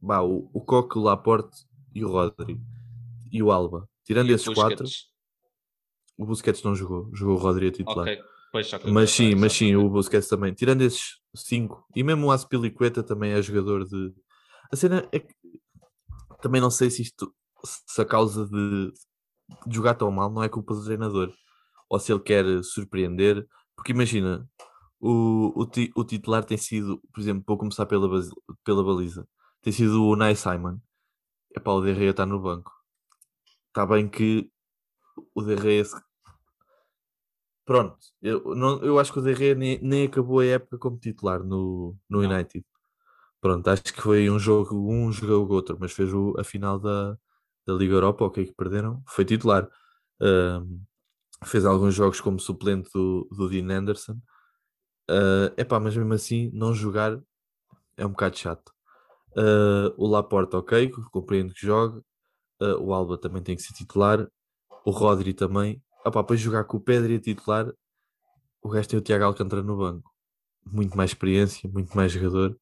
bah, 0.01 0.23
o, 0.23 0.49
o 0.51 0.59
Coque, 0.61 0.97
o 0.97 1.01
Laporte 1.03 1.55
e 1.93 2.03
o 2.03 2.09
Rodri 2.09 2.59
e 3.31 3.43
o 3.43 3.51
Alba, 3.51 3.87
tirando 4.03 4.31
e 4.31 4.33
esses 4.33 4.51
quatro, 4.51 4.83
o 6.17 6.25
Busquets 6.25 6.63
não 6.63 6.73
jogou, 6.73 7.07
jogou 7.13 7.35
o 7.35 7.39
Rodri 7.39 7.67
a 7.67 7.71
titular. 7.71 8.07
Okay. 8.07 8.19
Pois, 8.51 8.71
mas 8.85 9.11
sim, 9.11 9.35
mas 9.35 9.53
sim, 9.53 9.75
o 9.75 9.87
Busquets 9.89 10.27
também. 10.27 10.53
Tirando 10.53 10.81
esses 10.81 11.19
cinco, 11.35 11.85
e 11.95 12.01
mesmo 12.01 12.27
o 12.27 12.31
Aspilicueta 12.31 13.03
também 13.03 13.33
é 13.33 13.41
jogador 13.41 13.85
de. 13.85 14.13
A 14.71 14.75
cena 14.75 15.07
é 15.11 15.19
que 15.19 15.35
também 16.41 16.61
não 16.61 16.71
sei 16.71 16.89
se 16.89 17.03
isto, 17.03 17.31
se 17.63 18.01
a 18.01 18.05
causa 18.05 18.47
de, 18.47 18.91
de 19.67 19.75
jogar 19.75 19.93
tão 19.93 20.09
mal 20.09 20.31
não 20.31 20.41
é 20.41 20.49
culpa 20.49 20.73
do 20.73 20.83
treinador, 20.83 21.31
ou 21.87 21.99
se 21.99 22.11
ele 22.11 22.21
quer 22.21 22.45
surpreender, 22.63 23.45
porque 23.75 23.91
imagina, 23.91 24.49
o, 25.05 25.53
o, 25.55 25.65
ti, 25.67 25.91
o 25.95 26.03
titular 26.03 26.43
tem 26.43 26.57
sido, 26.57 26.99
por 27.13 27.21
exemplo, 27.21 27.43
vou 27.47 27.57
começar 27.57 27.85
pela, 27.85 28.09
pela 28.63 28.83
baliza, 28.83 29.27
tem 29.61 29.71
sido 29.71 30.03
o 30.03 30.15
Nai 30.15 30.35
Simon. 30.35 30.79
É 31.55 31.59
para 31.59 31.73
o 31.73 31.81
Derreia 31.81 32.11
está 32.11 32.25
no 32.25 32.39
banco. 32.41 32.71
Está 33.67 33.85
bem 33.85 34.09
que 34.09 34.49
o 35.35 35.43
Derreia. 35.43 35.83
Pronto, 37.65 37.97
eu, 38.21 38.55
não, 38.55 38.81
eu 38.83 38.99
acho 38.99 39.13
que 39.13 39.19
o 39.19 39.21
Derreia 39.21 39.55
nem, 39.55 39.79
nem 39.81 40.05
acabou 40.07 40.39
a 40.39 40.45
época 40.45 40.77
como 40.77 40.97
titular 40.97 41.43
no, 41.43 41.95
no 42.09 42.19
United. 42.21 42.65
Pronto, 43.41 43.67
acho 43.69 43.83
que 43.83 44.01
foi 44.01 44.29
um 44.29 44.39
jogo, 44.39 44.75
um 44.91 45.11
jogou 45.11 45.47
o 45.47 45.53
outro, 45.53 45.77
mas 45.79 45.91
fez 45.93 46.13
o, 46.13 46.33
a 46.39 46.43
final 46.43 46.79
da, 46.79 47.17
da 47.67 47.73
Liga 47.73 47.93
Europa, 47.93 48.25
ok, 48.25 48.45
que 48.47 48.53
perderam, 48.55 49.03
foi 49.07 49.25
titular. 49.25 49.69
Um, 50.21 50.81
fez 51.45 51.65
alguns 51.65 51.93
jogos 51.95 52.21
como 52.21 52.39
suplente 52.39 52.89
do, 52.93 53.27
do 53.31 53.49
Dean 53.49 53.69
Anderson 53.71 54.19
Uh, 55.09 55.53
epá, 55.57 55.79
mas 55.79 55.95
mesmo 55.95 56.13
assim, 56.13 56.49
não 56.53 56.73
jogar 56.73 57.19
é 57.97 58.05
um 58.05 58.09
bocado 58.09 58.37
chato. 58.37 58.71
Uh, 59.37 59.93
o 59.97 60.07
Laporta, 60.07 60.57
ok, 60.57 60.89
compreendo 61.11 61.53
que 61.53 61.65
joga. 61.65 61.99
Uh, 62.61 62.79
o 62.81 62.93
Alba 62.93 63.17
também 63.17 63.43
tem 63.43 63.55
que 63.55 63.61
ser 63.61 63.73
titular. 63.73 64.27
O 64.85 64.91
Rodri 64.91 65.33
também. 65.33 65.81
Epá, 66.05 66.23
para 66.23 66.35
jogar 66.35 66.63
com 66.65 66.77
o 66.77 66.81
Pedro 66.81 67.13
a 67.13 67.19
titular, 67.19 67.71
o 68.61 68.69
resto 68.69 68.95
é 68.95 68.99
o 68.99 69.01
Tiago 69.01 69.25
Alcântara 69.25 69.61
no 69.61 69.77
banco. 69.77 70.09
Muito 70.65 70.95
mais 70.95 71.11
experiência, 71.11 71.69
muito 71.69 71.95
mais 71.95 72.11
jogador. 72.11 72.57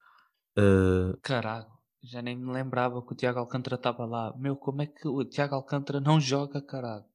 Uh, 0.57 1.17
Caralho, 1.21 1.67
Já 2.01 2.21
nem 2.21 2.37
me 2.37 2.51
lembrava 2.51 3.01
que 3.01 3.13
o 3.13 3.15
Tiago 3.15 3.39
Alcântara 3.39 3.75
estava 3.75 4.05
lá. 4.05 4.33
Meu, 4.37 4.55
como 4.55 4.81
é 4.81 4.87
que 4.87 5.07
o 5.07 5.23
Tiago 5.23 5.55
Alcântara 5.55 5.99
não 5.99 6.19
joga, 6.19 6.61
caralho? 6.61 7.05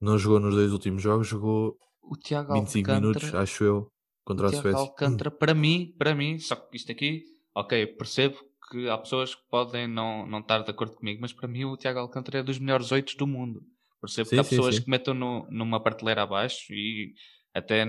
Não 0.00 0.18
jogou 0.18 0.40
nos 0.40 0.54
dois 0.54 0.72
últimos 0.72 1.02
jogos, 1.02 1.26
jogou 1.26 1.78
o 2.02 2.16
Tiago 2.16 2.52
25 2.54 2.90
Alcântara, 2.90 3.00
minutos, 3.00 3.34
acho 3.34 3.64
eu, 3.64 3.92
contra 4.24 4.46
o 4.46 4.48
a 4.48 4.50
Tiago 4.50 4.62
Suécia. 4.62 4.80
Alcântara, 4.80 5.30
para 5.30 5.54
mim, 5.54 5.94
para 5.98 6.14
mim, 6.14 6.38
só 6.38 6.56
que 6.56 6.76
isto 6.76 6.90
aqui, 6.90 7.24
ok, 7.54 7.86
percebo 7.88 8.36
que 8.70 8.88
há 8.88 8.96
pessoas 8.96 9.34
que 9.34 9.42
podem 9.50 9.86
não, 9.86 10.26
não 10.26 10.40
estar 10.40 10.62
de 10.62 10.70
acordo 10.70 10.94
comigo, 10.94 11.20
mas 11.20 11.32
para 11.32 11.46
mim 11.46 11.64
o 11.64 11.76
Tiago 11.76 11.98
Alcântara 11.98 12.38
é 12.38 12.42
dos 12.42 12.58
melhores 12.58 12.90
oito 12.90 13.16
do 13.16 13.26
mundo. 13.26 13.62
Percebo 14.00 14.28
sim, 14.28 14.36
que 14.36 14.40
há 14.40 14.44
sim, 14.44 14.56
pessoas 14.56 14.76
sim. 14.76 14.82
que 14.82 14.90
metam 14.90 15.14
no, 15.14 15.46
numa 15.50 15.80
prateleira 15.80 16.22
abaixo 16.22 16.72
e 16.72 17.14
até, 17.54 17.86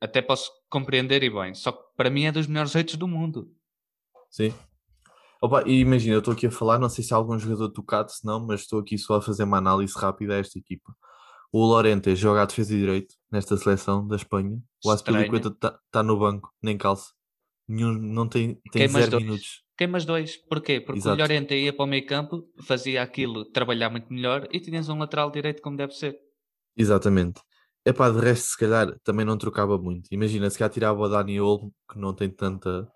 até 0.00 0.20
posso 0.20 0.50
compreender 0.68 1.22
e 1.22 1.30
bem, 1.30 1.54
só 1.54 1.72
que 1.72 1.82
para 1.96 2.10
mim 2.10 2.24
é 2.24 2.32
dos 2.32 2.46
melhores 2.46 2.74
oito 2.74 2.96
do 2.96 3.08
mundo. 3.08 3.50
Sim. 4.30 4.52
Opa, 5.42 5.64
e 5.66 5.80
imagina, 5.80 6.14
eu 6.14 6.18
estou 6.18 6.34
aqui 6.34 6.46
a 6.46 6.50
falar, 6.50 6.78
não 6.78 6.88
sei 6.88 7.02
se 7.02 7.14
há 7.14 7.16
algum 7.16 7.38
jogador 7.38 7.70
tocado, 7.70 8.12
se 8.12 8.24
não, 8.26 8.46
mas 8.46 8.60
estou 8.60 8.78
aqui 8.78 8.98
só 8.98 9.16
a 9.16 9.22
fazer 9.22 9.44
uma 9.44 9.56
análise 9.56 9.98
rápida 9.98 10.34
a 10.34 10.38
esta 10.38 10.58
equipa. 10.58 10.94
O 11.52 11.64
Lorente 11.64 12.14
joga 12.14 12.42
a 12.42 12.46
defesa 12.46 12.72
de 12.72 12.80
direito 12.80 13.14
nesta 13.30 13.56
seleção 13.56 14.06
da 14.06 14.16
Espanha. 14.16 14.58
O 14.84 14.90
Aspilicueta 14.90 15.48
está 15.48 15.78
tá 15.90 16.02
no 16.02 16.18
banco, 16.18 16.52
nem 16.62 16.78
calça. 16.78 17.12
Nenhum, 17.68 17.92
não 17.92 18.28
tem, 18.28 18.60
tem 18.72 18.88
zero 18.88 19.10
dois. 19.10 19.22
minutos. 19.22 19.64
Queimas 19.76 20.04
dois. 20.04 20.36
Porquê? 20.36 20.80
Porque 20.80 20.98
Exato. 21.00 21.16
o 21.16 21.18
Llorente 21.18 21.54
ia 21.54 21.72
para 21.72 21.84
o 21.84 21.88
meio 21.88 22.06
campo, 22.06 22.44
fazia 22.62 23.02
aquilo, 23.02 23.44
trabalhar 23.44 23.90
muito 23.90 24.12
melhor 24.12 24.48
e 24.52 24.60
tinhas 24.60 24.88
um 24.88 24.98
lateral 24.98 25.30
direito 25.30 25.62
como 25.62 25.76
deve 25.76 25.92
ser. 25.92 26.18
Exatamente. 26.76 27.40
É 27.84 27.92
pá, 27.92 28.10
de 28.10 28.20
resto, 28.20 28.48
se 28.48 28.58
calhar 28.58 28.94
também 29.02 29.24
não 29.24 29.38
trocava 29.38 29.78
muito. 29.78 30.08
Imagina, 30.12 30.50
se 30.50 30.58
calhar 30.58 30.72
tirava 30.72 31.00
o 31.00 31.08
Dani 31.08 31.40
Olmo, 31.40 31.72
que 31.90 31.98
não 31.98 32.14
tem 32.14 32.28
tanta 32.28 32.86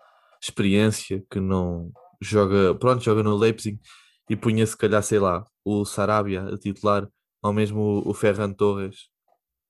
experiência, 0.42 1.24
que 1.30 1.40
não 1.40 1.90
joga, 2.20 2.74
pronto, 2.74 3.02
joga 3.02 3.22
no 3.22 3.36
Leipzig 3.36 3.80
e 4.28 4.36
punha 4.36 4.66
se 4.66 4.76
calhar, 4.76 5.02
sei 5.02 5.18
lá, 5.18 5.44
o 5.64 5.84
Sarabia 5.84 6.42
a 6.42 6.58
titular, 6.58 7.08
ou 7.44 7.52
mesmo 7.52 8.02
o 8.06 8.14
Ferran 8.14 8.52
Torres. 8.52 9.10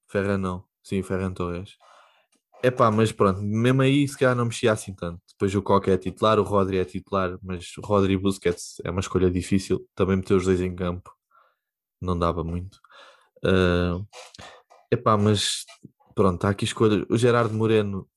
Ferran 0.08 0.38
não, 0.38 0.64
sim, 0.82 1.00
o 1.00 1.04
Ferran 1.04 1.32
Torres. 1.34 1.76
É 2.62 2.70
pá, 2.70 2.90
mas 2.90 3.10
pronto, 3.12 3.42
mesmo 3.42 3.82
aí 3.82 4.06
se 4.06 4.16
calhar 4.16 4.36
não 4.36 4.46
mexia 4.46 4.72
assim 4.72 4.94
tanto. 4.94 5.20
Depois 5.32 5.54
o 5.54 5.60
Coque 5.62 5.90
é 5.90 5.98
titular, 5.98 6.38
o 6.38 6.44
Rodri 6.44 6.78
é 6.78 6.84
titular, 6.84 7.36
mas 7.42 7.76
o 7.76 7.80
Rodri 7.82 8.14
e 8.14 8.16
Busquets 8.16 8.80
é 8.84 8.90
uma 8.90 9.00
escolha 9.00 9.30
difícil. 9.30 9.86
Também 9.94 10.16
meter 10.16 10.34
os 10.34 10.44
dois 10.44 10.60
em 10.60 10.74
campo 10.74 11.10
não 12.00 12.16
dava 12.18 12.44
muito. 12.44 12.78
Uh, 13.44 14.06
epá, 14.90 15.16
mas 15.16 15.64
pronto, 16.14 16.44
há 16.44 16.50
aqui 16.50 16.64
escolha. 16.64 17.04
O 17.10 17.18
Gerardo 17.18 17.54
Moreno 17.54 18.08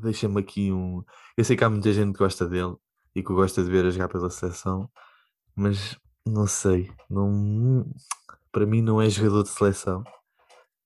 deixa-me 0.00 0.40
aqui 0.40 0.70
um. 0.70 1.02
Eu 1.36 1.44
sei 1.44 1.56
que 1.56 1.64
há 1.64 1.70
muita 1.70 1.92
gente 1.92 2.12
que 2.12 2.18
gosta 2.18 2.46
dele 2.46 2.76
e 3.14 3.22
que 3.22 3.32
gosta 3.32 3.64
de 3.64 3.70
ver 3.70 3.86
a 3.86 3.90
jogar 3.90 4.08
pela 4.08 4.30
seleção, 4.30 4.90
mas 5.56 5.96
não 6.26 6.46
sei, 6.46 6.90
não, 7.10 7.84
para 8.50 8.66
mim 8.66 8.82
não 8.82 9.00
é 9.00 9.08
jogador 9.10 9.42
de 9.42 9.48
seleção. 9.50 10.04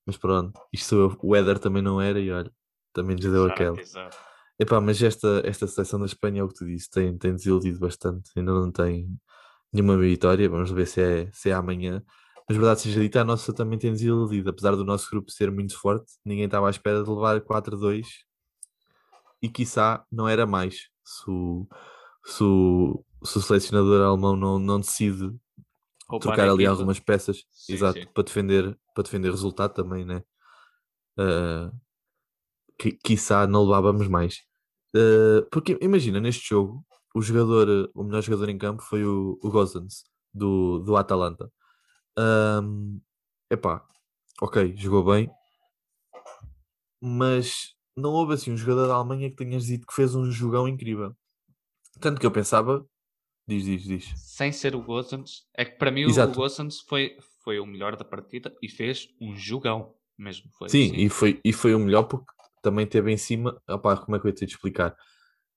Mas 0.07 0.17
pronto, 0.17 0.59
isto 0.73 0.95
eu, 0.95 1.19
o 1.23 1.35
Éder 1.35 1.59
também 1.59 1.83
não 1.83 2.01
era 2.01 2.21
e 2.21 2.31
olha, 2.31 2.51
também 2.93 3.17
lhes 3.17 3.31
deu 3.31 3.47
aquela. 3.47 3.77
Epá, 4.59 4.81
mas 4.81 5.03
esta, 5.03 5.43
esta 5.45 5.67
seleção 5.67 5.99
da 5.99 6.07
Espanha 6.07 6.41
é 6.41 6.45
o 6.45 6.49
que 6.49 6.55
tu 6.55 6.65
disse, 6.65 6.89
tem, 6.89 7.19
tem 7.19 7.35
desiludido 7.35 7.79
bastante, 7.79 8.31
ainda 8.37 8.53
não 8.53 8.71
tem 8.71 9.09
nenhuma 9.73 9.99
vitória, 9.99 10.49
vamos 10.49 10.71
ver 10.71 10.87
se 10.87 11.01
é, 11.03 11.31
se 11.33 11.51
é 11.51 11.53
amanhã. 11.53 12.03
Mas 12.49 12.57
verdade 12.57 12.81
seja 12.81 13.01
dita, 13.01 13.21
a 13.21 13.25
nossa 13.25 13.53
também 13.53 13.79
tem 13.79 13.93
desiludido, 13.93 14.49
apesar 14.49 14.77
do 14.77 14.85
nosso 14.85 15.11
grupo 15.11 15.31
ser 15.31 15.51
muito 15.51 15.79
forte, 15.79 16.13
ninguém 16.25 16.45
estava 16.47 16.69
à 16.69 16.71
espera 16.71 17.03
de 17.03 17.11
levar 17.11 17.41
4-2 17.41 18.07
e 19.43 19.49
quiçá 19.49 20.05
não 20.11 20.29
era 20.29 20.47
mais 20.47 20.89
se 21.05 21.31
o, 21.31 21.67
se 22.25 22.43
o, 22.43 23.05
se 23.27 23.39
o 23.39 23.43
selecionador 23.43 24.03
alemão 24.03 24.37
não, 24.37 24.59
não 24.59 24.81
decide 24.81 25.35
trocar 26.21 26.49
ali 26.49 26.65
algumas 26.67 27.01
peças, 27.01 27.45
sim, 27.51 27.75
exato, 27.75 27.99
sim. 27.99 28.07
para 28.15 28.23
defender 28.23 28.79
para 28.95 29.03
defender 29.03 29.31
resultado 29.31 29.75
também, 29.75 30.05
né? 30.07 30.23
Uh, 31.19 31.71
que, 32.79 32.93
quiçá 32.93 33.47
não 33.47 33.65
levávamos 33.65 34.09
mais. 34.09 34.43
Uh, 34.95 35.47
porque 35.51 35.77
imagina, 35.83 36.19
neste 36.19 36.49
jogo, 36.49 36.85
o 37.15 37.21
jogador, 37.21 37.91
o 37.95 38.03
melhor 38.03 38.23
jogador 38.23 38.49
em 38.49 38.57
campo 38.57 38.83
foi 38.83 39.05
o, 39.05 39.39
o 39.43 39.51
Gozans, 39.51 40.05
do, 40.33 40.79
do 40.81 40.97
Atalanta. 40.97 41.51
Um, 42.19 43.01
epá, 43.51 43.87
ok, 44.41 44.75
jogou 44.77 45.05
bem, 45.05 45.31
mas 47.01 47.75
não 47.95 48.13
houve 48.13 48.35
assim 48.35 48.53
um 48.53 48.57
jogador 48.57 48.89
da 48.89 48.95
Alemanha 48.95 49.31
que 49.31 49.37
tenhas 49.37 49.67
dito 49.67 49.87
que 49.87 49.95
fez 49.95 50.15
um 50.15 50.31
jogão 50.31 50.67
incrível. 50.67 51.15
Tanto 52.01 52.21
que 52.21 52.27
eu 52.27 52.31
pensava, 52.31 52.87
diz, 53.47 53.65
diz, 53.65 53.83
diz. 53.83 54.13
Sem 54.17 54.53
ser 54.53 54.75
o 54.75 54.83
Gozans, 54.83 55.47
é 55.55 55.65
que 55.65 55.79
para 55.79 55.91
mim 55.91 56.03
Exato. 56.03 56.33
o 56.33 56.35
Gozans 56.37 56.81
foi, 56.81 57.17
foi 57.43 57.59
o 57.59 57.67
melhor 57.67 57.97
da 57.97 58.05
partida 58.05 58.55
e 58.63 58.69
fez 58.69 59.09
um 59.21 59.35
jogão 59.37 59.95
mesmo. 60.19 60.51
Foi 60.59 60.69
Sim, 60.69 60.87
assim. 60.87 60.97
e, 60.97 61.09
foi, 61.09 61.41
e 61.45 61.53
foi 61.53 61.75
o 61.75 61.79
melhor 61.79 62.05
porque 62.05 62.27
também 62.63 62.87
teve 62.87 63.13
em 63.13 63.17
cima. 63.17 63.61
Opa, 63.69 63.97
como 63.97 64.17
é 64.17 64.21
que 64.21 64.27
eu 64.27 64.31
ia 64.31 64.35
te 64.35 64.45
explicar? 64.45 64.97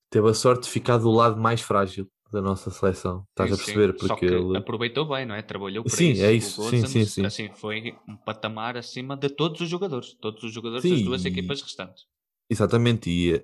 Teve 0.10 0.30
a 0.30 0.34
sorte 0.34 0.63
de 0.63 0.69
ficar 0.69 0.97
do 0.97 1.12
lado 1.12 1.39
mais 1.39 1.62
frágil 1.62 2.10
da 2.32 2.41
nossa 2.41 2.69
seleção. 2.69 3.25
Estás 3.30 3.49
sim, 3.49 3.56
a 3.56 3.58
perceber? 3.58 3.99
Sim. 3.99 4.08
Porque 4.08 4.25
ele... 4.25 4.58
aproveitou 4.58 5.08
bem, 5.08 5.25
não 5.25 5.36
é? 5.36 5.41
Trabalhou 5.41 5.84
para 5.84 5.95
sim, 5.95 6.12
isso. 6.12 6.23
É 6.23 6.34
isso. 6.34 6.69
sim, 6.69 6.86
sim, 6.86 7.06
sim. 7.06 7.25
Assim, 7.25 7.49
foi 7.56 7.95
um 8.08 8.15
patamar 8.15 8.78
acima 8.78 9.17
de 9.17 9.30
todos 9.30 9.62
os 9.62 9.69
jogadores. 9.69 10.13
Todos 10.13 10.43
os 10.43 10.54
jogadores 10.54 10.89
das 10.89 11.02
duas 11.02 11.25
equipas 11.25 11.62
restantes. 11.62 12.06
Exatamente. 12.49 13.10
E 13.10 13.43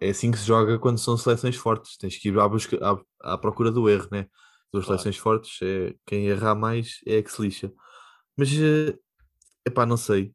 é, 0.00 0.06
é 0.06 0.10
assim 0.10 0.30
que 0.30 0.38
se 0.38 0.46
joga 0.46 0.78
quando 0.78 0.98
são 0.98 1.16
seleções 1.16 1.56
fortes. 1.56 1.96
Tens 1.96 2.16
que 2.16 2.28
ir 2.28 2.38
à, 2.38 2.48
busca, 2.48 2.78
à, 2.82 3.32
à 3.34 3.38
procura 3.38 3.70
do 3.70 3.88
erro, 3.88 4.08
né? 4.10 4.26
Duas 4.72 4.84
claro. 4.84 5.00
seleções 5.00 5.16
fortes, 5.16 5.58
é, 5.62 5.94
quem 6.06 6.26
errar 6.26 6.54
mais 6.54 7.00
é 7.06 7.22
que 7.22 7.32
se 7.32 7.40
lixa. 7.40 7.72
Mas, 8.36 8.52
é 8.52 8.94
eh, 9.66 9.70
pá, 9.70 9.86
não 9.86 9.96
sei. 9.96 10.32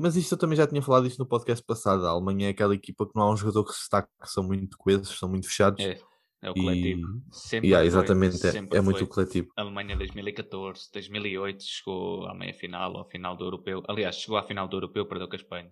Mas 0.00 0.16
isto 0.16 0.34
eu 0.34 0.38
também 0.38 0.56
já 0.56 0.66
tinha 0.66 0.82
falado 0.82 1.06
isto 1.06 1.18
no 1.18 1.26
podcast 1.26 1.64
passado. 1.64 2.06
A 2.06 2.10
Alemanha 2.10 2.48
é 2.48 2.50
aquela 2.50 2.74
equipa 2.74 3.06
que 3.06 3.12
não 3.14 3.22
há 3.22 3.32
um 3.32 3.36
jogador 3.36 3.64
que 3.64 3.72
se 3.72 3.80
destaque, 3.80 4.08
que 4.20 4.28
são 4.28 4.42
muito 4.42 4.76
coesos, 4.76 5.16
são 5.18 5.28
muito 5.28 5.46
fechados. 5.46 5.84
É, 5.84 6.00
é 6.42 6.50
o 6.50 6.54
coletivo. 6.54 7.22
E, 7.30 7.36
sempre 7.36 7.68
yeah, 7.68 7.86
exatamente, 7.86 8.38
foi, 8.38 8.50
é, 8.50 8.78
é 8.78 8.80
muito 8.80 9.04
o 9.04 9.06
coletivo. 9.06 9.48
A 9.56 9.62
Alemanha 9.62 9.96
2014, 9.96 10.90
2008 10.92 11.62
chegou 11.62 12.26
à 12.26 12.34
meia 12.34 12.54
final, 12.54 12.96
ao 12.96 13.08
final 13.08 13.36
do 13.36 13.44
europeu. 13.44 13.82
Aliás, 13.86 14.16
chegou 14.16 14.36
à 14.36 14.42
final 14.42 14.66
do 14.66 14.76
europeu, 14.76 15.06
perdeu 15.06 15.28
com 15.28 15.34
a 15.34 15.36
Espanha. 15.36 15.70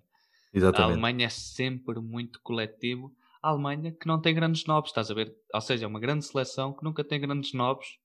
Exatamente. 0.54 0.90
A 0.90 0.92
Alemanha 0.92 1.26
é 1.26 1.30
sempre 1.30 2.00
muito 2.00 2.40
coletivo 2.42 3.14
a 3.44 3.50
Alemanha 3.50 3.92
que 3.92 4.06
não 4.06 4.18
tem 4.18 4.34
grandes 4.34 4.64
nobres, 4.64 4.90
estás 4.90 5.10
a 5.10 5.14
ver? 5.14 5.36
Ou 5.52 5.60
seja, 5.60 5.84
é 5.84 5.86
uma 5.86 6.00
grande 6.00 6.24
seleção 6.24 6.72
que 6.72 6.82
nunca 6.82 7.04
tem 7.04 7.20
grandes 7.20 7.52
nobres, 7.52 7.98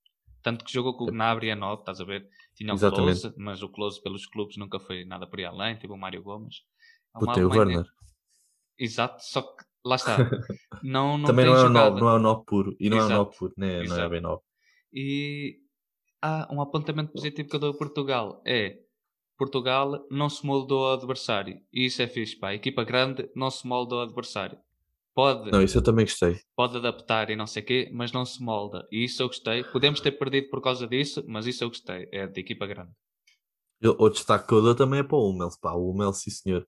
tanto 0.44 0.66
que 0.66 0.74
jogou 0.74 0.98
com 0.98 1.06
o 1.06 1.08
Gnabry 1.08 1.50
a 1.50 1.56
nobre, 1.56 1.84
estás 1.84 2.02
a 2.02 2.04
ver? 2.04 2.28
Tinha 2.54 2.74
o 2.74 2.76
Exatamente. 2.76 3.22
Close, 3.22 3.36
mas 3.38 3.64
o 3.64 3.70
Close 3.70 4.04
pelos 4.04 4.26
clubes 4.26 4.58
nunca 4.58 4.82
foi 4.82 5.06
nada 5.06 5.26
por 5.26 5.40
aí 5.40 5.46
além, 5.46 5.78
tipo 5.78 5.94
o 5.94 5.98
Mário 5.98 6.22
Gomes. 6.22 6.58
É 7.16 7.20
Puta, 7.20 7.48
o 7.48 7.50
Werner. 7.50 7.86
Exato, 8.78 9.24
só 9.24 9.42
que 9.44 9.64
lá 9.86 9.96
está. 9.96 10.18
Não, 10.84 11.18
não 11.18 11.26
Também 11.26 11.46
não 11.46 11.56
é, 11.56 11.70
nobre, 11.70 12.02
não 12.02 12.10
é 12.10 12.14
o 12.14 12.20
nobre 12.20 12.46
puro, 12.46 12.76
e 12.80 12.90
não 12.90 12.98
Exato. 12.98 13.12
é 13.12 13.16
o 13.16 13.18
nobre 13.20 13.38
puro, 13.38 13.54
né? 13.58 13.84
não 13.84 14.00
é 14.00 14.10
bem 14.10 14.22
nobre. 14.22 14.46
E 14.94 15.58
há 16.22 16.48
um 16.52 16.62
apontamento 16.62 17.12
positivo 17.12 17.50
que 17.50 17.56
eu 17.56 17.60
dou 17.60 17.72
a 17.72 17.78
Portugal, 17.78 18.42
é 18.46 18.78
Portugal 19.40 20.06
não 20.12 20.30
se 20.30 20.46
moldou 20.46 20.86
ao 20.86 20.94
adversário. 20.94 21.60
E 21.74 21.86
isso 21.86 22.02
é 22.04 22.08
fixe, 22.08 22.36
pá. 22.36 22.50
A 22.50 22.56
equipa 22.56 22.84
grande 22.84 23.28
não 23.36 23.50
se 23.50 23.66
moldou 23.66 24.00
ao 24.00 24.06
adversário 24.06 24.60
pode. 25.20 25.52
Não, 25.52 25.62
isso 25.62 25.78
eu 25.78 25.82
também 25.82 26.06
gostei. 26.06 26.40
Pode 26.56 26.78
adaptar 26.78 27.30
e 27.30 27.36
não 27.36 27.46
sei 27.46 27.62
o 27.62 27.66
quê, 27.66 27.90
mas 27.94 28.14
não 28.14 28.24
se 28.24 28.42
molda. 28.42 28.88
E 28.90 29.04
isso 29.04 29.22
eu 29.22 29.28
gostei. 29.28 29.66
Podemos 29.66 30.00
ter 30.00 30.14
perdido 30.14 30.50
por 30.50 30.62
causa 30.62 30.88
disso, 30.88 31.22
mas 31.28 31.46
isso 31.46 31.62
eu 31.62 31.68
gostei. 31.68 32.08
É 32.10 32.26
de 32.26 32.40
equipa 32.40 32.66
grande. 32.66 32.92
Eu, 33.82 33.98
o 34.00 34.10
destaque 34.10 34.48
que 34.48 34.54
eu 34.54 34.62
dou 34.62 34.74
também 34.74 35.02
é 35.02 35.04
para 35.04 35.18
o 35.18 35.30
Hummels. 35.30 35.58
Pá, 35.58 35.74
o 35.74 35.92
Hummels, 35.92 36.22
sim 36.22 36.32
senhor. 36.32 36.66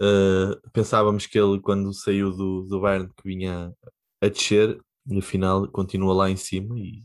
Uh, 0.00 0.70
pensávamos 0.72 1.26
que 1.26 1.38
ele, 1.38 1.60
quando 1.60 1.92
saiu 1.92 2.30
do, 2.30 2.62
do 2.62 2.80
Bayern, 2.80 3.08
que 3.14 3.28
vinha 3.28 3.70
a 4.22 4.28
descer, 4.28 4.80
no 5.06 5.20
final 5.20 5.68
continua 5.68 6.14
lá 6.14 6.30
em 6.30 6.36
cima 6.36 6.78
e 6.78 7.04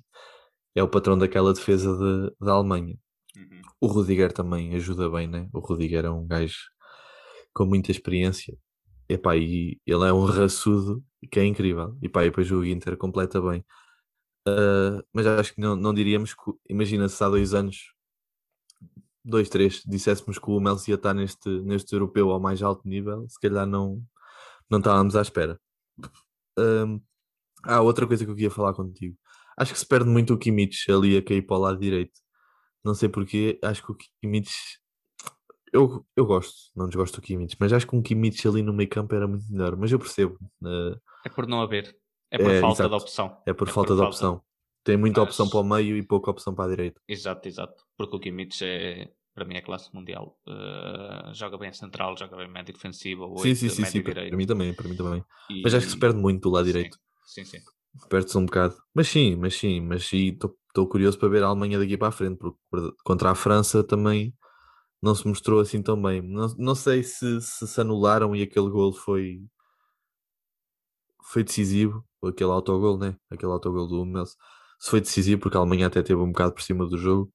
é 0.73 0.81
o 0.81 0.87
patrão 0.87 1.17
daquela 1.17 1.53
defesa 1.53 1.93
de, 1.97 2.33
da 2.39 2.53
Alemanha. 2.53 2.97
Uhum. 3.39 3.61
O 3.81 3.87
Rudiger 3.87 4.31
também 4.33 4.75
ajuda 4.75 5.09
bem, 5.09 5.27
né? 5.27 5.49
O 5.53 5.59
Rudiger 5.59 6.05
é 6.05 6.09
um 6.09 6.27
gajo 6.27 6.57
com 7.53 7.65
muita 7.65 7.91
experiência 7.91 8.57
Epá, 9.09 9.35
e 9.35 9.79
ele 9.85 10.07
é 10.07 10.13
um 10.13 10.23
raçudo 10.25 11.03
que 11.31 11.39
é 11.39 11.45
incrível. 11.45 11.97
E 12.01 12.07
pá, 12.07 12.23
e 12.23 12.29
depois 12.29 12.51
o 12.51 12.63
Inter 12.63 12.95
completa 12.95 13.41
bem. 13.41 13.65
Uh, 14.47 15.03
mas 15.13 15.25
acho 15.27 15.55
que 15.55 15.61
não, 15.61 15.75
não 15.75 15.93
diríamos 15.93 16.33
que, 16.33 16.41
imagina 16.69 17.09
se 17.09 17.23
há 17.23 17.29
dois 17.29 17.53
anos, 17.53 17.93
dois, 19.25 19.49
três, 19.49 19.81
disséssemos 19.85 20.39
que 20.39 20.49
o 20.49 20.59
Melzi 20.59 20.91
ia 20.91 20.95
estar 20.95 21.13
neste, 21.13 21.49
neste 21.61 21.93
europeu 21.93 22.29
ao 22.31 22.39
mais 22.39 22.61
alto 22.61 22.87
nível, 22.87 23.27
se 23.27 23.39
calhar 23.39 23.65
não, 23.67 24.01
não 24.69 24.79
estávamos 24.79 25.15
à 25.15 25.21
espera. 25.21 25.59
Uh, 26.57 27.01
ah, 27.63 27.81
outra 27.81 28.07
coisa 28.07 28.23
que 28.25 28.31
eu 28.31 28.35
queria 28.35 28.51
falar 28.51 28.73
contigo. 28.73 29.17
Acho 29.57 29.73
que 29.73 29.79
se 29.79 29.87
perde 29.87 30.09
muito 30.09 30.33
o 30.33 30.37
Kimmich 30.37 30.91
ali 30.91 31.17
a 31.17 31.23
cair 31.23 31.41
para 31.41 31.57
o 31.57 31.59
lado 31.59 31.79
direito. 31.79 32.19
Não 32.83 32.93
sei 32.93 33.09
porquê, 33.09 33.59
acho 33.61 33.85
que 33.85 33.91
o 33.91 33.97
Kimmich 34.21 34.79
eu, 35.71 36.05
eu 36.15 36.25
gosto, 36.25 36.71
não 36.75 36.87
desgosto 36.87 37.19
do 37.19 37.23
Kimmich, 37.23 37.55
mas 37.59 37.71
acho 37.71 37.87
que 37.87 37.95
um 37.95 38.01
Kimmich 38.01 38.47
ali 38.47 38.61
no 38.61 38.73
meio 38.73 38.89
campo 38.89 39.13
era 39.13 39.27
muito 39.27 39.45
melhor. 39.51 39.75
Mas 39.75 39.91
eu 39.91 39.99
percebo. 39.99 40.37
Uh, 40.61 40.99
é 41.25 41.29
por 41.29 41.47
não 41.47 41.61
haver. 41.61 41.95
É 42.31 42.37
por 42.37 42.51
é, 42.51 42.59
falta 42.59 42.83
exato. 42.83 42.89
de 42.89 43.01
opção. 43.03 43.41
É 43.45 43.53
por 43.53 43.67
é 43.67 43.71
falta 43.71 43.87
por 43.89 43.95
de 43.95 44.01
falta. 44.01 44.15
opção. 44.15 44.43
Tem 44.83 44.97
muita 44.97 45.21
mas... 45.21 45.29
opção 45.29 45.49
para 45.49 45.59
o 45.59 45.63
meio 45.63 45.97
e 45.97 46.03
pouca 46.03 46.31
opção 46.31 46.55
para 46.55 46.65
a 46.65 46.69
direita. 46.69 47.01
Exato, 47.07 47.47
exato. 47.47 47.83
Porque 47.97 48.15
o 48.15 48.19
Kimmich 48.19 48.63
é, 48.63 49.11
para 49.33 49.45
mim, 49.45 49.55
é 49.55 49.61
classe 49.61 49.93
mundial. 49.93 50.39
Uh, 50.47 51.33
joga 51.33 51.57
bem 51.57 51.71
central, 51.71 52.17
joga 52.17 52.37
bem 52.37 52.47
médio 52.47 52.73
defensivo. 52.73 53.23
Ou 53.23 53.39
sim, 53.39 53.55
sim, 53.55 53.69
sim, 53.69 53.85
sim. 53.85 54.01
Para, 54.01 54.27
para 54.27 54.37
mim 54.37 54.45
também, 54.45 54.73
para 54.73 54.87
mim 54.87 54.95
também. 54.95 55.23
E... 55.49 55.61
Mas 55.61 55.73
acho 55.73 55.85
que 55.85 55.93
se 55.93 55.99
perde 55.99 56.19
muito 56.19 56.41
do 56.41 56.49
lado 56.49 56.65
sim, 56.65 56.73
direito. 56.73 56.97
Sim, 57.25 57.45
sim. 57.45 57.59
Perde-se 58.09 58.37
um 58.37 58.45
bocado. 58.45 58.75
Mas 58.93 59.07
sim, 59.07 59.35
mas 59.35 59.55
sim, 59.55 59.81
mas 59.81 60.05
sim, 60.05 60.37
estou 60.69 60.87
curioso 60.87 61.19
para 61.19 61.29
ver 61.29 61.43
a 61.43 61.47
Alemanha 61.47 61.79
daqui 61.79 61.97
para 61.97 62.09
a 62.09 62.11
frente, 62.11 62.37
porque 62.37 62.57
contra 63.03 63.31
a 63.31 63.35
França 63.35 63.83
também 63.83 64.33
não 65.01 65.15
se 65.15 65.27
mostrou 65.27 65.59
assim 65.59 65.81
tão 65.81 66.01
bem. 66.01 66.21
Não, 66.21 66.47
não 66.57 66.75
sei 66.75 67.03
se, 67.03 67.41
se, 67.41 67.67
se 67.67 67.81
anularam 67.81 68.35
e 68.35 68.43
aquele 68.43 68.69
gol 68.69 68.93
foi 68.93 69.41
foi 71.31 71.43
decisivo, 71.43 72.03
aquele 72.23 72.51
autogol, 72.51 72.97
né? 72.97 73.15
Aquele 73.29 73.51
autogol 73.51 73.87
do 73.87 74.01
Hummels, 74.01 74.35
se 74.79 74.89
foi 74.89 75.01
decisivo, 75.01 75.41
porque 75.41 75.57
a 75.57 75.59
Alemanha 75.59 75.87
até 75.87 76.01
teve 76.01 76.19
um 76.21 76.31
bocado 76.31 76.53
por 76.53 76.61
cima 76.63 76.85
do 76.87 76.97
jogo, 76.97 77.31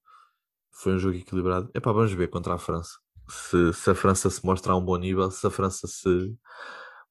foi 0.71 0.93
um 0.95 0.99
jogo 0.99 1.17
equilibrado. 1.17 1.69
É 1.73 1.79
pá, 1.79 1.91
vamos 1.91 2.11
ver 2.13 2.29
contra 2.29 2.55
a 2.55 2.57
França. 2.57 2.99
Se, 3.29 3.73
se 3.73 3.89
a 3.91 3.95
França 3.95 4.29
se 4.29 4.45
mostra 4.45 4.73
a 4.73 4.77
um 4.77 4.83
bom 4.85 4.97
nível, 4.97 5.29
se 5.31 5.45
a 5.47 5.49
França 5.49 5.87
se. 5.87 6.37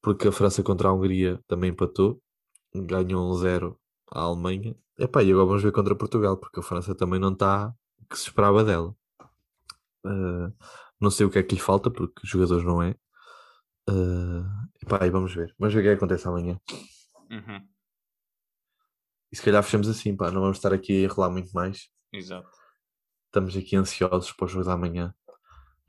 Porque 0.02 0.28
a 0.28 0.32
França 0.32 0.62
contra 0.62 0.88
a 0.88 0.92
Hungria 0.92 1.40
também 1.48 1.70
empatou, 1.70 2.22
ganhou 2.74 3.30
um 3.30 3.34
zero 3.34 3.78
à 4.14 4.20
Alemanha. 4.20 4.76
É 4.96 5.06
pá, 5.06 5.22
e 5.22 5.30
agora 5.32 5.46
vamos 5.46 5.62
ver 5.62 5.72
contra 5.72 5.96
Portugal, 5.96 6.36
porque 6.36 6.60
a 6.60 6.62
França 6.62 6.94
também 6.94 7.18
não 7.18 7.32
está 7.32 7.74
o 8.00 8.06
que 8.06 8.16
se 8.16 8.28
esperava 8.28 8.62
dela. 8.62 8.96
Uh, 10.06 10.54
não 11.00 11.10
sei 11.10 11.26
o 11.26 11.30
que 11.30 11.38
é 11.38 11.42
que 11.42 11.54
lhe 11.54 11.60
falta, 11.60 11.90
porque 11.90 12.22
os 12.22 12.28
jogadores 12.28 12.64
não 12.64 12.82
é. 12.82 12.94
Uh, 13.90 14.44
epá, 14.80 15.04
e 15.04 15.10
vamos 15.10 15.34
ver. 15.34 15.54
Vamos 15.58 15.74
ver 15.74 15.80
o 15.80 15.82
que, 15.82 15.88
é 15.88 15.92
que 15.92 15.96
acontece 15.96 16.28
amanhã. 16.28 16.60
Uhum. 17.30 17.68
E 19.32 19.36
se 19.36 19.42
calhar 19.42 19.62
fechamos 19.64 19.88
assim, 19.88 20.16
pá, 20.16 20.30
não 20.30 20.42
vamos 20.42 20.58
estar 20.58 20.72
aqui 20.72 20.92
a 20.92 21.04
enrolar 21.04 21.30
muito 21.30 21.50
mais. 21.52 21.90
Exato. 22.12 22.48
Estamos 23.26 23.56
aqui 23.56 23.74
ansiosos 23.74 24.32
para 24.32 24.44
o 24.44 24.48
jogo 24.48 24.64
da 24.64 24.76
manhã, 24.76 25.12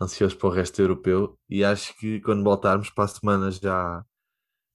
ansiosos 0.02 0.36
para 0.36 0.48
o 0.48 0.52
resto 0.52 0.82
europeu. 0.82 1.38
E 1.48 1.64
acho 1.64 1.96
que 1.98 2.20
quando 2.22 2.44
voltarmos 2.44 2.90
para 2.90 3.04
a 3.04 3.08
semana 3.08 3.52
já, 3.52 4.04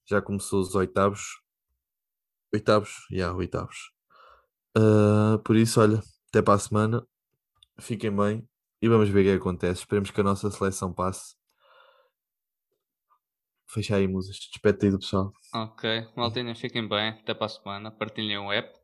já 0.07 0.21
começou 0.21 0.61
os 0.61 0.73
oitavos. 0.73 1.41
Oitavos? 2.53 3.07
Já, 3.09 3.15
yeah, 3.15 3.37
oitavos. 3.37 3.91
Uh, 4.77 5.39
por 5.43 5.55
isso, 5.55 5.79
olha, 5.81 6.01
até 6.29 6.41
para 6.41 6.55
a 6.55 6.59
semana. 6.59 7.05
Fiquem 7.79 8.15
bem 8.15 8.47
e 8.81 8.87
vamos 8.87 9.09
ver 9.09 9.21
o 9.21 9.23
que 9.23 9.41
acontece. 9.41 9.81
Esperemos 9.81 10.11
que 10.11 10.21
a 10.21 10.23
nossa 10.23 10.51
seleção 10.51 10.93
passe 10.93 11.35
Fecha 13.73 13.95
aí, 13.95 14.05
musas. 14.05 14.37
Despete 14.37 14.85
aí 14.85 14.91
do 14.91 14.99
pessoal. 14.99 15.31
Ok. 15.55 16.05
Maltinha, 16.17 16.53
fiquem 16.53 16.85
bem. 16.89 17.11
Até 17.11 17.33
para 17.33 17.45
a 17.45 17.49
semana. 17.49 17.89
Partilhem 17.89 18.37
o 18.37 18.51
app. 18.51 18.77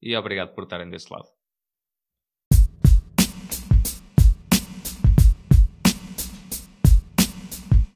E 0.00 0.16
obrigado 0.16 0.54
por 0.54 0.62
estarem 0.62 0.88
desse 0.88 1.12
lado. 1.12 1.26